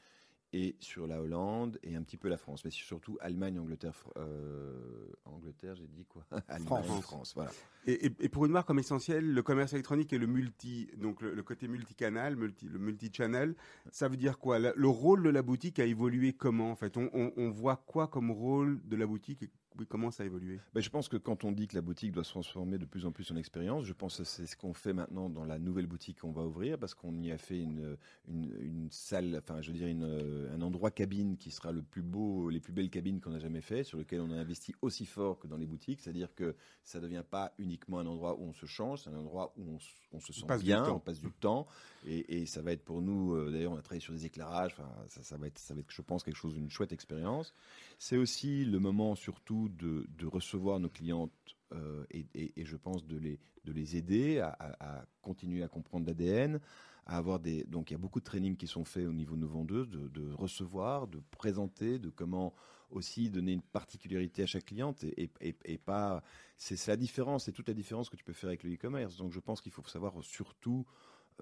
et 0.53 0.75
sur 0.79 1.07
la 1.07 1.21
Hollande 1.21 1.77
et 1.83 1.95
un 1.95 2.01
petit 2.01 2.17
peu 2.17 2.27
la 2.29 2.37
France. 2.37 2.65
Mais 2.65 2.71
surtout 2.71 3.17
Allemagne, 3.21 3.59
Angleterre, 3.59 3.93
euh, 4.17 5.11
Angleterre, 5.25 5.75
j'ai 5.75 5.87
dit 5.87 6.05
quoi? 6.05 6.25
Allemagne, 6.47 6.83
France. 6.85 7.01
France, 7.03 7.31
voilà. 7.35 7.51
Et, 7.85 8.07
et- 8.07 8.11
et 8.19 8.29
pour 8.29 8.45
une 8.45 8.51
marque 8.51 8.67
comme 8.67 8.79
essentiel, 8.79 9.33
le 9.33 9.43
commerce 9.43 9.73
électronique 9.73 10.11
et 10.13 10.17
le 10.17 10.27
multi, 10.27 10.89
donc 10.97 11.21
le, 11.21 11.33
le 11.33 11.43
côté 11.43 11.67
multicanal, 11.67 12.35
multi, 12.35 12.67
le 12.67 12.79
multi-channel, 12.79 13.55
ça 13.91 14.07
veut 14.07 14.17
dire 14.17 14.37
quoi? 14.39 14.59
Le 14.59 14.87
rôle 14.87 15.23
de 15.23 15.29
la 15.29 15.41
boutique 15.41 15.79
a 15.79 15.85
évolué 15.85 16.33
comment 16.33 16.71
en 16.71 16.75
fait? 16.75 16.97
On, 16.97 17.09
on- 17.13 17.31
on 17.37 17.49
voit 17.51 17.77
quoi 17.77 18.07
comme 18.07 18.31
rôle 18.31 18.81
de 18.87 18.95
la 18.95 19.05
boutique 19.05 19.43
oui, 19.77 19.85
comment 19.87 20.11
ça 20.11 20.23
a 20.23 20.25
évolué? 20.25 20.59
Ben, 20.73 20.81
je 20.81 20.89
pense 20.89 21.07
que 21.07 21.17
quand 21.17 21.43
on 21.43 21.51
dit 21.51 21.67
que 21.67 21.75
la 21.75 21.81
boutique 21.81 22.11
doit 22.11 22.23
se 22.23 22.31
transformer 22.31 22.77
de 22.77 22.85
plus 22.85 23.05
en 23.05 23.11
plus 23.11 23.31
en 23.31 23.35
expérience, 23.35 23.85
je 23.85 23.93
pense 23.93 24.17
que 24.17 24.23
c'est 24.23 24.45
ce 24.45 24.57
qu'on 24.57 24.73
fait 24.73 24.93
maintenant 24.93 25.29
dans 25.29 25.45
la 25.45 25.59
nouvelle 25.59 25.87
boutique 25.87 26.19
qu'on 26.19 26.31
va 26.31 26.43
ouvrir, 26.43 26.77
parce 26.77 26.93
qu'on 26.95 27.21
y 27.21 27.31
a 27.31 27.37
fait 27.37 27.59
une, 27.59 27.97
une, 28.27 28.51
une 28.59 28.91
salle, 28.91 29.39
enfin 29.41 29.61
je 29.61 29.71
veux 29.71 29.77
dire 29.77 29.87
une, 29.87 30.03
euh, 30.03 30.53
un 30.53 30.61
endroit 30.61 30.91
cabine 30.91 31.37
qui 31.37 31.51
sera 31.51 31.71
le 31.71 31.81
plus 31.81 32.01
beau, 32.01 32.49
les 32.49 32.59
plus 32.59 32.73
belles 32.73 32.89
cabines 32.89 33.21
qu'on 33.21 33.33
a 33.33 33.39
jamais 33.39 33.61
fait, 33.61 33.83
sur 33.83 33.97
lequel 33.97 34.21
on 34.21 34.31
a 34.31 34.35
investi 34.35 34.73
aussi 34.81 35.05
fort 35.05 35.39
que 35.39 35.47
dans 35.47 35.57
les 35.57 35.67
boutiques, 35.67 36.01
c'est-à-dire 36.01 36.33
que 36.33 36.55
ça 36.83 36.99
ne 36.99 37.03
devient 37.03 37.23
pas 37.29 37.53
uniquement 37.57 37.99
un 37.99 38.07
endroit 38.07 38.37
où 38.39 38.43
on 38.43 38.53
se 38.53 38.65
change, 38.65 39.03
c'est 39.03 39.09
un 39.09 39.17
endroit 39.17 39.53
où 39.57 39.63
on, 39.63 39.77
on 40.13 40.19
se 40.19 40.33
sent 40.33 40.45
du 40.57 40.63
bien, 40.63 40.89
on 40.89 40.99
passe 40.99 41.19
du 41.19 41.31
temps, 41.31 41.67
et, 42.05 42.41
et 42.41 42.45
ça 42.45 42.61
va 42.61 42.71
être 42.71 42.83
pour 42.83 43.01
nous, 43.01 43.35
euh, 43.35 43.51
d'ailleurs 43.51 43.73
on 43.73 43.77
a 43.77 43.81
travaillé 43.81 44.01
sur 44.01 44.13
des 44.13 44.25
éclairages, 44.25 44.73
enfin 44.77 44.89
ça, 45.07 45.23
ça 45.23 45.37
va 45.37 45.47
être, 45.47 45.59
ça 45.59 45.73
va 45.73 45.81
être, 45.81 45.91
je 45.91 46.01
pense, 46.01 46.23
quelque 46.23 46.35
chose 46.35 46.55
d'une 46.55 46.69
chouette 46.69 46.91
expérience. 46.91 47.53
C'est 48.01 48.15
aussi 48.15 48.63
le 48.63 48.79
moment 48.79 49.13
surtout 49.13 49.67
de, 49.67 50.07
recevoir 50.25 50.79
nos 50.79 50.87
clientes 50.87 51.31
euh, 51.73 52.05
et, 52.11 52.53
je 52.55 52.77
pense 52.77 53.05
de 53.05 53.17
les, 53.17 53.39
de 53.65 53.73
les 53.73 53.97
aider 53.97 54.39
à, 54.39 55.05
continuer 55.21 55.63
à 55.63 55.67
comprendre 55.67 56.07
l'ADN, 56.07 56.61
à 57.05 57.17
avoir 57.17 57.41
des... 57.41 57.65
Donc 57.65 57.91
il 57.91 57.95
y 57.95 57.95
a 57.95 57.99
beaucoup 57.99 58.21
de 58.21 58.23
trainings 58.23 58.55
qui 58.55 58.67
sont 58.67 58.85
faits 58.85 59.05
au 59.05 59.11
niveau 59.11 59.35
de 59.35 59.41
nos 59.41 59.49
vendeuses, 59.49 59.89
de, 59.89 60.31
recevoir, 60.31 61.07
de 61.07 61.21
présenter, 61.29 61.99
de 61.99 62.09
comment 62.09 62.53
aussi 62.89 63.29
donner 63.29 63.51
une 63.51 63.61
particularité 63.61 64.43
à 64.43 64.47
chaque 64.47 64.65
cliente 64.65 65.03
et, 65.03 65.77
pas... 65.77 66.23
C'est 66.57 66.77
c'est 66.77 66.91
la 66.91 66.97
différence, 66.97 67.45
c'est 67.45 67.51
toute 67.51 67.67
la 67.67 67.73
différence 67.73 68.09
que 68.09 68.15
tu 68.15 68.23
peux 68.23 68.33
faire 68.33 68.47
avec 68.47 68.63
le 68.63 68.73
e-commerce. 68.73 69.17
Donc 69.17 69.33
je 69.33 69.41
pense 69.41 69.59
qu'il 69.59 69.73
faut 69.73 69.85
savoir 69.87 70.13
surtout 70.21 70.85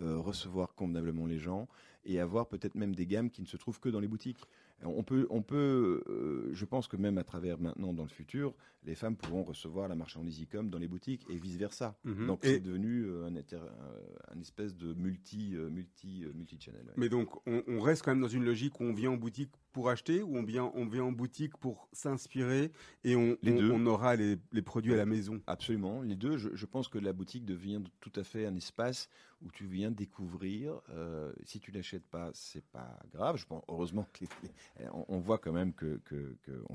euh, 0.02 0.18
recevoir 0.18 0.74
convenablement 0.74 1.28
les 1.28 1.40
gens 1.40 1.68
et 2.04 2.20
avoir 2.20 2.48
peut-être 2.48 2.74
même 2.74 2.96
des 2.96 3.06
gammes 3.06 3.30
qui 3.30 3.44
ne 3.44 3.48
se 3.48 3.58
trouvent 3.58 3.80
que 3.80 3.90
dans 3.90 4.00
les 4.00 4.08
boutiques. 4.08 4.44
On 4.84 5.02
peut, 5.04 5.26
on 5.32 5.42
peut 5.42 6.04
euh, 6.08 6.50
je 6.54 6.64
pense 6.66 6.88
que 6.88 6.98
même 6.98 7.18
à 7.18 7.24
travers 7.24 7.60
maintenant, 7.60 7.94
dans 7.94 8.04
le 8.04 8.10
futur, 8.10 8.54
les 8.84 8.94
femmes 8.94 9.16
pourront 9.16 9.44
recevoir 9.44 9.88
la 9.88 9.96
marchandise 9.96 10.40
e-com 10.44 10.70
dans 10.70 10.78
les 10.78 10.88
boutiques 10.88 11.26
et 11.30 11.36
vice-versa. 11.36 11.98
Mhm. 12.06 12.28
Donc 12.28 12.46
Et- 12.46 12.50
c'est 12.54 12.60
devenu 12.60 13.06
euh, 13.06 13.26
un, 13.26 13.36
inter- 13.36 13.58
un- 14.32 14.40
espèce 14.40 14.76
de 14.78 14.94
multi, 14.94 15.56
euh, 15.56 15.70
multi, 15.70 16.24
euh, 16.24 16.32
multi-channel. 16.36 16.84
ouais. 16.86 16.94
Mais 16.96 17.10
donc 17.10 17.30
on, 17.48 17.64
on 17.68 17.80
reste 17.82 18.04
quand 18.04 18.12
même 18.12 18.22
dans 18.22 18.28
une 18.28 18.46
logique 18.46 18.80
où 18.80 18.84
on 18.84 18.94
vient 18.94 19.10
en 19.12 19.18
boutique 19.18 19.50
pour 19.74 19.90
acheter 19.90 20.22
ou 20.22 20.38
on 20.38 20.44
vient, 20.44 20.72
on 20.76 20.86
vient 20.86 21.04
en 21.06 21.12
boutique 21.12 21.58
pour 21.58 21.90
s'inspirer 21.92 22.72
et 23.04 23.16
on, 23.16 23.36
Les 23.42 23.52
on- 23.54 23.58
deux. 23.58 23.72
on 23.72 23.86
aura 23.88 24.16
les, 24.16 24.38
les 24.54 24.62
produits 24.62 24.94
à 24.94 24.98
la 24.98 25.06
maison? 25.08 25.42
Absolument, 25.48 26.02
les 26.04 26.16
deux. 26.16 26.38
Je, 26.38 26.50
je 26.54 26.66
pense 26.68 26.88
que 26.88 27.00
la 27.00 27.14
boutique 27.14 27.46
devient 27.46 27.82
tout 28.00 28.12
à 28.16 28.24
fait 28.24 28.46
un 28.46 28.56
espace 28.56 29.10
où 29.42 29.52
tu 29.52 29.66
viens 29.66 29.92
découvrir. 29.92 30.82
euh, 30.90 31.32
si 31.44 31.60
tu 31.60 31.72
l'achètes 31.72 32.06
pas, 32.08 32.32
c'est 32.34 32.66
pas 32.66 33.00
grave. 33.14 33.38
Je 33.38 33.46
pense, 33.46 33.64
heureusement 33.68 34.08
que 34.14 34.26
on 35.08 35.20
voit 35.20 35.38
quand 35.38 35.52
même 35.52 35.74
que, 35.74 36.02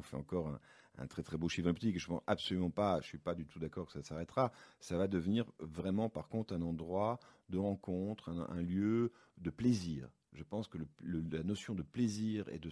fait 0.03 0.17
encore 0.17 0.59
un, 0.99 1.07
très 1.07 1.23
très 1.23 1.37
beau 1.37 1.49
chiffre 1.49 1.71
boutique. 1.71 1.99
Je 1.99 2.07
pense 2.07 2.23
absolument 2.27 2.71
pas. 2.71 3.01
Je 3.01 3.07
suis 3.07 3.19
pas 3.19 3.35
du 3.35 3.47
tout 3.47 3.59
d'accord 3.59 3.87
que 3.87 3.93
ça 3.93 4.03
s'arrêtera. 4.03 4.53
Ça 4.81 4.97
va 4.97 5.09
devenir 5.09 5.47
vraiment, 5.59 6.09
par 6.09 6.29
contre, 6.29 6.55
un 6.55 6.63
endroit 6.63 7.19
de 7.49 7.59
rencontre, 7.59 8.31
un, 8.31 8.63
lieu 8.63 9.13
de 9.39 9.51
plaisir. 9.51 10.09
Je 10.33 10.45
pense 10.45 10.67
que 10.69 10.79
la 11.03 11.43
notion 11.43 11.75
de 11.75 11.83
plaisir 11.83 12.49
et 12.49 12.59
de, 12.59 12.71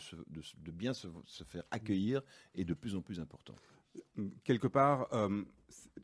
bien 0.70 0.94
se, 0.94 1.08
faire 1.44 1.64
accueillir 1.70 2.22
est 2.54 2.64
de 2.64 2.74
plus 2.74 2.94
en 2.94 3.02
plus 3.02 3.20
important. 3.20 3.54
quelque 4.44 4.68
part, 4.68 5.12
euh, 5.12 5.42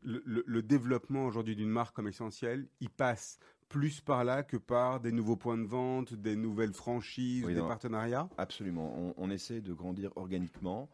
le- 0.02 0.44
le 0.46 0.62
développement 0.62 1.24
aujourd'hui 1.26 1.56
d'une 1.56 1.68
marque 1.70 1.94
comme 1.94 2.08
Essentiel, 2.08 2.68
il 2.80 2.90
passe 2.90 3.38
plus 3.68 4.00
par 4.00 4.24
là 4.24 4.42
que 4.42 4.56
par 4.56 5.00
des 5.00 5.12
nouveaux 5.12 5.36
points 5.36 5.58
de 5.58 5.66
vente, 5.66 6.14
des 6.14 6.36
nouvelles 6.36 6.72
franchises, 6.72 7.44
Oui, 7.44 7.54
des 7.54 7.60
non. 7.60 7.68
partenariats? 7.68 8.28
Absolument. 8.38 8.94
On, 8.96 9.14
on 9.16 9.30
essaie 9.30 9.60
de 9.60 9.72
grandir 9.72 10.10
organiquement. 10.16 10.88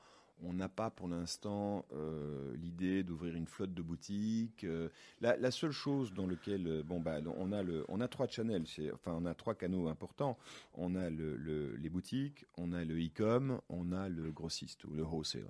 On 0.44 0.54
n'a 0.54 0.68
pas 0.68 0.90
pour 0.90 1.06
l'instant 1.06 1.84
euh, 1.92 2.56
l'idée 2.56 3.04
d'ouvrir 3.04 3.36
une 3.36 3.46
flotte 3.46 3.72
de 3.74 3.82
boutiques. 3.82 4.64
Euh, 4.64 4.88
la, 5.20 5.36
la 5.36 5.52
seule 5.52 5.70
chose 5.70 6.12
dans 6.14 6.26
lequel 6.26 6.66
euh, 6.66 6.82
bon 6.82 6.98
bah 7.00 7.18
on 7.38 7.52
a 7.52 7.62
le 7.62 7.84
on 7.88 8.00
a 8.00 8.08
trois 8.08 8.26
channels, 8.26 8.64
enfin 8.92 9.12
on 9.16 9.24
a 9.24 9.34
trois 9.34 9.54
canaux 9.54 9.86
importants. 9.86 10.36
On 10.74 10.96
a 10.96 11.10
le, 11.10 11.36
le- 11.36 11.76
les 11.76 11.88
boutiques, 11.88 12.44
on 12.56 12.72
a 12.72 12.84
le 12.84 12.98
e-com, 12.98 13.60
on 13.68 13.92
a 13.92 14.08
le 14.08 14.32
grossiste 14.32 14.82
ou 14.84 14.90
le 14.94 15.04
wholesale. 15.04 15.48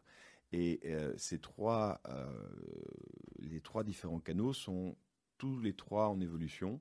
Et 0.52 0.80
euh, 0.84 1.14
ces 1.16 1.38
trois 1.38 2.02
les 3.38 3.60
trois 3.62 3.84
différents 3.84 4.20
canaux 4.20 4.52
sont 4.52 4.94
tous 5.38 5.58
les 5.60 5.72
trois 5.72 6.08
en 6.08 6.20
évolution. 6.20 6.80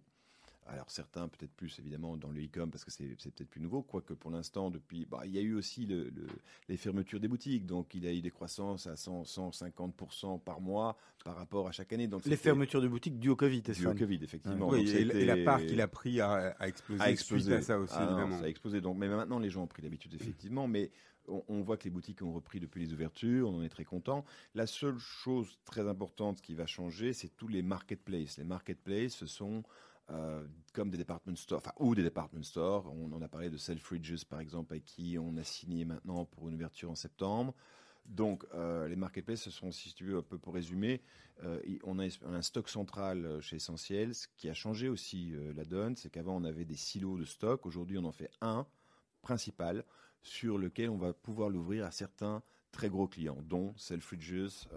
Alors 0.67 0.89
certains 0.91 1.27
peut-être 1.27 1.51
plus 1.53 1.77
évidemment 1.79 2.15
dans 2.17 2.29
le 2.29 2.43
e-com 2.45 2.69
parce 2.71 2.85
que 2.85 2.91
c'est 2.91 3.15
c'est 3.17 3.33
peut-être 3.33 3.49
plus 3.49 3.59
nouveau, 3.61 3.81
quoique 3.81 4.13
pour 4.13 4.31
l'instant 4.31 4.69
depuis, 4.69 5.05
bah, 5.05 5.21
il 5.25 5.31
y 5.31 5.37
a 5.37 5.41
eu 5.41 5.53
aussi 5.55 5.85
le- 5.85 6.09
le- 6.09 6.27
les 6.69 6.77
fermetures 6.77 7.19
des 7.19 7.27
boutiques, 7.27 7.65
donc 7.65 7.93
il 7.95 8.03
y 8.03 8.07
a 8.07 8.13
eu 8.13 8.21
des 8.21 8.29
croissances 8.31 8.85
à 8.87 8.95
100, 8.95 9.23
150% 9.25 10.39
par 10.39 10.61
mois 10.61 10.97
par 11.23 11.35
rapport 11.35 11.67
à 11.67 11.71
chaque 11.71 11.91
année. 11.93 12.07
Donc 12.07 12.25
Les 12.25 12.37
fermetures 12.37 12.81
de 12.81 12.87
boutique 12.87 13.19
dues 13.19 13.29
au 13.29 13.35
Covid, 13.35 13.61
dû 13.61 13.85
au. 13.87 13.93
Covid 13.93 14.19
effectivement. 14.23 14.69
Oui, 14.69 14.85
Donc 14.85 14.93
et, 14.95 15.01
et 15.21 15.25
la 15.25 15.37
part 15.43 15.59
qu'il 15.59 15.81
a 15.81 15.87
pris 15.87 16.21
a, 16.21 16.55
a 16.59 16.67
explosé, 16.67 17.01
a 17.03 17.09
explosé. 17.11 17.43
suite 17.43 17.53
à 17.57 17.61
ça 17.61 17.79
aussi, 17.79 17.93
Ah 17.97 18.05
non, 18.05 18.11
évidemment. 18.11 18.39
ça 18.39 18.45
a 18.45 18.47
explosé. 18.47 18.81
Donc, 18.81 18.97
mais 18.97 19.07
maintenant, 19.09 19.39
les 19.39 19.49
gens 19.49 19.63
ont 19.63 19.67
pris 19.67 19.81
l'habitude, 19.81 20.13
effectivement. 20.13 20.67
Mais 20.67 20.91
on, 21.27 21.43
on 21.47 21.61
voit 21.61 21.77
que 21.77 21.83
les 21.85 21.89
boutiques 21.89 22.21
ont 22.21 22.33
repris 22.33 22.59
depuis 22.59 22.83
les 22.85 22.93
ouvertures. 22.93 23.49
On 23.49 23.57
en 23.57 23.63
est 23.63 23.69
très 23.69 23.85
content. 23.85 24.25
La 24.55 24.65
seule 24.67 24.97
chose 24.97 25.59
très 25.65 25.87
importante 25.87 26.41
qui 26.41 26.55
va 26.55 26.65
changer, 26.65 27.13
c'est 27.13 27.29
tous 27.35 27.47
les 27.47 27.61
marketplaces. 27.61 28.37
Les 28.37 28.43
marketplaces, 28.43 29.13
ce 29.15 29.25
sont 29.27 29.63
euh, 30.09 30.45
comme 30.73 30.89
des 30.89 30.97
department 30.97 31.35
stores, 31.35 31.59
enfin, 31.59 31.73
ou 31.79 31.95
des 31.95 32.03
department 32.03 32.43
stores. 32.43 32.91
On 32.93 33.11
en 33.13 33.21
a 33.21 33.27
parlé 33.27 33.49
de 33.49 33.57
Selfridges, 33.57 34.25
par 34.25 34.39
exemple, 34.39 34.73
avec 34.73 34.85
qui 34.85 35.17
on 35.19 35.37
a 35.37 35.43
signé 35.43 35.85
maintenant 35.85 36.25
pour 36.25 36.49
une 36.49 36.55
ouverture 36.55 36.91
en 36.91 36.95
septembre. 36.95 37.53
Donc, 38.05 38.45
euh, 38.53 38.87
les 38.87 38.95
marketplaces, 38.95 39.41
ce 39.41 39.51
sont, 39.51 39.71
si 39.71 39.93
tu 39.93 40.05
veux, 40.05 40.17
un 40.17 40.23
peu 40.23 40.37
pour 40.37 40.53
résumer, 40.53 41.01
euh, 41.43 41.61
on, 41.83 41.99
a, 41.99 42.07
on 42.25 42.33
un 42.33 42.41
stock 42.41 42.67
central 42.67 43.39
chez 43.41 43.57
Essentiel. 43.57 44.15
Ce 44.15 44.27
qui 44.37 44.49
a 44.49 44.53
changé 44.53 44.89
aussi 44.89 45.33
la 45.55 45.65
donne, 45.65 45.95
c'est 45.95 46.09
qu'avant, 46.09 46.35
on 46.35 46.43
avait 46.43 46.65
des 46.65 46.75
silos 46.75 47.17
de 47.17 47.25
stock. 47.25 47.65
Aujourd'hui, 47.65 47.97
on 47.97 48.05
en 48.05 48.11
fait 48.11 48.31
un 48.41 48.65
principal 49.21 49.85
sur 50.23 50.57
lequel 50.57 50.89
on 50.89 50.97
va 50.97 51.13
pouvoir 51.13 51.49
l'ouvrir 51.49 51.85
à 51.85 51.91
certains 51.91 52.43
très 52.71 52.89
gros 52.89 53.07
clients, 53.07 53.41
dont 53.43 53.73
Selfridges. 53.77 54.67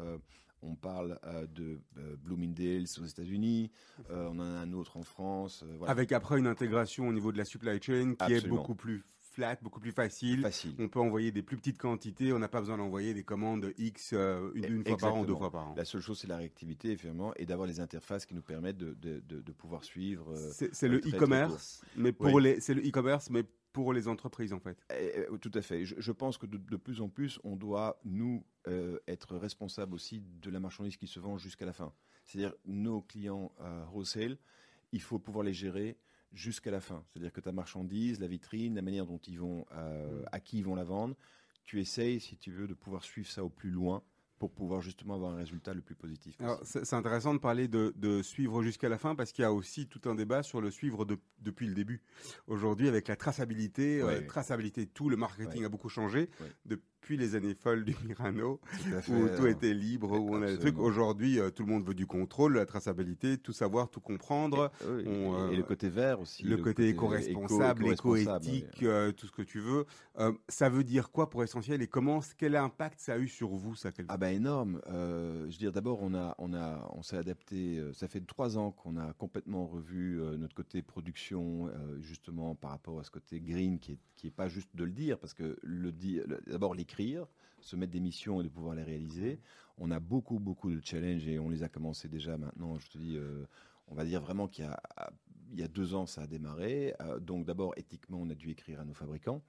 On 0.64 0.74
parle 0.76 1.18
euh, 1.24 1.46
de 1.46 1.78
euh, 1.98 2.16
Bloomingdale's 2.16 2.98
aux 2.98 3.04
États-Unis. 3.04 3.70
euh, 4.10 4.28
on 4.30 4.38
en 4.38 4.40
a 4.40 4.44
un 4.44 4.72
autre 4.72 4.96
en 4.96 5.02
France. 5.02 5.62
euh, 5.62 5.74
voilà. 5.78 5.90
Avec 5.92 6.10
après 6.12 6.38
une 6.38 6.46
intégration 6.46 7.06
au 7.08 7.12
niveau 7.12 7.32
de 7.32 7.38
la 7.38 7.44
supply 7.44 7.80
chain 7.80 8.14
qui 8.14 8.32
est 8.32 8.46
beaucoup 8.48 8.74
plus 8.74 9.02
flat, 9.20 9.58
beaucoup 9.62 9.80
plus 9.80 9.90
facile. 9.92 10.42
Facile. 10.42 10.74
On 10.78 10.88
peut 10.88 11.00
envoyer 11.00 11.32
des 11.32 11.42
plus 11.42 11.56
petites 11.56 11.78
quantités, 11.78 12.32
on 12.32 12.38
n'a 12.38 12.46
pas 12.48 12.60
besoin 12.60 12.78
d'envoyer 12.78 13.14
des 13.14 13.24
commandes 13.24 13.72
X 13.78 14.12
une, 14.12 14.64
une 14.64 14.84
fois 14.84 14.96
par 14.96 15.14
an, 15.14 15.24
deux 15.24 15.32
Exactement. 15.32 15.38
fois 15.38 15.50
par 15.50 15.68
an. 15.70 15.74
La 15.76 15.84
seule 15.84 16.00
chose, 16.00 16.20
c'est 16.20 16.28
la 16.28 16.36
réactivité, 16.36 16.92
effectivement, 16.92 17.34
et 17.34 17.44
d'avoir 17.44 17.66
les 17.66 17.80
interfaces 17.80 18.26
qui 18.26 18.34
nous 18.34 18.42
permettent 18.42 18.76
de, 18.78 18.94
de, 18.94 19.20
de- 19.28 19.40
de 19.40 19.52
pouvoir 19.52 19.82
suivre. 19.84 20.32
C'est 20.52 20.88
le 20.88 20.98
e-commerce, 20.98 21.82
mais 21.96 22.12
pour 22.12 22.32
Oui. 22.32 22.42
les, 22.44 22.60
c'est 22.60 22.74
le 22.74 22.82
e-commerce, 22.86 23.28
mais 23.28 23.44
pour 23.74 23.92
les 23.92 24.06
entreprises 24.08 24.52
en 24.54 24.60
fait. 24.60 24.78
Eh, 24.90 25.26
eh, 25.32 25.38
tout 25.38 25.50
à 25.52 25.60
fait. 25.60 25.84
Je, 25.84 25.96
je 25.98 26.12
pense 26.12 26.38
que 26.38 26.46
de, 26.46 26.56
de 26.56 26.76
plus 26.76 27.02
en 27.02 27.08
plus, 27.10 27.38
on 27.42 27.56
doit, 27.56 28.00
nous, 28.04 28.46
euh, 28.68 28.98
être 29.08 29.36
responsables 29.36 29.94
aussi 29.94 30.22
de 30.40 30.48
la 30.48 30.60
marchandise 30.60 30.96
qui 30.96 31.08
se 31.08 31.20
vend 31.20 31.36
jusqu'à 31.36 31.66
la 31.66 31.72
fin. 31.74 31.92
C'est-à-dire, 32.24 32.54
nos 32.64 33.02
clients 33.02 33.52
euh, 33.60 33.84
wholesale, 33.92 34.38
il 34.92 35.02
faut 35.02 35.18
pouvoir 35.18 35.44
les 35.44 35.52
gérer 35.52 35.98
jusqu'à 36.32 36.70
la 36.70 36.80
fin. 36.80 37.04
C'est-à-dire 37.08 37.32
que 37.32 37.40
ta 37.40 37.50
marchandise, 37.50 38.20
la 38.20 38.28
vitrine, 38.28 38.76
la 38.76 38.82
manière 38.82 39.06
dont 39.06 39.18
ils 39.26 39.40
vont, 39.40 39.66
euh, 39.72 40.22
à 40.30 40.38
qui 40.38 40.58
ils 40.58 40.64
vont 40.64 40.76
la 40.76 40.84
vendre, 40.84 41.16
tu 41.64 41.80
essayes, 41.80 42.20
si 42.20 42.36
tu 42.36 42.52
veux, 42.52 42.68
de 42.68 42.74
pouvoir 42.74 43.02
suivre 43.02 43.28
ça 43.28 43.44
au 43.44 43.50
plus 43.50 43.70
loin 43.70 44.04
pour 44.38 44.50
pouvoir 44.52 44.82
justement 44.82 45.14
avoir 45.14 45.32
un 45.32 45.36
résultat 45.36 45.74
le 45.74 45.80
plus 45.80 45.94
positif 45.94 46.36
Alors, 46.40 46.58
possible. 46.58 46.84
c'est 46.84 46.96
intéressant 46.96 47.34
de 47.34 47.38
parler 47.38 47.68
de, 47.68 47.92
de 47.96 48.20
suivre 48.22 48.62
jusqu'à 48.62 48.88
la 48.88 48.98
fin 48.98 49.14
parce 49.14 49.32
qu'il 49.32 49.42
y 49.42 49.46
a 49.46 49.52
aussi 49.52 49.86
tout 49.86 50.00
un 50.08 50.14
débat 50.14 50.42
sur 50.42 50.60
le 50.60 50.70
suivre 50.70 51.04
de- 51.04 51.18
depuis 51.40 51.66
le 51.66 51.74
début. 51.74 52.02
Aujourd'hui, 52.46 52.88
avec 52.88 53.08
la 53.08 53.16
traçabilité, 53.16 54.00
euh, 54.00 54.06
Ouais. 54.06 54.26
traçabilité, 54.26 54.86
tout 54.86 55.08
le 55.08 55.16
marketing 55.16 55.60
Ouais. 55.60 55.66
a 55.66 55.68
beaucoup 55.68 55.88
changé 55.88 56.28
Ouais. 56.40 56.76
Depuis 57.04 57.18
les 57.18 57.34
années 57.34 57.54
folles 57.54 57.84
du 57.84 57.94
Mirano 58.06 58.58
Tout 58.82 58.94
à 58.96 59.02
fait, 59.02 59.12
où 59.12 59.28
tout 59.36 59.44
euh, 59.44 59.50
était 59.50 59.74
libre, 59.74 60.12
où 60.18 60.34
on 60.34 60.40
a 60.40 60.46
des 60.46 60.58
trucs. 60.58 60.78
Aujourd'hui, 60.78 61.38
euh, 61.38 61.50
tout 61.50 61.62
le 61.62 61.68
monde 61.70 61.84
veut 61.84 61.92
du 61.92 62.06
contrôle, 62.06 62.54
la 62.54 62.64
traçabilité, 62.64 63.36
tout 63.36 63.52
savoir, 63.52 63.90
tout 63.90 64.00
comprendre. 64.00 64.72
on, 64.82 64.98
et, 65.00 65.04
euh, 65.06 65.50
et 65.50 65.56
le 65.56 65.64
côté 65.64 65.90
vert 65.90 66.18
aussi. 66.20 66.44
le, 66.44 66.56
côté 66.56 66.88
éco-responsable, 66.88 67.84
éco- 67.88 68.16
éco-éthique, 68.16 68.82
euh, 68.84 69.12
tout 69.12 69.26
ce 69.26 69.32
que 69.32 69.42
tu 69.42 69.60
veux. 69.60 69.84
Euh, 70.18 70.32
ça 70.48 70.70
veut 70.70 70.82
dire 70.82 71.10
quoi 71.10 71.28
pour 71.28 71.42
essentiel 71.44 71.82
et 71.82 71.86
comment, 71.88 72.20
quel 72.38 72.56
impact 72.56 72.98
ça 73.00 73.14
a 73.14 73.18
eu 73.18 73.28
sur 73.28 73.50
vous, 73.50 73.74
ça 73.74 73.90
Ah 74.08 74.16
bah 74.16 74.32
énorme. 74.32 74.80
Euh, 74.88 75.40
je 75.50 75.52
veux 75.56 75.58
dire, 75.58 75.72
d'abord, 75.72 75.98
on 76.02 76.14
a, 76.14 76.34
on 76.38 76.54
a, 76.54 76.88
on 76.94 77.02
s'est 77.02 77.18
adapté. 77.18 77.78
euh, 77.78 77.92
Ça 77.92 78.08
fait 78.08 78.20
trois 78.26 78.56
ans 78.56 78.70
qu'on 78.70 78.96
a 78.96 79.12
complètement 79.12 79.66
revu 79.66 80.22
euh, 80.22 80.38
notre 80.38 80.54
côté 80.54 80.80
production, 80.80 81.66
euh, 81.68 82.00
justement 82.00 82.54
par 82.54 82.70
rapport 82.70 82.98
à 82.98 83.04
ce 83.04 83.10
côté 83.10 83.40
green, 83.42 83.78
qui 83.78 83.92
est, 83.92 83.98
qui 84.16 84.28
est 84.28 84.30
pas 84.34 84.48
juste 84.48 84.70
de 84.74 84.84
le 84.84 84.92
dire, 84.92 85.18
parce 85.18 85.34
que 85.34 85.58
le 85.62 85.92
dire, 85.92 86.24
le- 86.26 86.40
se 87.60 87.76
mettre 87.76 87.92
des 87.92 88.00
missions 88.00 88.40
et 88.40 88.44
de 88.44 88.48
pouvoir 88.48 88.74
les 88.74 88.82
réaliser. 88.82 89.40
On 89.78 89.90
a 89.90 90.00
beaucoup, 90.00 90.38
beaucoup 90.38 90.70
de 90.70 90.80
challenges 90.84 91.26
et 91.26 91.38
on 91.38 91.48
les 91.48 91.62
a 91.62 91.68
commencé 91.68 92.08
déjà 92.08 92.36
maintenant. 92.36 92.78
Je 92.78 92.88
te 92.90 92.98
dis, 92.98 93.16
euh, 93.16 93.44
on 93.88 93.94
va 93.94 94.04
dire 94.04 94.20
vraiment 94.20 94.46
qu'il 94.48 94.64
y 94.64 94.68
a, 94.68 94.80
il 95.52 95.58
y 95.58 95.62
a 95.62 95.68
deux 95.68 95.94
ans, 95.94 96.06
ça 96.06 96.22
a 96.22 96.26
démarré. 96.26 96.94
Euh, 97.00 97.18
donc 97.18 97.44
d'abord, 97.44 97.72
éthiquement, 97.76 98.18
on 98.20 98.30
a 98.30 98.34
dû 98.34 98.50
écrire 98.50 98.80
à 98.80 98.84
nos 98.84 98.94
fabricants. 98.94 99.42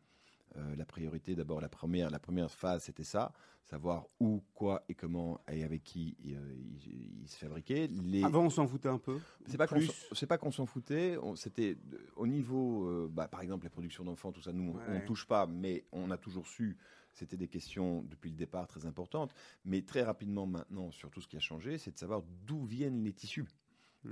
Euh, 0.57 0.75
la 0.77 0.85
priorité, 0.85 1.35
d'abord, 1.35 1.59
la 1.59 1.67
première, 1.69 2.09
la 2.09 2.19
première 2.19 2.49
phase, 2.49 2.83
c'était 2.83 3.03
ça, 3.03 3.33
savoir 3.63 4.07
où, 4.21 4.41
quoi 4.53 4.83
et 4.87 4.93
comment 4.95 5.41
et 5.51 5.63
avec 5.65 5.83
qui 5.83 6.15
euh, 6.27 6.55
il, 6.85 7.21
il 7.23 7.27
se 7.27 7.37
fabriquait. 7.37 7.87
Les... 7.87 8.23
Avant, 8.23 8.45
on 8.45 8.49
s'en 8.49 8.65
foutait 8.65 8.87
un 8.87 8.97
peu. 8.99 9.19
C'est 9.47 9.57
pas 9.57 9.67
qu'on 9.67 9.75
plus. 9.75 9.87
s'en- 9.87 10.15
c'est 10.15 10.27
pas 10.27 10.37
qu'on 10.37 10.51
s'en 10.51 10.65
foutait. 10.65 11.17
C'était 11.35 11.77
au 12.15 12.25
niveau, 12.25 12.87
euh, 12.87 13.09
bah, 13.11 13.27
par 13.27 13.41
exemple, 13.41 13.65
les 13.65 13.69
productions 13.69 14.05
d'enfants, 14.05 14.31
tout 14.31 14.41
ça, 14.41 14.53
nous, 14.53 14.71
on- 14.87 14.95
on 14.95 15.01
touche 15.05 15.27
pas, 15.27 15.45
mais 15.45 15.83
on 15.91 16.09
a 16.11 16.17
toujours 16.17 16.47
su. 16.47 16.77
C'était 17.15 17.37
des 17.37 17.47
questions 17.47 18.03
depuis 18.03 18.29
le 18.29 18.35
départ 18.35 18.67
très 18.67 18.85
importantes. 18.85 19.33
Mais 19.63 19.81
très 19.81 20.03
rapidement 20.03 20.45
maintenant, 20.45 20.91
sur 20.91 21.09
tout 21.09 21.21
ce 21.21 21.27
qui 21.27 21.37
a 21.37 21.39
changé, 21.39 21.79
c'est 21.79 21.91
de 21.91 21.97
savoir 21.97 22.21
d'où 22.45 22.63
viennent 22.65 23.03
les 23.03 23.13
tissus. 23.13 23.47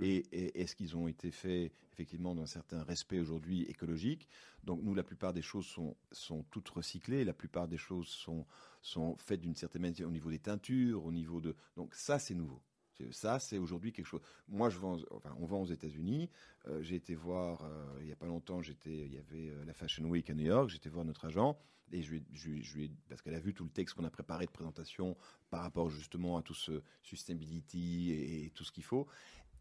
Et, 0.02 0.26
et 0.32 0.62
est-ce 0.62 0.76
qu'ils 0.76 0.98
ont 0.98 1.08
été 1.08 1.30
faits 1.30 1.72
effectivement 1.92 2.34
d'un 2.34 2.48
certain 2.48 2.82
respect 2.82 3.20
aujourd'hui 3.20 3.62
écologique? 3.64 4.28
Donc 4.64 4.82
nous, 4.82 4.96
la 4.96 5.04
plupart 5.04 5.34
des 5.34 5.44
choses 5.44 5.68
sont, 5.68 5.96
sont 6.12 6.42
toutes 6.50 6.70
recyclées, 6.70 7.24
la 7.24 7.34
plupart 7.34 7.68
des 7.68 7.78
choses 7.78 8.08
sont, 8.08 8.48
sont 8.82 9.16
faites 9.18 9.42
d'une 9.42 9.56
certaine 9.56 9.84
manière 9.84 10.08
au 10.08 10.12
niveau 10.12 10.32
des 10.32 10.40
teintures, 10.40 11.06
au 11.06 11.12
niveau 11.12 11.42
de... 11.42 11.56
Donc 11.76 11.94
ça, 11.94 12.18
c'est 12.18 12.34
nouveau. 12.34 12.60
Ça, 13.12 13.38
c'est 13.38 13.58
aujourd'hui 13.58 13.92
quelque 13.92 14.08
chose. 14.08 14.22
Moi, 14.48 14.70
je 14.70 14.80
vends, 14.80 14.98
enfin, 15.12 15.36
on 15.40 15.46
vend 15.46 15.62
aux 15.62 15.72
États-Unis. 15.72 16.30
Euh, 16.68 16.82
j'ai 16.82 16.96
été 16.96 17.14
voir 17.16 17.64
euh, 17.64 18.00
il 18.02 18.08
y 18.08 18.12
a 18.12 18.16
pas 18.16 18.28
longtemps. 18.28 18.62
J'étais, 18.62 19.06
il 19.06 19.14
y 19.14 19.18
avait 19.18 19.50
euh, 19.50 19.66
la 19.66 19.74
Fashion 19.74 20.06
Week 20.06 20.30
à 20.30 20.34
New 20.34 20.46
York. 20.46 20.70
J'étais 20.70 20.90
voir 20.90 21.06
notre 21.06 21.26
agent 21.26 21.58
et 21.94 22.02
je 22.02 22.12
lui, 22.12 22.24
je, 22.34 22.50
lui 22.76 22.92
parce 23.08 23.22
qu'elle 23.22 23.36
a 23.36 23.40
vu 23.40 23.54
tout 23.54 23.64
le 23.64 23.70
texte 23.70 23.96
qu'on 23.96 24.04
a 24.04 24.10
préparé 24.10 24.46
de 24.46 24.52
présentation 24.52 25.16
par 25.50 25.62
rapport 25.62 25.90
justement 25.90 26.38
à 26.38 26.42
tout 26.42 26.54
ce 26.54 26.82
sustainability 27.02 28.12
et, 28.12 28.46
et 28.46 28.50
tout 28.50 28.64
ce 28.64 28.72
qu'il 28.72 28.84
faut. 28.84 29.08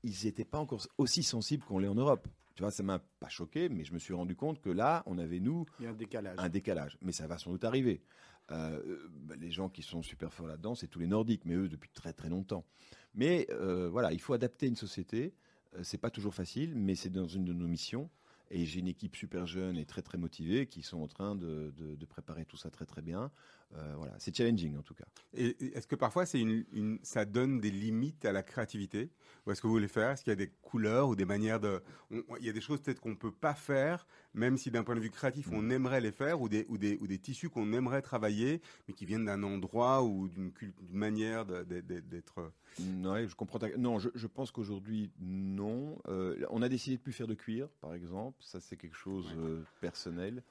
Ils 0.03 0.25
n'étaient 0.25 0.45
pas 0.45 0.59
encore 0.59 0.85
aussi 0.99 1.23
sensibles 1.23 1.63
qu'on 1.65 1.79
l'est 1.79 1.89
en 1.89 1.95
Europe. 1.95 2.27
Tu 2.55 2.63
vois, 2.63 2.71
ça 2.71 2.83
m'a 2.83 2.99
pas 2.99 3.29
choqué, 3.29 3.69
mais 3.69 3.85
je 3.85 3.95
me 3.95 3.99
suis 3.99 4.13
rendu 4.13 4.35
compte 4.35 4.61
que 4.61 4.69
là, 4.71 5.03
on 5.07 5.19
avait 5.19 5.41
nous 5.41 5.65
Il 5.79 5.85
y 5.85 5.87
a 5.87 5.91
un 5.91 5.95
décalage. 5.95 6.37
un 6.39 6.49
décalage. 6.49 6.99
Mais 7.01 7.13
ça 7.13 7.27
va 7.27 7.39
sans 7.39 7.53
doute 7.53 7.65
arriver. 7.65 8.03
Euh, 8.51 8.99
bah, 9.11 9.35
les 9.39 9.51
gens 9.51 9.69
qui 9.69 9.83
sont 9.83 10.03
super 10.03 10.33
forts 10.33 10.47
là-dedans, 10.47 10.75
c'est 10.75 10.89
tous 10.89 10.99
les 10.99 11.07
Nordiques, 11.07 11.45
mais 11.45 11.55
eux 11.55 11.69
depuis 11.69 11.91
très 11.91 12.13
très 12.13 12.29
longtemps. 12.29 12.65
Mais 13.15 13.47
euh, 13.51 13.89
voilà, 13.89 14.13
il 14.13 14.21
faut 14.21 14.35
adapter 14.35 14.67
une 14.67 14.77
société. 14.77 15.35
Euh, 15.75 15.83
c'est 15.83 15.99
pas 15.99 16.11
toujours 16.11 16.35
facile, 16.35 16.75
mais 16.75 16.95
c'est 16.95 17.11
dans 17.11 17.27
une 17.27 17.45
de 17.45 17.53
nos 17.53 17.69
missions. 17.69 18.11
Et 18.55 18.67
j'ai 18.67 18.81
une 18.81 18.89
équipe 18.89 19.17
super 19.17 19.47
jeune 19.47 19.79
et 19.79 19.87
très 19.87 20.03
très 20.03 20.19
motivée 20.19 20.67
qui 20.67 20.83
sont 20.83 21.01
en 21.01 21.09
train 21.09 21.35
de, 21.35 21.73
préparer 22.07 22.45
tout 22.45 22.59
ça 22.59 22.71
très 22.71 22.85
très 22.85 23.01
bien. 23.01 23.31
Euh, 23.75 23.95
voilà, 23.97 24.13
c'est 24.19 24.37
challenging 24.37 24.77
en 24.77 24.83
tout 24.83 24.93
cas. 24.95 25.05
Et 25.35 25.57
est-ce 25.75 25.87
que 25.87 25.95
parfois 25.97 26.27
c'est 26.27 26.39
une, 26.41 26.65
une- 26.73 26.99
ça 27.03 27.25
donne 27.25 27.59
des 27.59 27.71
limites 27.71 28.25
à 28.27 28.33
la 28.33 28.43
créativité? 28.43 29.11
Ou 29.47 29.51
est-ce 29.51 29.63
que 29.63 29.67
vous 29.67 29.73
voulez 29.73 29.89
faire? 29.89 30.11
Est-ce 30.11 30.23
qu'il 30.23 30.31
y 30.31 30.33
a 30.33 30.37
des 30.37 30.51
couleurs 30.61 31.09
ou 31.09 31.17
des 31.17 31.25
manières 31.25 31.59
de... 31.59 31.81
on- 32.11 32.23
on- 32.29 32.37
il 32.37 32.45
y 32.45 32.51
a 32.51 32.53
des 32.53 32.61
choses 32.61 32.81
peut-être 32.83 33.01
qu'on 33.01 33.17
peut 33.17 33.33
pas 33.33 33.55
faire, 33.55 34.07
même 34.35 34.59
si 34.59 34.71
d'un 34.71 34.85
point 34.85 34.95
de 34.95 35.01
vue 35.01 35.11
créatif 35.11 35.51
Mm. 35.51 35.55
on 35.55 35.71
aimerait 35.71 36.01
les 36.03 36.13
faire, 36.13 36.41
ou 36.43 36.49
des, 36.51 36.67
ou 36.69 36.77
des, 36.77 36.99
ou 37.01 37.07
des 37.07 37.19
tissus 37.19 37.49
qu'on 37.49 37.73
aimerait 37.73 38.03
travailler, 38.03 38.61
mais 38.89 38.95
qui 38.95 39.07
viennent 39.07 39.25
d'un 39.25 39.43
endroit 39.43 40.03
ou 40.03 40.29
d'une 40.29 40.53
manière 40.91 41.47
d'être... 41.47 42.53
Ouais, 43.05 43.27
je 43.27 43.35
comprends. 43.35 43.59
ta- 43.59 43.77
Non, 43.77 43.99
je, 43.99 44.11
je 44.15 44.27
pense 44.27 44.51
qu'aujourd'hui, 44.51 45.11
non. 45.21 45.99
Euh, 46.09 46.37
on 46.51 46.63
a 46.63 46.69
décidé 46.69 46.97
de 46.97 47.03
plus 47.03 47.13
faire 47.13 47.27
de 47.27 47.35
cuir, 47.35 47.69
par 47.81 47.95
exemple. 47.95 48.39
Ça, 48.43 48.61
c'est 48.61 48.77
quelque 48.77 48.97
chose 48.97 49.27
euh, 49.37 49.63
personnel. 49.81 50.43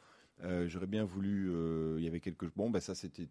Euh, 0.43 0.67
J'aurais 0.67 0.87
bien 0.87 1.03
voulu. 1.03 1.49
euh, 1.51 1.95
Il 1.99 2.03
y 2.03 2.07
avait 2.07 2.19
quelque. 2.19 2.45
Bon, 2.55 2.69
ben 2.69 2.79
ça, 2.79 2.95
c'était. 2.95 3.27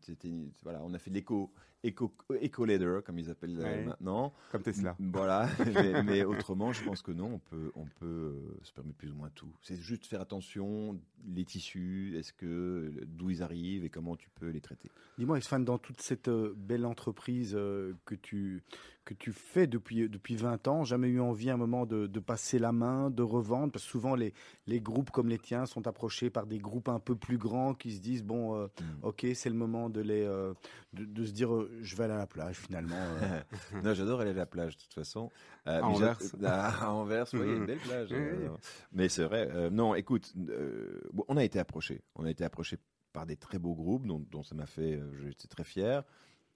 Voilà, 0.62 0.80
on 0.84 0.94
a 0.94 0.98
fait 0.98 1.10
de 1.10 1.14
l'éco, 1.16 1.52
éco 1.84 2.64
leather, 2.64 3.02
comme 3.04 3.18
ils 3.18 3.30
appellent 3.30 3.58
euh, 3.58 3.62
Ouais. 3.64 3.84
maintenant. 3.84 4.32
Comme 4.52 4.62
Tesla. 4.62 4.96
Voilà. 4.98 5.48
mais, 5.74 6.02
mais 6.02 6.24
autrement, 6.24 6.72
je 6.72 6.82
pense 6.84 7.02
que 7.02 7.12
non. 7.12 7.34
On 7.34 7.38
peut, 7.38 7.72
on 7.74 7.84
peut 7.86 8.06
euh, 8.06 8.58
se 8.62 8.72
permettre 8.72 8.98
plus 8.98 9.10
ou 9.10 9.14
moins 9.16 9.30
tout. 9.34 9.52
C'est 9.62 9.76
juste 9.76 10.06
faire 10.06 10.20
attention. 10.20 11.00
Les 11.26 11.44
tissus, 11.44 12.14
est-ce 12.18 12.32
que 12.32 12.92
d'où 13.06 13.30
ils 13.30 13.42
arrivent 13.42 13.84
et 13.84 13.90
comment 13.90 14.16
tu 14.16 14.28
peux 14.30 14.48
les 14.48 14.60
traiter. 14.60 14.90
Dis-moi, 15.18 15.38
Isfan, 15.38 15.60
dans 15.60 15.78
toute 15.78 16.00
cette 16.00 16.28
euh, 16.28 16.54
belle 16.56 16.86
entreprise 16.86 17.52
euh, 17.54 17.92
que, 18.06 18.14
tu, 18.14 18.62
que 19.04 19.12
tu 19.12 19.32
fais 19.32 19.66
depuis, 19.66 20.08
depuis 20.08 20.34
20 20.36 20.66
ans, 20.68 20.84
jamais 20.84 21.08
eu 21.08 21.20
envie 21.20 21.50
à 21.50 21.54
un 21.54 21.58
moment 21.58 21.84
de, 21.84 22.06
de 22.06 22.20
passer 22.20 22.58
la 22.58 22.72
main, 22.72 23.10
de 23.10 23.22
revendre? 23.22 23.70
Parce 23.72 23.84
que 23.84 23.90
souvent, 23.90 24.14
les, 24.14 24.32
les 24.66 24.80
groupes 24.80 25.10
comme 25.10 25.28
les 25.28 25.38
tiens 25.38 25.66
sont 25.66 25.86
approchés 25.86 26.30
par 26.30 26.46
des 26.46 26.58
groupes 26.58 26.88
un 26.88 27.00
peu 27.00 27.14
plus 27.16 27.36
grands 27.38 27.74
qui 27.74 27.92
se 27.92 28.00
disent 28.00 28.24
bon, 28.24 28.54
euh, 28.56 28.66
Mm. 28.80 29.04
ok, 29.04 29.26
c'est 29.34 29.50
le 29.50 29.56
moment 29.56 29.90
de, 29.90 30.00
les, 30.00 30.22
euh, 30.22 30.54
de, 30.94 31.04
de 31.04 31.24
se 31.26 31.32
dire 31.32 31.50
je 31.82 31.96
vais 31.96 32.04
aller 32.04 32.14
à 32.14 32.18
la 32.18 32.26
plage 32.26 32.56
finalement. 32.56 32.96
euh. 33.22 33.40
non, 33.84 33.94
j'adore 33.94 34.20
aller 34.20 34.30
à 34.30 34.34
la 34.34 34.46
plage 34.46 34.76
de 34.76 34.82
toute 34.82 34.94
façon. 34.94 35.30
Euh, 35.66 35.80
À 35.80 35.86
Anvers. 35.86 36.18
j'a- 36.40 36.66
à, 36.84 36.90
Anvers, 36.90 37.26
oui, 37.34 37.40
il 37.42 37.48
y 37.48 37.52
a 37.52 37.56
une 37.56 37.66
belle 37.66 37.78
plage. 37.78 38.08
euh, 38.12 38.48
mais 38.92 39.08
c'est 39.08 39.24
vrai. 39.24 39.48
euh, 39.52 39.70
non, 39.70 39.94
écoute, 39.94 40.32
euh, 40.48 41.00
bon, 41.12 41.24
on 41.28 41.36
a 41.36 41.44
été 41.44 41.58
approché. 41.58 42.02
On 42.16 42.24
a 42.24 42.30
été 42.30 42.44
approché 42.44 42.78
par 43.12 43.26
des 43.26 43.36
très 43.36 43.58
beaux 43.58 43.74
groupes 43.74 44.06
dont, 44.06 44.18
dont 44.30 44.42
ça 44.42 44.54
m'a 44.54 44.66
fait. 44.66 45.00
J'étais 45.26 45.48
très 45.48 45.64
fier. 45.64 46.04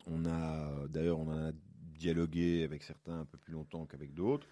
On 0.07 0.25
a, 0.27 0.87
d'ailleurs, 0.89 1.19
on 1.19 1.29
en 1.29 1.49
a 1.49 1.53
dialogué 1.99 2.65
avec 2.65 2.83
certains 2.83 3.21
un 3.21 3.25
peu 3.25 3.39
plus 3.39 3.53
longtemps 3.55 3.87
qu'avec 3.87 4.13
d'autres. 4.15 4.47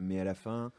Mais 0.00 0.20
à 0.20 0.24
la 0.24 0.34
fin. 0.34 0.72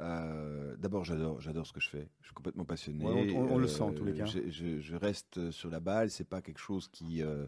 euh, 0.00 0.76
D'abord, 0.76 1.04
j'adore, 1.04 1.40
j'adore 1.40 1.66
ce 1.66 1.72
que 1.72 1.80
je 1.80 1.88
fais. 1.88 2.08
Je 2.20 2.26
suis 2.26 2.34
complètement 2.34 2.64
passionné. 2.64 3.04
Ouais, 3.04 3.32
on- 3.34 3.40
on- 3.40 3.54
on 3.54 3.58
le 3.58 3.66
sent, 3.68 3.82
en 3.82 3.92
tous 3.92 4.04
les 4.04 4.14
cas. 4.14 4.26
Je, 4.26 4.48
je- 4.50 4.80
je 4.80 4.96
reste 4.96 5.50
sur 5.50 5.70
la 5.70 5.80
balle. 5.80 6.10
C'est 6.10 6.28
pas 6.28 6.40
quelque 6.42 6.60
chose 6.60 6.88
qui 6.88 7.22
euh, 7.22 7.46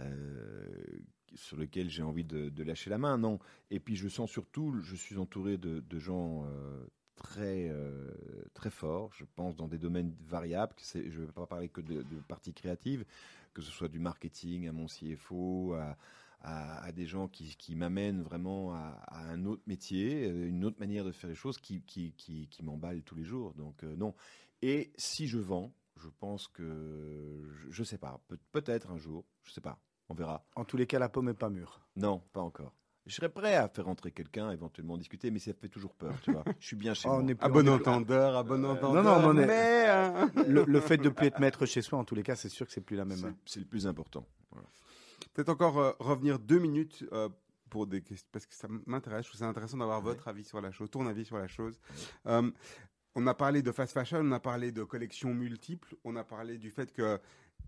euh, 0.00 0.98
sur 1.34 1.56
lequel 1.56 1.90
j'ai 1.90 2.02
envie 2.02 2.24
de, 2.24 2.62
lâcher 2.62 2.88
la 2.88 2.98
main, 2.98 3.18
non. 3.18 3.38
Et 3.70 3.78
puis 3.78 3.94
je 3.94 4.08
sens 4.08 4.30
surtout, 4.30 4.80
je 4.80 4.96
suis 4.96 5.18
entouré 5.18 5.58
de, 5.58 5.98
gens 5.98 6.46
euh, 6.46 6.86
très 7.14 7.68
euh, 7.68 8.10
très 8.54 8.70
forts. 8.70 9.12
Je 9.12 9.24
pense 9.34 9.54
dans 9.54 9.68
des 9.68 9.78
domaines 9.78 10.14
variables. 10.26 10.74
Je 10.94 10.98
ne 10.98 11.26
vais 11.26 11.32
pas 11.32 11.46
parler 11.46 11.68
que 11.68 11.82
de, 11.82 12.02
de 12.02 12.20
parties 12.26 12.54
créatives, 12.54 13.04
que 13.52 13.60
ce 13.60 13.70
soit 13.70 13.88
du 13.88 13.98
marketing 13.98 14.66
à 14.68 14.72
mon 14.72 14.86
CFO, 14.86 15.74
à, 16.42 16.92
des 16.92 17.06
gens 17.06 17.28
qui, 17.28 17.74
m'amènent 17.74 18.22
vraiment 18.22 18.72
à, 18.72 19.26
un 19.28 19.44
autre 19.44 19.62
métier, 19.66 20.26
une 20.28 20.64
autre 20.64 20.78
manière 20.78 21.04
de 21.04 21.12
faire 21.12 21.28
les 21.28 21.36
choses 21.36 21.58
qui, 21.58 21.82
qui, 21.82 22.12
qui, 22.12 22.62
m'emballe 22.62 23.02
tous 23.02 23.16
les 23.16 23.24
jours. 23.24 23.52
Donc 23.54 23.82
non. 23.82 24.14
Et 24.62 24.92
si 24.96 25.26
je 25.26 25.38
vends, 25.38 25.72
je 25.96 26.08
pense 26.20 26.48
que 26.48 27.42
je, 27.50 27.70
je 27.70 27.84
sais 27.84 27.98
pas, 27.98 28.20
peut- 28.28 28.38
peut-être 28.52 28.90
un 28.90 28.98
jour, 28.98 29.24
je 29.44 29.52
sais 29.52 29.60
pas, 29.60 29.78
on 30.08 30.14
verra. 30.14 30.44
En 30.56 30.64
tous 30.64 30.76
les 30.76 30.86
cas, 30.86 30.98
la 30.98 31.08
pomme 31.08 31.28
est 31.28 31.34
pas 31.34 31.50
mûre. 31.50 31.80
Non, 31.96 32.22
pas 32.32 32.40
encore. 32.40 32.72
Je 33.06 33.14
serais 33.14 33.28
prêt 33.28 33.54
à 33.54 33.68
faire 33.68 33.84
rentrer 33.84 34.10
quelqu'un, 34.10 34.50
éventuellement 34.50 34.98
discuter, 34.98 35.30
mais 35.30 35.38
ça 35.38 35.52
fait 35.54 35.68
toujours 35.68 35.94
peur, 35.94 36.12
tu 36.22 36.32
vois. 36.32 36.42
Je 36.60 36.66
suis 36.66 36.76
bien 36.76 36.92
chez 36.92 37.08
Oh, 37.08 37.12
moi. 37.12 37.22
on 37.22 37.28
est 37.28 37.34
plus- 37.36 37.44
À 37.46 37.48
on 37.50 37.52
bon 37.52 37.68
entendeur, 37.68 38.36
à 38.36 38.42
bon 38.42 38.64
Euh, 38.64 38.68
entendeur. 38.72 39.04
non, 39.04 39.20
mais 39.20 39.26
on 39.26 39.42
est- 39.42 39.46
mais, 39.46 39.86
hein. 39.88 40.30
le, 40.48 40.64
le 40.64 40.80
fait 40.80 40.96
de 40.96 41.08
plus 41.08 41.26
être 41.26 41.38
maître 41.38 41.66
chez 41.66 41.82
soi, 41.82 41.98
en 42.00 42.04
tous 42.04 42.16
les 42.16 42.24
cas, 42.24 42.34
c'est 42.34 42.48
sûr 42.48 42.66
que 42.66 42.72
c'est 42.72 42.80
plus 42.80 42.96
la 42.96 43.04
même. 43.04 43.34
C'est 43.44 43.60
le 43.60 43.66
plus 43.66 43.86
important. 43.86 44.26
Voilà. 44.50 44.66
Peut-être 45.34 45.50
encore 45.50 45.78
euh, 45.78 45.92
revenir 46.00 46.38
deux 46.40 46.58
minutes 46.58 47.04
euh, 47.12 47.28
pour 47.70 47.86
des 47.86 48.02
questions, 48.02 48.26
parce 48.32 48.44
que 48.46 48.54
ça 48.54 48.66
m'intéresse. 48.86 49.24
Je 49.26 49.30
trouve 49.30 49.38
ça 49.38 49.46
intéressant 49.46 49.76
d'avoir 49.76 49.98
Ouais. 49.98 50.04
votre 50.06 50.26
avis 50.26 50.42
sur 50.44 50.60
la 50.60 50.72
chose, 50.72 50.90
ton 50.90 51.06
avis 51.06 51.24
sur 51.24 51.36
la 51.38 51.46
chose. 51.46 51.78
Euh, 52.26 52.50
on 53.16 53.26
a 53.26 53.34
parlé 53.34 53.62
de 53.62 53.72
fast 53.72 53.92
fashion, 53.92 54.20
on 54.22 54.30
a 54.32 54.38
parlé 54.38 54.70
de 54.70 54.84
collections 54.84 55.34
multiples, 55.34 55.96
on 56.04 56.14
a 56.14 56.22
parlé 56.22 56.58
du 56.58 56.70
fait 56.70 56.92
que 56.92 57.18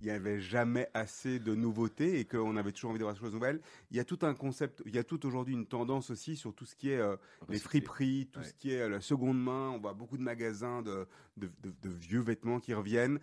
il 0.01 0.05
n'y 0.05 0.13
avait 0.13 0.39
jamais 0.39 0.89
assez 0.95 1.41
de 1.41 1.57
nouveautés 1.57 2.21
et 2.21 2.25
qu'on 2.25 2.57
avait 2.57 2.71
toujours 2.71 2.91
envie 2.91 3.01
d'avoir 3.01 3.15
des 3.15 3.21
choses 3.21 3.33
nouvelles. 3.33 3.61
Il 3.91 3.97
y 3.97 4.01
a 4.01 4.05
tout 4.05 4.19
un 4.23 4.33
concept, 4.33 4.81
il 4.87 4.95
y 4.95 4.99
a 4.99 5.03
tout 5.03 5.27
aujourd'hui 5.27 5.55
une 5.55 5.67
tendance 5.67 6.11
aussi 6.11 6.37
sur 6.37 6.55
tout 6.55 6.67
ce 6.67 6.77
qui 6.77 6.91
est 6.91 6.99
euh, 7.01 7.17
les 7.49 7.59
friperies, 7.59 8.29
tout 8.31 8.39
Ouais. 8.39 8.47
ce 8.47 8.55
qui 8.55 8.71
est 8.73 8.83
euh, 8.83 8.89
la 8.89 9.01
seconde 9.01 9.43
main. 9.43 9.71
On 9.75 9.81
voit 9.81 9.95
beaucoup 9.95 10.17
de 10.17 10.23
magasins 10.23 10.83
de, 10.83 11.09
de, 11.37 11.51
de- 11.65 11.75
de 11.83 11.89
vieux 11.89 12.21
vêtements 12.21 12.61
qui 12.61 12.75
reviennent. 12.75 13.19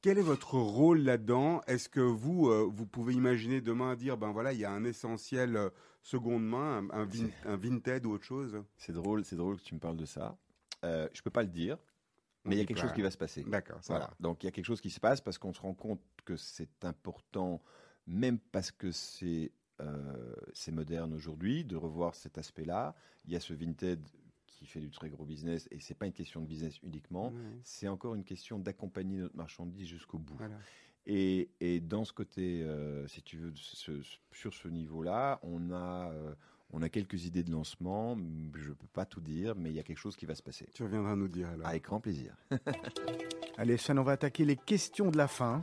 Quel 0.00 0.16
est 0.16 0.22
votre 0.22 0.54
rôle 0.54 1.00
là-dedans? 1.00 1.60
Est-ce 1.66 1.90
que 1.90 2.00
vous, 2.00 2.48
euh, 2.48 2.66
vous 2.72 2.86
pouvez 2.86 3.12
imaginer 3.12 3.60
demain 3.60 3.94
dire, 3.94 4.16
ben 4.16 4.30
voilà, 4.32 4.54
il 4.54 4.60
y 4.60 4.64
a 4.64 4.72
un 4.72 4.84
essentiel 4.84 5.56
euh, 5.56 5.68
seconde 6.00 6.46
main, 6.46 6.88
un, 6.90 7.00
un, 7.00 7.04
vin- 7.04 7.30
un 7.44 7.56
vintage 7.56 8.06
ou 8.06 8.12
autre 8.12 8.24
chose? 8.24 8.62
C'est 8.78 8.92
drôle, 8.92 9.26
c'est 9.26 9.36
drôle 9.36 9.56
que 9.58 9.62
tu 9.62 9.74
me 9.74 9.80
parles 9.80 9.96
de 9.98 10.06
ça. 10.06 10.38
Euh, 10.84 11.08
je 11.12 11.22
peux 11.22 11.30
pas 11.30 11.42
le 11.42 11.48
dire, 11.48 11.78
mais 12.44 12.54
il 12.56 12.58
y 12.58 12.60
a 12.62 12.64
quelque 12.66 12.76
pas. 12.76 12.82
chose 12.82 12.92
qui 12.92 13.02
va 13.02 13.10
se 13.10 13.16
passer. 13.18 13.44
D'accord, 13.44 13.80
Voilà. 13.88 14.06
va. 14.06 14.16
Donc 14.20 14.42
il 14.42 14.46
y 14.46 14.48
a 14.48 14.52
quelque 14.52 14.64
chose 14.66 14.80
qui 14.80 14.90
se 14.90 15.00
passe 15.00 15.20
parce 15.20 15.38
qu'on 15.38 15.52
se 15.52 15.60
rend 15.60 15.74
compte 15.74 16.00
que 16.24 16.36
c'est 16.36 16.84
important, 16.84 17.62
même 18.06 18.38
parce 18.38 18.70
que 18.70 18.90
c'est 18.92 19.50
euh, 19.80 20.34
c'est 20.52 20.70
moderne 20.72 21.12
aujourd'hui, 21.14 21.64
de 21.64 21.74
revoir 21.76 22.14
cet 22.14 22.38
aspect-là. 22.38 22.94
Il 23.24 23.32
y 23.32 23.36
a 23.36 23.40
ce 23.40 23.54
Vinted 23.54 24.00
qui 24.46 24.66
fait 24.66 24.78
du 24.80 24.90
très 24.90 25.08
gros 25.10 25.24
business 25.24 25.66
et 25.72 25.80
c'est 25.80 25.94
pas 25.96 26.06
une 26.06 26.12
question 26.12 26.40
de 26.40 26.46
business 26.46 26.78
uniquement. 26.82 27.30
Ouais, 27.30 27.58
C'est 27.64 27.88
encore 27.88 28.14
une 28.14 28.22
question 28.24 28.58
d'accompagner 28.60 29.18
notre 29.18 29.34
marchandise 29.36 29.88
jusqu'au 29.88 30.18
bout. 30.18 30.36
voilà. 30.36 30.58
Et, 31.06 31.50
et 31.60 31.80
dans 31.80 32.04
ce 32.04 32.12
côté, 32.12 32.62
euh, 32.62 33.06
si 33.08 33.20
tu 33.22 33.36
veux, 33.36 33.52
ce- 33.56 34.00
ce- 34.02 34.18
sur 34.32 34.54
ce 34.54 34.68
niveau-là, 34.68 35.38
on 35.42 35.70
a, 35.72 36.10
euh, 36.12 36.34
on 36.72 36.82
a 36.82 36.88
quelques 36.88 37.24
idées 37.26 37.42
de 37.44 37.50
lancement. 37.52 38.16
Je 38.54 38.68
ne 38.70 38.74
peux 38.74 38.86
pas 38.92 39.04
tout 39.04 39.20
dire, 39.20 39.54
mais 39.56 39.70
il 39.70 39.76
y 39.76 39.78
a 39.80 39.82
quelque 39.82 39.98
chose 39.98 40.16
qui 40.16 40.26
va 40.26 40.34
se 40.34 40.42
passer. 40.42 40.66
Tu 40.74 40.82
reviendras 40.82 41.14
nous 41.16 41.28
dire 41.28 41.48
alors. 41.50 41.66
Avec 41.66 41.84
grand 41.84 42.00
plaisir. 42.00 42.34
Allez, 43.58 43.76
Shan, 43.76 43.96
on 43.98 44.02
va 44.02 44.12
attaquer 44.12 44.44
les 44.44 44.56
questions 44.56 45.10
de 45.10 45.16
la 45.16 45.28
fin. 45.28 45.60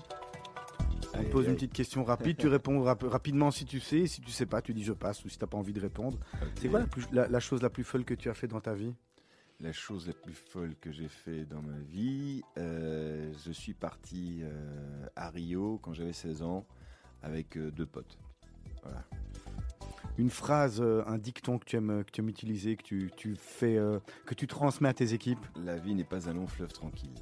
On 1.14 1.24
te 1.24 1.30
pose 1.30 1.46
une 1.48 1.56
petite 1.56 1.74
question 1.74 2.04
rapide, 2.06 2.38
tu 2.38 2.48
réponds 2.50 2.82
rap- 2.84 3.04
rapidement 3.04 3.52
si 3.52 3.66
tu 3.66 3.82
sais, 3.82 4.08
si 4.08 4.22
tu 4.22 4.32
sais 4.32 4.46
pas, 4.46 4.62
tu 4.62 4.74
dis 4.74 4.84
je 4.84 4.94
passe 4.94 5.26
ou 5.26 5.30
si 5.30 5.38
t'as 5.38 5.46
pas 5.48 5.58
envie 5.58 5.74
de 5.74 5.82
répondre. 5.82 6.18
C'est 6.56 6.70
quoi 6.70 6.80
la, 6.80 6.88
plus- 6.88 7.06
la- 7.12 7.28
la 7.28 7.40
chose 7.42 7.62
la 7.62 7.70
plus 7.70 7.84
folle 7.84 8.06
que 8.06 8.14
tu 8.14 8.30
as 8.30 8.34
fait 8.34 8.48
dans 8.48 8.62
ta 8.62 8.74
vie? 8.74 8.94
La 9.60 9.74
chose 9.74 10.08
la 10.08 10.14
plus 10.14 10.34
folle 10.34 10.74
que 10.80 10.92
j'ai 10.92 11.10
fait 11.10 11.46
dans 11.46 11.62
ma 11.62 11.78
vie, 11.80 12.42
euh, 12.58 13.32
je 13.46 13.52
suis 13.52 13.74
parti 13.74 14.40
euh, 14.42 15.06
à 15.16 15.30
Rio 15.30 15.80
quand 15.84 15.94
j'avais 15.94 16.14
16 16.14 16.42
ans 16.44 16.66
avec 17.22 17.58
euh, 17.58 17.70
deux 17.72 17.86
potes. 17.86 18.18
Voilà. 18.82 19.04
Une 20.18 20.30
phrase, 20.30 20.80
euh, 20.82 21.04
un 21.08 21.18
dicton 21.18 21.58
que 21.58 21.66
tu 21.66 21.78
aimes, 21.78 22.04
que 22.04 22.12
tu 22.12 22.22
aimes 22.22 22.30
utiliser, 22.30 22.76
que 22.76 22.84
tu, 22.84 23.12
tu 23.16 23.36
fais, 23.36 23.78
euh, 23.78 24.00
que 24.26 24.36
tu 24.36 24.46
transmets 24.48 24.90
à 24.90 24.94
tes 24.94 25.14
équipes. 25.14 25.44
La 25.64 25.78
vie 25.78 25.96
n'est 25.96 26.04
pas 26.04 26.30
un 26.30 26.34
long 26.34 26.48
fleuve 26.48 26.72
tranquille. 26.74 27.14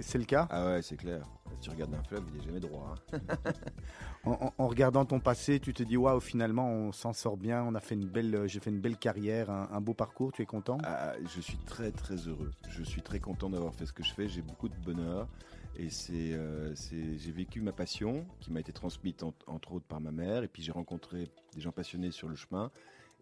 C'est 0.00 0.18
le 0.18 0.24
cas? 0.24 0.48
Ah 0.50 0.66
ouais, 0.66 0.82
c'est 0.82 0.96
clair. 0.96 1.24
Si 1.54 1.60
tu 1.60 1.70
regardes 1.70 1.94
un 1.94 2.02
fleuve, 2.02 2.24
il 2.34 2.40
est 2.40 2.44
jamais 2.44 2.58
droit. 2.60 2.96
hein. 3.12 3.18
en, 4.24 4.32
en- 4.32 4.52
en 4.58 4.66
regardant 4.68 5.04
ton 5.04 5.20
passé, 5.20 5.60
tu 5.60 5.72
te 5.72 5.84
dis 5.84 5.96
waouh, 5.96 6.18
finalement 6.20 6.68
on 6.68 6.90
s'en 6.90 7.12
sort 7.12 7.36
bien, 7.36 7.62
on 7.62 7.74
a 7.76 7.80
fait 7.80 7.94
une 7.94 8.06
belle, 8.08 8.34
euh, 8.34 8.46
j'ai 8.48 8.58
fait 8.58 8.70
une 8.70 8.80
belle 8.80 8.96
carrière, 8.96 9.50
un, 9.50 9.68
un 9.72 9.80
beau 9.80 9.94
parcours, 9.94 10.32
tu 10.32 10.42
es 10.42 10.46
content? 10.46 10.78
Ah, 10.84 11.12
je 11.32 11.40
suis 11.40 11.56
très 11.58 11.92
très 11.92 12.16
heureux. 12.16 12.50
Je 12.68 12.82
suis 12.82 13.02
très 13.02 13.20
content 13.20 13.48
d'avoir 13.48 13.72
fait 13.72 13.86
ce 13.86 13.92
que 13.92 14.02
je 14.02 14.12
fais. 14.12 14.28
J'ai 14.28 14.42
beaucoup 14.42 14.68
de 14.68 14.74
bonheur 14.84 15.28
et 15.76 15.90
c'est, 15.90 16.32
euh, 16.32 16.74
c'est- 16.74 17.18
j'ai 17.18 17.32
vécu 17.32 17.60
ma 17.60 17.72
passion 17.72 18.26
qui 18.40 18.50
m'a 18.52 18.60
été 18.60 18.72
transmise 18.72 19.14
en- 19.22 19.34
entre 19.46 19.72
autres 19.72 19.86
par 19.86 20.00
ma 20.00 20.12
mère 20.12 20.42
et 20.42 20.48
puis 20.48 20.62
j'ai 20.62 20.72
rencontré 20.72 21.30
des 21.54 21.60
gens 21.60 21.72
passionnés 21.72 22.10
sur 22.10 22.28
le 22.28 22.36
chemin 22.36 22.70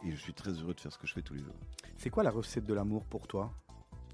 et 0.04 0.10
je 0.10 0.16
suis 0.16 0.34
très 0.34 0.50
heureux 0.50 0.74
de 0.74 0.80
faire 0.80 0.92
ce 0.92 0.98
que 0.98 1.06
je 1.06 1.12
fais 1.14 1.22
tous 1.22 1.34
les 1.34 1.42
jours. 1.42 1.54
C'est 1.96 2.10
quoi 2.10 2.22
la 2.22 2.30
recette 2.30 2.66
de 2.66 2.74
l'amour 2.74 3.04
pour 3.04 3.26
toi? 3.26 3.52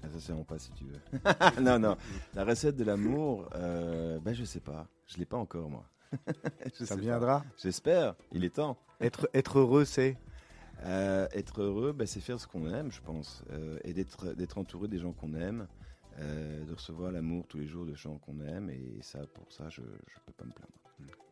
Ah, 0.03 0.07
ça 0.09 0.19
c'est 0.19 0.31
en 0.33 0.43
pas 0.43 0.57
si 0.59 0.71
tu 0.71 0.85
veux. 0.85 0.99
non 1.61 1.77
non, 1.79 1.97
la 2.33 2.45
recette 2.45 2.75
de 2.77 2.83
l'amour, 2.85 3.49
euh, 3.55 4.19
ben 4.19 4.33
je 4.33 4.45
sais 4.45 4.61
pas. 4.61 4.87
Je 5.07 5.17
l'ai 5.17 5.25
pas 5.25 5.37
encore 5.37 5.69
moi. 5.69 5.85
Je 6.79 6.85
Ça 6.85 6.95
viendra? 6.95 7.43
J'espère. 7.61 8.15
Il 8.31 8.43
est 8.43 8.55
temps. 8.55 8.77
Être, 9.01 9.29
être 9.33 9.59
heureux, 9.59 9.85
c'est? 9.85 10.17
Euh, 10.83 11.27
être 11.33 11.61
heureux, 11.61 11.91
bah, 11.91 12.05
c'est 12.07 12.19
faire 12.21 12.39
ce 12.39 12.47
qu'on 12.47 12.71
aime, 12.73 12.91
je 12.91 13.01
pense, 13.01 13.43
euh, 13.51 13.77
et 13.83 13.93
d'être 13.93 14.57
entouré 14.57 14.87
des 14.87 14.97
gens 14.97 15.11
qu'on 15.11 15.33
aime, 15.33 15.67
euh, 16.17 16.65
de 16.65 16.73
recevoir 16.73 17.11
l'amour 17.11 17.45
tous 17.47 17.57
les 17.57 17.67
jours 17.67 17.85
de 17.85 17.95
gens 17.95 18.17
qu'on 18.17 18.39
aime, 18.41 18.69
et 18.69 18.99
ça, 19.01 19.19
pour 19.33 19.51
ça, 19.51 19.69
je 19.69 19.81
ne 19.81 19.87
peux 20.25 20.33
pas 20.33 20.45
me 20.45 20.51
plaindre. 20.51 20.73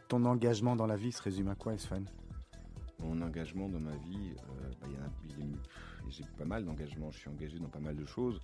ton 0.07 0.23
engagement 0.25 0.75
dans 0.75 0.88
la 0.88 0.95
vie 0.95 1.11
se 1.11 1.21
résume 1.21 1.49
à 1.49 1.55
quoi, 1.55 1.73
Esfan 1.73 2.03
Mon 2.99 3.21
engagement 3.21 3.69
dans 3.69 3.80
ma 3.80 3.95
vie, 3.97 4.36
euh, 4.38 4.71
bah, 4.82 4.88
j'ai 6.09 6.23
pas 6.38 6.45
mal 6.45 6.63
d'engagements, 6.65 7.11
je 7.11 7.19
suis 7.19 7.30
engagé 7.30 7.59
dans 7.59 7.67
pas 7.67 7.80
mal 7.80 7.95
de 7.95 8.05
choses. 8.05 8.41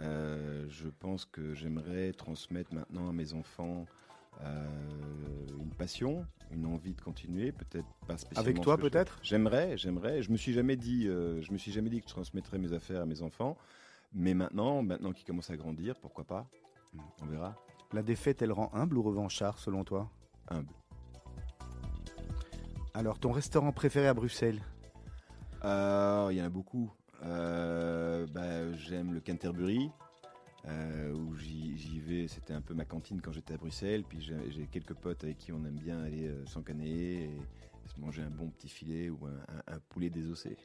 Euh, 0.00 0.66
je 0.68 0.88
pense 0.88 1.24
que 1.24 1.54
j'aimerais 1.54 2.12
transmettre 2.12 2.74
maintenant 2.74 3.08
à 3.08 3.12
mes 3.12 3.32
enfants 3.32 3.86
euh, 4.42 4.66
une 5.58 5.70
passion, 5.70 6.26
une 6.50 6.66
envie 6.66 6.92
de 6.92 7.00
continuer, 7.00 7.52
peut-être 7.52 7.86
pas 8.06 8.16
spécialement. 8.18 8.50
Avec 8.50 8.60
toi 8.60 8.76
peut-être? 8.76 9.18
J'aimerais, 9.22 9.76
j'aimerais. 9.78 10.22
Je 10.22 10.30
me 10.30 10.36
suis 10.36 10.52
jamais 10.52 10.76
dit, 10.76 11.08
euh, 11.08 11.40
je 11.42 11.52
me 11.52 11.58
suis 11.58 11.72
jamais 11.72 11.90
dit 11.90 12.00
que 12.00 12.08
je 12.08 12.12
transmettrais 12.12 12.58
mes 12.58 12.72
affaires 12.72 13.02
à 13.02 13.06
mes 13.06 13.22
enfants. 13.22 13.56
Mais 14.18 14.32
maintenant, 14.32 14.82
maintenant 14.82 15.12
qu'ils 15.12 15.26
commencent 15.26 15.50
à 15.50 15.56
grandir, 15.58 15.94
pourquoi 16.00 16.24
pas? 16.24 16.48
On 17.22 17.26
verra. 17.26 17.54
La 17.92 18.02
défaite, 18.02 18.40
elle 18.40 18.50
rend 18.52 18.70
humble 18.72 18.96
ou 18.96 19.02
revanchard 19.02 19.58
selon 19.58 19.84
toi? 19.84 20.10
Humble. 20.48 20.72
Alors, 22.94 23.18
ton 23.18 23.30
restaurant 23.30 23.72
préféré 23.72 24.08
à 24.08 24.14
Bruxelles? 24.14 24.62
Euh, 25.64 26.28
Il 26.32 26.38
y 26.38 26.42
en 26.42 26.46
a 26.46 26.48
beaucoup. 26.48 26.90
Euh, 27.24 28.26
bah, 28.28 28.72
j'aime 28.72 29.12
le 29.12 29.20
Canterbury. 29.20 29.90
euh, 30.66 31.12
où 31.12 31.36
j'y 31.36 32.00
vais, 32.00 32.26
c'était 32.26 32.54
un 32.54 32.60
peu 32.62 32.72
ma 32.74 32.84
cantine 32.86 33.20
quand 33.20 33.32
j'étais 33.32 33.52
à 33.54 33.56
Bruxelles. 33.58 34.02
Puis 34.02 34.20
j'ai 34.20 34.66
quelques 34.66 34.94
potes 34.94 35.22
avec 35.24 35.36
qui 35.38 35.52
on 35.52 35.62
aime 35.64 35.78
bien 35.78 36.02
aller 36.02 36.28
s'encaner 36.46 37.24
et 37.24 37.30
se 37.84 38.00
manger 38.00 38.22
un 38.22 38.30
bon 38.30 38.48
petit 38.48 38.68
filet 38.68 39.10
ou 39.10 39.18
un, 39.26 39.30
un- 39.54 39.74
un 39.76 39.78
poulet 39.90 40.08
désossé. 40.10 40.56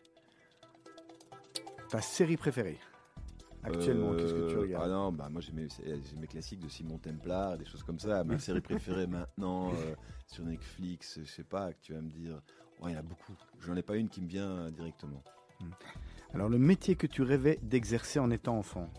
Ta 1.90 2.02
série 2.02 2.38
préférée? 2.38 2.80
Actuellement, 3.64 4.14
Euh, 4.14 4.18
qu'est-ce 4.18 4.34
que 4.34 4.50
tu 4.50 4.58
regardes 4.58 4.86
Ah 4.86 4.90
non, 4.90 5.12
bah 5.12 5.30
moi 5.30 5.42
j'ai 5.42 5.52
mes, 5.54 5.68
classiques 6.28 6.60
de 6.60 6.70
Simon 6.70 6.98
Templar, 6.98 7.58
des 7.58 7.66
choses 7.66 7.84
comme 7.84 8.00
ça. 8.00 8.24
Ma 8.24 8.40
série 8.40 8.62
préférée 8.62 9.08
maintenant 9.08 9.70
euh, 9.70 9.96
sur 10.26 10.44
Netflix, 10.46 11.20
je 11.24 11.30
sais 11.30 11.44
pas, 11.44 11.74
que 11.74 11.80
tu 11.82 11.94
vas 11.94 12.02
me 12.02 12.10
dire. 12.10 12.42
Ouais, 12.82 12.92
il 12.92 12.94
y 12.94 12.96
en 12.96 13.00
a 13.00 13.04
beaucoup. 13.04 13.34
J'en 13.60 13.76
ai 13.76 13.84
pas 13.84 13.96
une 13.98 14.10
qui 14.10 14.22
me 14.22 14.28
vient 14.28 14.50
euh, 14.50 14.72
directement. 14.72 15.24
Alors, 16.34 16.50
le 16.50 16.58
métier 16.58 16.96
que 16.96 17.06
tu 17.06 17.22
rêvais 17.22 17.60
d'exercer 17.62 18.18
en 18.18 18.32
étant 18.32 18.58
enfant? 18.58 18.90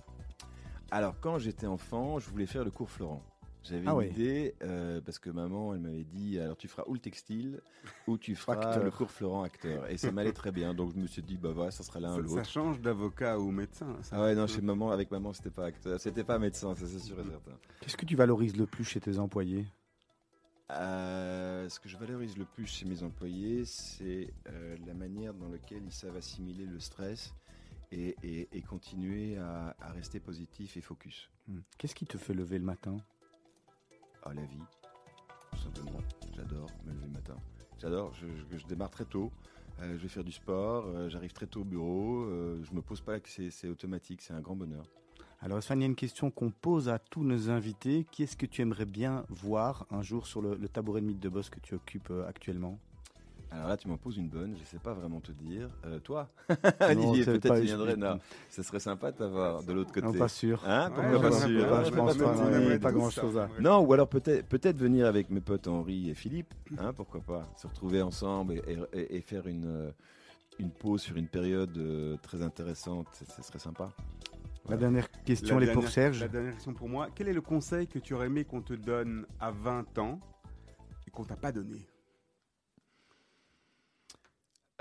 Alors 0.93 1.19
quand 1.21 1.39
j'étais 1.39 1.67
enfant, 1.67 2.19
je 2.19 2.29
voulais 2.29 2.45
faire 2.45 2.65
le 2.65 2.71
cours 2.71 2.91
Florent. 2.91 3.23
J'avais 3.65 3.87
Ah 3.87 3.93
une 3.93 3.99
ouais. 3.99 4.09
idée 4.09 4.55
euh, 4.63 5.01
parce 5.01 5.19
que 5.19 5.31
maman, 5.31 5.73
elle 5.75 5.81
m'avait 5.81 6.05
dit 6.05 6.39
alors 6.39 6.57
tu 6.57 6.67
feras 6.69 6.83
ou 6.89 6.95
le 6.95 6.99
textile 7.01 7.61
ou 8.09 8.19
tu 8.19 8.35
feras 8.35 8.55
Acteur. 8.55 8.83
le 8.85 8.91
cours 8.91 9.11
Florent 9.11 9.45
acteur. 9.45 9.89
Et 9.89 9.97
ça 9.99 10.11
m'allait 10.11 10.33
très 10.33 10.51
bien. 10.51 10.75
Donc 10.75 10.93
je 10.95 10.99
me 10.99 11.07
suis 11.07 11.23
dit 11.23 11.37
bah 11.37 11.53
voilà, 11.53 11.71
ça 11.71 11.85
sera 11.85 12.01
l'un 12.01 12.19
ou 12.19 12.23
Ça, 12.23 12.29
ça 12.29 12.35
l'autre. 12.37 12.51
change 12.51 12.81
d'avocat 12.81 13.39
ou 13.39 13.51
médecin. 13.53 13.97
ça. 14.03 14.17
Ah 14.17 14.23
ouais 14.23 14.35
non, 14.35 14.47
chez 14.49 14.61
maman, 14.63 14.91
avec 14.91 15.11
maman, 15.13 15.33
c'était 15.33 15.51
pas 15.51 15.67
acteur, 15.67 16.01
c'était 16.01 16.25
pas 16.25 16.39
médecin, 16.41 16.75
ça 16.75 16.87
c'est 16.89 16.99
sûr 16.99 17.21
et 17.21 17.25
certain. 17.25 17.53
Qu'est-ce 17.81 17.97
que 17.97 18.07
tu 18.07 18.17
valorises 18.17 18.57
le 18.57 18.67
plus 18.67 18.85
chez 18.85 19.01
tes 19.01 19.19
employés? 19.19 19.65
Euh, 20.71 21.69
ce 21.69 21.79
que 21.79 21.89
je 21.89 21.97
valorise 21.99 22.37
le 22.39 22.47
plus 22.47 22.67
chez 22.67 22.87
mes 22.87 23.03
employés, 23.03 23.65
c'est 23.67 24.33
euh, 24.49 24.77
la 24.87 24.95
manière 24.95 25.35
dans 25.35 25.49
laquelle 25.49 25.83
ils 25.85 25.93
savent 25.93 26.17
assimiler 26.17 26.65
le 26.65 26.81
stress 26.81 27.35
et, 27.91 28.17
et- 28.23 28.49
et 28.53 28.63
continuer 28.63 29.37
à, 29.37 29.77
à 29.81 29.93
rester 29.93 30.19
positif 30.19 30.77
et 30.77 30.81
focus. 30.81 31.29
Hmm. 31.47 31.59
Qu'est-ce 31.77 31.95
qui 31.95 32.07
te 32.07 32.17
fait 32.17 32.33
lever 32.33 32.59
le 32.59 32.65
matin? 32.65 32.97
À 34.23 34.35
la 34.35 34.43
vie, 34.45 34.63
tout 35.53 35.59
simplement. 35.59 36.01
J'adore 36.37 36.67
me 36.87 36.93
lever 36.93 37.07
le 37.07 37.13
matin. 37.13 37.37
J'adore, 37.81 38.13
je, 38.15 38.27
je- 38.57 38.67
démarre 38.67 38.91
très 38.91 39.05
tôt. 39.05 39.31
Euh, 39.81 39.97
je 39.97 40.03
vais 40.03 40.09
faire 40.09 40.25
du 40.25 40.33
sport, 40.33 40.85
euh, 40.87 41.09
j'arrive 41.09 41.33
très 41.33 41.47
tôt 41.47 41.63
au 41.63 41.65
bureau, 41.65 42.25
euh, 42.25 42.63
je 42.63 42.73
me 42.75 42.83
pose 42.83 43.01
pas 43.01 43.19
que 43.21 43.29
c'est 43.29 43.69
automatique, 43.69 44.21
c'est 44.23 44.35
un 44.35 44.41
grand 44.41 44.55
bonheur. 44.55 44.85
Alors, 45.41 45.59
Esfan, 45.59 45.75
il 45.77 45.81
y 45.81 45.83
a 45.85 45.87
une 45.87 45.97
question 45.97 46.31
qu'on 46.31 46.51
pose 46.51 46.89
à 46.89 47.01
tous 47.01 47.25
nos 47.25 47.51
invités. 47.51 48.07
Qui 48.13 48.23
est-ce 48.23 48.37
que 48.37 48.47
tu 48.47 48.63
aimerais 48.63 48.85
bien 48.85 49.25
voir 49.29 49.87
un 49.91 50.03
jour 50.03 50.27
sur 50.27 50.41
le, 50.41 50.55
le 50.55 50.69
tabouret 50.69 51.01
de 51.01 51.07
mythe 51.07 51.19
de 51.19 51.29
boss 51.29 51.51
que 51.51 51.59
tu 51.59 51.75
occupes 51.75 52.13
actuellement? 52.29 52.79
Alors 53.55 53.69
là, 53.69 53.77
tu 53.77 53.87
m'en 53.87 53.99
poses 53.99 54.17
une 54.17 54.29
bonne, 54.29 54.57
je 54.59 54.65
sais 54.65 54.79
pas 54.79 54.95
vraiment 54.95 55.21
te 55.21 55.31
dire. 55.31 55.69
Euh, 55.85 55.99
toi, 55.99 56.31
Olivier, 56.89 57.25
peut-être 57.27 57.49
pas- 57.49 57.59
tu 57.61 57.67
viendrais. 57.67 57.97
Non, 57.97 58.19
ce 58.49 58.63
serait 58.63 58.81
sympa 58.81 59.13
de 59.13 59.19
t'avoir 59.19 59.63
de 59.63 59.73
l'autre 59.75 59.93
côté. 59.93 60.07
Non, 60.07 60.13
pas 60.15 60.29
sûr. 60.29 60.63
Hein 60.67 60.91
Ouais, 60.91 61.21
pas 61.21 61.33
sûr? 61.33 61.69
pas, 61.69 61.85
je 61.85 61.91
pense 61.91 62.17
pas, 62.17 62.35
pas 62.79 62.79
tous 62.79 62.97
grand-chose 62.97 63.37
à-. 63.37 63.49
Non, 63.61 63.81
ou 63.81 63.93
alors 63.93 64.09
peut-être 64.09 64.47
peut-être 64.49 64.79
venir 64.79 65.07
avec 65.07 65.29
mes 65.29 65.43
potes 65.43 65.69
Henri 65.69 66.09
et 66.09 66.15
Philippe, 66.15 66.55
hein, 66.79 66.93
pourquoi 66.95 67.21
pas, 67.21 67.47
se 67.57 67.67
retrouver 67.67 68.01
ensemble 68.01 68.55
et, 68.67 68.79
et- 68.95 69.17
et 69.17 69.21
faire 69.21 69.47
une, 69.47 69.67
euh, 69.67 69.91
une 70.59 70.71
pause 70.71 71.03
sur 71.03 71.17
une 71.19 71.29
période 71.29 71.77
euh, 71.77 72.17
très 72.23 72.41
intéressante, 72.41 73.07
ce 73.13 73.43
serait 73.43 73.59
sympa. 73.59 73.91
La 74.69 74.77
dernière 74.79 75.11
question, 75.25 75.59
La 75.59 75.63
elle 75.65 75.69
est 75.69 75.73
pour 75.75 75.89
Serge. 75.89 76.21
La 76.21 76.29
dernière 76.29 76.55
question 76.55 76.73
pour 76.73 76.89
moi. 76.89 77.09
Quel 77.15 77.29
est 77.29 77.33
le 77.35 77.41
conseil 77.43 77.87
que 77.87 77.99
tu 77.99 78.15
aurais 78.15 78.27
aimé 78.27 78.45
qu'on 78.45 78.63
te 78.63 78.73
donne 78.73 79.27
à 79.41 79.51
20 79.51 79.99
ans 79.99 80.21
et 81.07 81.11
qu'on 81.11 81.25
t'a 81.25 81.37
pas 81.37 81.53
donné? 81.53 81.77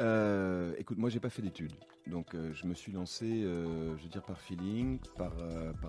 Euh, 0.02 0.74
écoute, 0.80 0.98
moi 0.98 1.12
j'ai 1.12 1.20
pas 1.20 1.30
fait 1.30 1.44
d'études, 1.44 1.76
donc 2.08 2.34
euh, 2.34 2.52
je 2.54 2.66
me 2.66 2.74
suis 2.74 2.92
lancé, 2.92 3.44
euh, 3.44 3.96
je 3.98 4.04
veux 4.04 4.10
dire 4.10 4.24
par 4.24 4.40
feeling, 4.40 4.98
par, 5.16 5.32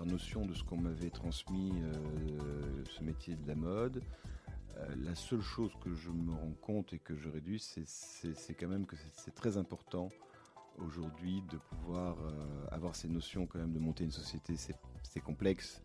notion 0.05 0.45
de 0.45 0.53
ce 0.53 0.63
qu'on 0.63 0.77
m'avait 0.77 1.09
transmis, 1.09 1.71
ce 2.85 3.03
métier 3.03 3.35
de 3.35 3.47
la 3.47 3.55
mode. 3.55 4.03
La 4.97 5.15
seule 5.15 5.41
chose 5.41 5.71
que 5.83 5.95
je 5.95 6.11
me 6.11 6.31
rends 6.31 6.55
compte 6.61 6.93
et 6.93 6.99
que 6.99 7.15
je 7.15 7.29
réduis, 7.29 7.59
c'est- 7.59 8.53
quand 8.53 8.67
même 8.67 8.85
que 8.85 8.95
c'est- 9.13 9.31
très 9.31 9.57
important 9.57 10.09
aujourd'hui 10.77 11.41
de 11.49 11.57
pouvoir 11.57 12.17
avoir 12.71 12.95
ces 12.95 13.07
notions 13.07 13.47
quand 13.47 13.59
même 13.59 13.73
de 13.73 13.79
monter 13.79 14.03
une 14.03 14.11
société, 14.11 14.55
c'est 14.57 15.21
complexe. 15.21 15.81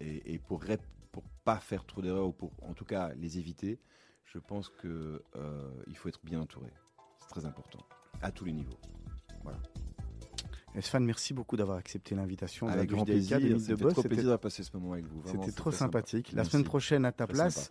Et, 0.00 0.38
pour, 0.38 0.62
pour 1.10 1.24
pas 1.44 1.56
faire 1.56 1.84
trop 1.84 2.02
d'erreurs 2.02 2.28
ou 2.28 2.32
pour 2.32 2.52
en 2.62 2.74
tout 2.74 2.84
cas 2.84 3.12
les 3.14 3.38
éviter, 3.38 3.80
je 4.24 4.38
pense 4.38 4.68
que 4.68 5.22
euh, 5.36 5.70
il 5.86 5.96
faut 5.96 6.08
être 6.08 6.20
bien 6.24 6.40
entouré. 6.40 6.70
C'est 7.26 7.40
très 7.40 7.46
important 7.46 7.78
à 8.22 8.30
tous 8.30 8.44
les 8.44 8.52
niveaux. 8.52 8.78
Esfan, 10.74 11.00
merci 11.00 11.32
beaucoup 11.32 11.56
d'avoir 11.56 11.78
accepté 11.78 12.14
l'invitation. 12.14 12.68
Avec 12.68 12.90
grand 12.90 13.04
plaisir. 13.06 13.38
C'était 13.58 13.74
Boss. 13.76 13.92
trop 13.94 14.02
C'était- 14.02 14.14
plaisir 14.14 14.30
de 14.32 14.36
passer 14.36 14.62
ce 14.62 14.76
moment 14.76 14.92
avec 14.92 15.06
vous. 15.06 15.20
Vraiment, 15.22 15.42
C'était 15.42 15.56
trop 15.56 15.70
sympa. 15.70 15.98
sympathique. 16.00 16.32
La 16.34 16.44
semaine 16.44 16.64
prochaine, 16.64 17.06
à 17.06 17.12
ta 17.12 17.24
Très 17.24 17.32
place, 17.32 17.54
sympa. 17.54 17.70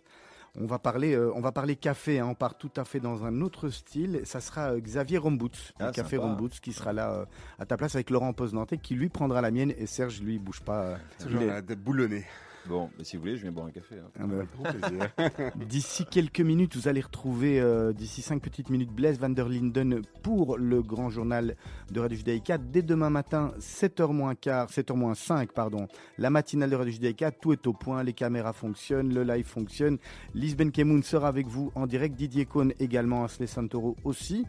on 0.64 0.66
va 0.66 0.80
parler, 0.80 1.14
euh, 1.14 1.30
on 1.36 1.40
va 1.40 1.52
parler 1.52 1.76
café. 1.76 2.18
hein. 2.18 2.26
On 2.26 2.34
part 2.34 2.58
tout 2.58 2.70
à 2.76 2.84
fait 2.84 2.98
dans 2.98 3.24
un 3.24 3.40
autre 3.42 3.68
style. 3.68 4.22
Ça 4.24 4.40
sera 4.40 4.72
euh, 4.72 4.80
Xavier 4.80 5.18
Rombouts, 5.18 5.50
Ah, 5.78 5.92
café 5.92 6.16
sympa. 6.16 6.26
Rombouts, 6.28 6.48
qui 6.60 6.72
sera 6.72 6.92
là 6.92 7.12
euh, 7.12 7.24
à 7.60 7.64
ta 7.66 7.76
place 7.76 7.94
avec 7.94 8.10
Laurent 8.10 8.32
Posnantais, 8.32 8.78
qui 8.78 8.96
lui 8.96 9.08
prendra 9.08 9.40
la 9.40 9.52
mienne 9.52 9.72
et 9.78 9.86
Serge, 9.86 10.20
lui, 10.20 10.40
bouge 10.40 10.62
pas. 10.62 10.82
euh, 10.82 10.96
Toujours 11.22 11.42
il 11.42 11.48
est- 11.48 11.76
boulonnée. 11.76 12.24
Bon, 12.68 12.90
mais 12.98 13.04
si 13.04 13.16
vous 13.16 13.22
voulez, 13.22 13.36
je 13.36 13.42
viens 13.42 13.52
boire 13.52 13.66
un 13.66 13.70
café. 13.70 13.94
hein. 13.96 14.10
Ah 14.18 14.26
bah. 14.26 15.50
D'ici 15.68 16.04
quelques 16.04 16.40
minutes, 16.40 16.74
vous 16.76 16.88
allez 16.88 17.00
retrouver, 17.00 17.60
euh, 17.60 17.92
d'ici 17.92 18.22
cinq 18.22 18.42
petites 18.42 18.70
minutes, 18.70 18.90
Blaise 18.90 19.18
van 19.20 19.28
der 19.28 19.48
Linden 19.48 20.02
pour 20.22 20.58
le 20.58 20.82
grand 20.82 21.08
journal 21.08 21.56
de 21.92 22.00
Radio 22.00 22.16
Judaïka. 22.18 22.58
Dès 22.58 22.82
demain 22.82 23.10
matin, 23.10 23.52
7h 23.60 24.12
moins 24.12 24.34
quart, 24.34 24.68
7h 24.68 24.94
moins 24.96 25.14
5, 25.14 25.52
pardon, 25.52 25.86
la 26.18 26.30
matinale 26.30 26.70
de 26.70 26.76
Radio 26.76 26.92
Judaïka, 26.92 27.30
tout 27.30 27.52
est 27.52 27.66
au 27.68 27.72
point, 27.72 28.02
les 28.02 28.12
caméras 28.12 28.52
fonctionnent, 28.52 29.14
le 29.14 29.22
live 29.22 29.46
fonctionne. 29.46 29.98
Lisben 30.34 30.72
Kemoun 30.72 31.02
sera 31.04 31.28
avec 31.28 31.46
vous 31.46 31.70
en 31.76 31.86
direct, 31.86 32.16
Didier 32.16 32.46
Cohn 32.46 32.72
également, 32.80 33.24
Asley 33.24 33.46
Santoro 33.46 33.96
aussi. 34.04 34.44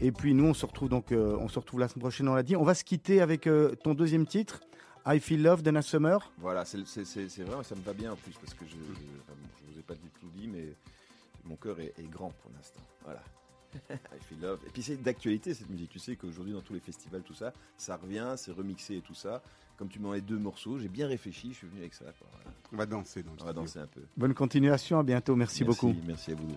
Et 0.00 0.12
puis 0.12 0.32
nous, 0.32 0.44
on 0.44 0.54
se 0.54 0.64
retrouve 0.64 0.88
donc, 0.88 1.12
euh, 1.12 1.36
on 1.40 1.48
se 1.48 1.58
retrouve 1.58 1.80
la 1.80 1.88
semaine 1.88 2.02
prochaine, 2.02 2.28
on 2.28 2.34
l'a 2.34 2.42
dit. 2.44 2.56
On 2.56 2.62
va 2.62 2.74
se 2.74 2.84
quitter 2.84 3.20
avec 3.20 3.46
euh, 3.46 3.74
ton 3.82 3.94
deuxième 3.94 4.26
titre, 4.26 4.60
I 5.10 5.20
Feel 5.20 5.42
Love, 5.42 5.62
Dana 5.62 5.80
Summer. 5.80 6.18
Voilà, 6.38 6.64
c'est 6.66 6.78
vrai, 6.78 7.64
ça 7.64 7.74
me 7.74 7.80
va 7.82 7.94
bien 7.94 8.12
en 8.12 8.16
plus 8.16 8.34
parce 8.34 8.52
que 8.52 8.66
je 8.66 8.76
ne 8.76 9.72
vous 9.72 9.78
ai 9.78 9.82
pas 9.82 9.94
du 9.94 10.10
tout 10.20 10.28
dit, 10.34 10.48
mais 10.48 10.74
mon 11.46 11.56
cœur 11.56 11.80
est, 11.80 11.94
est 11.98 12.10
grand 12.10 12.30
pour 12.42 12.50
l'instant. 12.54 12.82
Voilà. 13.04 13.22
I 13.90 14.18
feel 14.28 14.40
love. 14.40 14.60
Et 14.66 14.70
puis 14.70 14.82
c'est 14.82 14.96
d'actualité 14.96 15.54
cette 15.54 15.70
musique. 15.70 15.90
Tu 15.90 15.98
sais 15.98 16.16
qu'aujourd'hui 16.16 16.52
dans 16.52 16.60
tous 16.60 16.74
les 16.74 16.80
festivals, 16.80 17.22
tout 17.22 17.34
ça, 17.34 17.52
ça 17.76 17.96
revient, 17.96 18.34
c'est 18.36 18.52
remixé 18.52 18.96
et 18.96 19.00
tout 19.00 19.14
ça. 19.14 19.42
Comme 19.78 19.88
tu 19.88 19.98
m'en 19.98 20.12
as 20.12 20.20
deux 20.20 20.38
morceaux, 20.38 20.78
j'ai 20.78 20.88
bien 20.88 21.06
réfléchi, 21.06 21.52
je 21.52 21.58
suis 21.58 21.66
venu 21.68 21.80
avec 21.80 21.94
ça. 21.94 22.04
quoi. 22.18 22.26
Voilà. 22.32 22.50
On 22.72 22.76
va 22.76 22.86
danser 22.86 23.22
dans 23.22 23.32
On 23.40 23.44
va 23.44 23.52
danser 23.52 23.78
un 23.78 23.86
peu. 23.86 24.02
Bonne 24.16 24.34
continuation, 24.34 24.98
à 24.98 25.02
bientôt, 25.02 25.36
merci 25.36 25.64
beaucoup. 25.64 25.94
Merci 26.06 26.32
à 26.32 26.34
vous. 26.34 26.48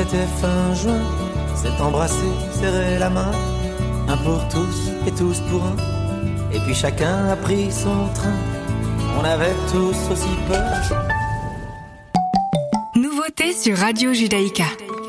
C'était 0.00 0.26
fin 0.40 0.74
juin. 0.74 1.00
S'est 1.56 1.82
embrassé, 1.82 2.14
serré 2.58 2.98
la 2.98 3.10
main. 3.10 3.30
Un 4.08 4.16
pour 4.18 4.40
tous 4.48 4.90
et 5.06 5.12
tous 5.12 5.40
pour 5.50 5.62
un. 5.64 5.76
Et 6.54 6.58
puis 6.60 6.74
chacun 6.74 7.28
a 7.28 7.36
pris 7.36 7.70
son 7.70 8.08
train. 8.14 8.34
On 9.20 9.24
avait 9.24 9.52
tous 9.70 9.96
aussi 10.12 10.28
peur. 10.48 11.04
Nouveauté 12.94 13.52
sur 13.52 13.76
Radio 13.76 14.12
Judaïka 14.14 14.64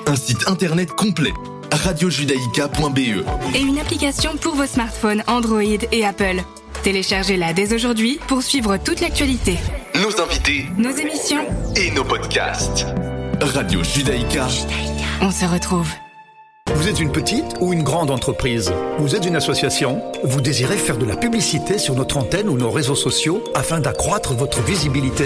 Un 0.07 0.15
site 0.15 0.47
internet 0.47 0.91
complet, 0.91 1.31
radiojudaïka.be. 1.71 2.97
et 3.55 3.61
une 3.61 3.79
application 3.79 4.31
pour 4.41 4.55
vos 4.55 4.65
smartphones 4.65 5.23
Android 5.27 5.61
et 5.91 6.05
Apple. 6.05 6.41
Téléchargez-la 6.83 7.53
dès 7.53 7.73
aujourd'hui 7.73 8.19
pour 8.27 8.41
suivre 8.43 8.75
toute 8.77 8.99
l'actualité, 9.01 9.57
Nos 9.95 10.19
invités 10.21 10.65
nos 10.77 10.91
émissions. 10.91 11.45
et 11.75 11.91
nos 11.91 12.03
podcasts. 12.03 12.85
Radio 13.41 13.83
Judaïka. 13.83 14.47
On 15.19 15.31
se 15.31 15.45
retrouve. 15.45 15.89
Vous 16.75 16.87
êtes 16.87 16.99
une 16.99 17.11
petite 17.11 17.55
ou 17.59 17.73
une 17.73 17.81
grande 17.81 18.11
entreprise? 18.11 18.71
Vous 18.99 19.15
êtes 19.15 19.25
une 19.25 19.35
association? 19.35 19.99
Vous 20.23 20.41
désirez 20.41 20.77
faire 20.77 20.97
de 20.97 21.05
la 21.05 21.15
publicité 21.15 21.79
sur 21.79 21.95
notre 21.95 22.17
antenne 22.17 22.47
ou 22.49 22.55
nos 22.55 22.69
réseaux 22.69 22.95
sociaux 22.95 23.43
afin 23.55 23.79
d'accroître 23.79 24.35
votre 24.35 24.61
visibilité? 24.61 25.25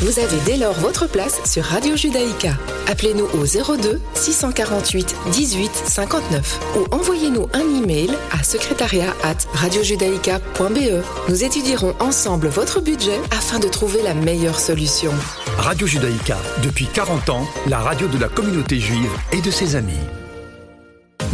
Vous 0.00 0.18
avez 0.18 0.36
dès 0.44 0.58
lors 0.58 0.74
votre 0.74 1.08
place 1.08 1.40
sur 1.50 1.64
Radio 1.64 1.96
Judaïka. 1.96 2.52
Appelez-nous 2.86 3.28
au 3.32 3.46
02 3.46 3.98
648 4.12 5.16
18 5.32 5.72
59 5.74 6.60
ou 6.76 6.94
envoyez-nous 6.94 7.48
un 7.54 7.82
email 7.82 8.10
à 8.38 8.42
secrétariat 8.42 9.14
at 9.22 9.38
radiojudaïka.be. 9.54 11.02
Nous 11.30 11.44
étudierons 11.44 11.94
ensemble 11.98 12.48
votre 12.48 12.82
budget 12.82 13.18
afin 13.30 13.58
de 13.58 13.68
trouver 13.68 14.02
la 14.02 14.12
meilleure 14.12 14.60
solution. 14.60 15.12
Radio 15.58 15.86
Judaïka, 15.86 16.36
depuis 16.62 16.86
40 16.86 17.30
ans, 17.30 17.46
la 17.66 17.78
radio 17.78 18.06
de 18.08 18.18
la 18.18 18.28
communauté 18.28 18.78
juive 18.78 19.10
et 19.32 19.40
de 19.40 19.50
ses 19.50 19.76
amis. 19.76 19.92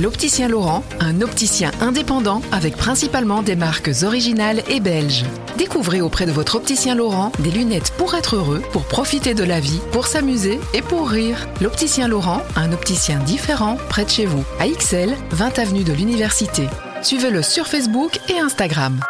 L'Opticien 0.00 0.48
Laurent, 0.48 0.84
un 1.00 1.20
opticien 1.20 1.72
indépendant 1.80 2.40
avec 2.52 2.76
principalement 2.76 3.42
des 3.42 3.56
marques 3.56 3.90
originales 4.02 4.62
et 4.68 4.80
belges. 4.80 5.24
Découvrez 5.58 6.00
auprès 6.00 6.26
de 6.26 6.32
votre 6.32 6.54
opticien 6.56 6.94
Laurent 6.94 7.32
des 7.40 7.50
lunettes 7.50 7.92
pour 7.98 8.14
être 8.14 8.36
heureux, 8.36 8.62
pour 8.72 8.84
profiter 8.84 9.34
de 9.34 9.44
la 9.44 9.60
vie, 9.60 9.80
pour 9.92 10.06
s'amuser 10.06 10.60
et 10.74 10.82
pour 10.82 11.08
rire. 11.10 11.48
L'Opticien 11.60 12.08
Laurent, 12.08 12.42
un 12.56 12.72
opticien 12.72 13.18
différent 13.18 13.76
près 13.88 14.04
de 14.04 14.10
chez 14.10 14.26
vous. 14.26 14.44
À 14.58 14.68
XL, 14.68 15.16
20 15.32 15.58
avenue 15.58 15.84
de 15.84 15.92
l'Université. 15.92 16.68
Suivez-le 17.02 17.42
sur 17.42 17.66
Facebook 17.66 18.20
et 18.28 18.38
Instagram. 18.38 19.00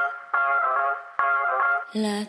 La. 1.95 2.21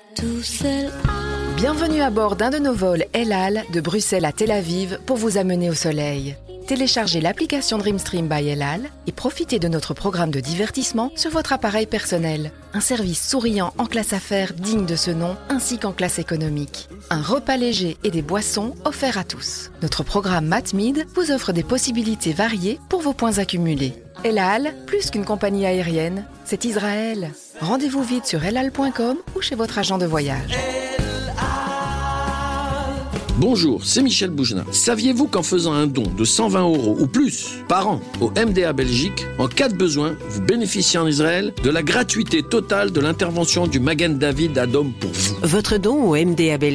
Bienvenue 1.62 2.02
à 2.02 2.10
bord 2.10 2.38
d'un 2.38 2.50
de 2.50 2.58
nos 2.58 2.74
vols 2.74 3.06
El 3.14 3.32
Al 3.32 3.64
de 3.72 3.82
Bruxelles 3.82 4.26
à 4.26 4.32
Tel 4.32 4.50
Aviv 4.50 4.98
pour 5.06 5.18
vous 5.18 5.38
amener 5.38 5.70
au 5.70 5.76
soleil. 5.76 6.36
Téléchargez 6.66 7.22
l'application 7.22 7.78
Dreamstream 7.78 8.28
by 8.28 8.48
El 8.48 8.64
Al 8.64 8.82
et 9.06 9.12
profitez 9.12 9.60
de 9.60 9.68
notre 9.68 9.94
programme 9.94 10.32
de 10.32 10.40
divertissement 10.40 11.12
sur 11.16 11.30
votre 11.30 11.54
appareil 11.54 11.86
personnel. 11.86 12.52
Un 12.74 12.80
service 12.80 13.30
souriant 13.30 13.74
en 13.78 13.86
classe 13.86 14.12
affaires 14.12 14.54
digne 14.54 14.88
de 14.88 14.96
ce 14.96 15.12
nom 15.12 15.38
ainsi 15.50 15.78
qu'en 15.78 15.92
classe 15.92 16.18
économique. 16.18 16.90
Un 17.12 17.22
repas 17.22 17.58
léger 17.58 17.96
et 18.04 18.10
des 18.10 18.24
boissons 18.24 18.74
offerts 18.84 19.20
à 19.20 19.24
tous. 19.24 19.70
Notre 19.84 20.02
programme 20.02 20.48
MatMid 20.48 21.06
vous 21.14 21.30
offre 21.30 21.52
des 21.52 21.64
possibilités 21.64 22.34
variées 22.34 22.80
pour 22.90 23.02
vos 23.02 23.14
points 23.14 23.38
accumulés. 23.38 23.94
El 24.24 24.40
Al, 24.40 24.74
plus 24.88 25.12
qu'une 25.12 25.26
compagnie 25.26 25.68
aérienne, 25.68 26.26
c'est 26.44 26.66
Israël. 26.66 27.30
Rendez-vous 27.60 28.02
vite 28.02 28.26
sur 28.26 28.44
elal.com 28.44 29.18
ou 29.36 29.42
chez 29.42 29.54
votre 29.54 29.78
agent 29.78 30.00
de 30.00 30.08
voyage. 30.08 30.58
Bonjour, 33.42 33.84
c'est 33.84 34.04
Michel 34.04 34.30
Boujna. 34.30 34.64
Saviez-vous 34.72 35.26
qu'en 35.26 35.42
faisant 35.42 35.74
un 35.74 35.88
don 35.88 36.04
de 36.16 36.24
120 36.24 36.62
euros 36.62 36.96
ou 37.00 37.08
plus 37.08 37.56
par 37.68 37.88
an 37.88 38.00
au 38.22 38.30
MDA 38.30 38.72
Belgique, 38.72 39.26
en 39.40 39.48
cas 39.48 39.68
de 39.68 39.74
besoin, 39.74 40.16
vous 40.30 40.42
bénéficiez 40.42 41.00
en 41.00 41.08
Israël 41.08 41.52
de 41.64 41.72
la 41.72 41.82
gratuité 41.82 42.44
totale 42.44 42.92
de 42.92 43.02
l'intervention 43.02 43.66
du 43.66 43.80
Magen 43.80 44.20
David 44.20 44.60
Adom 44.60 44.92
pour 44.92 45.10
vous? 45.10 45.38
Votre 45.42 45.78
don 45.78 46.04
au 46.04 46.16
MDA 46.16 46.60
Belgique 46.60 46.70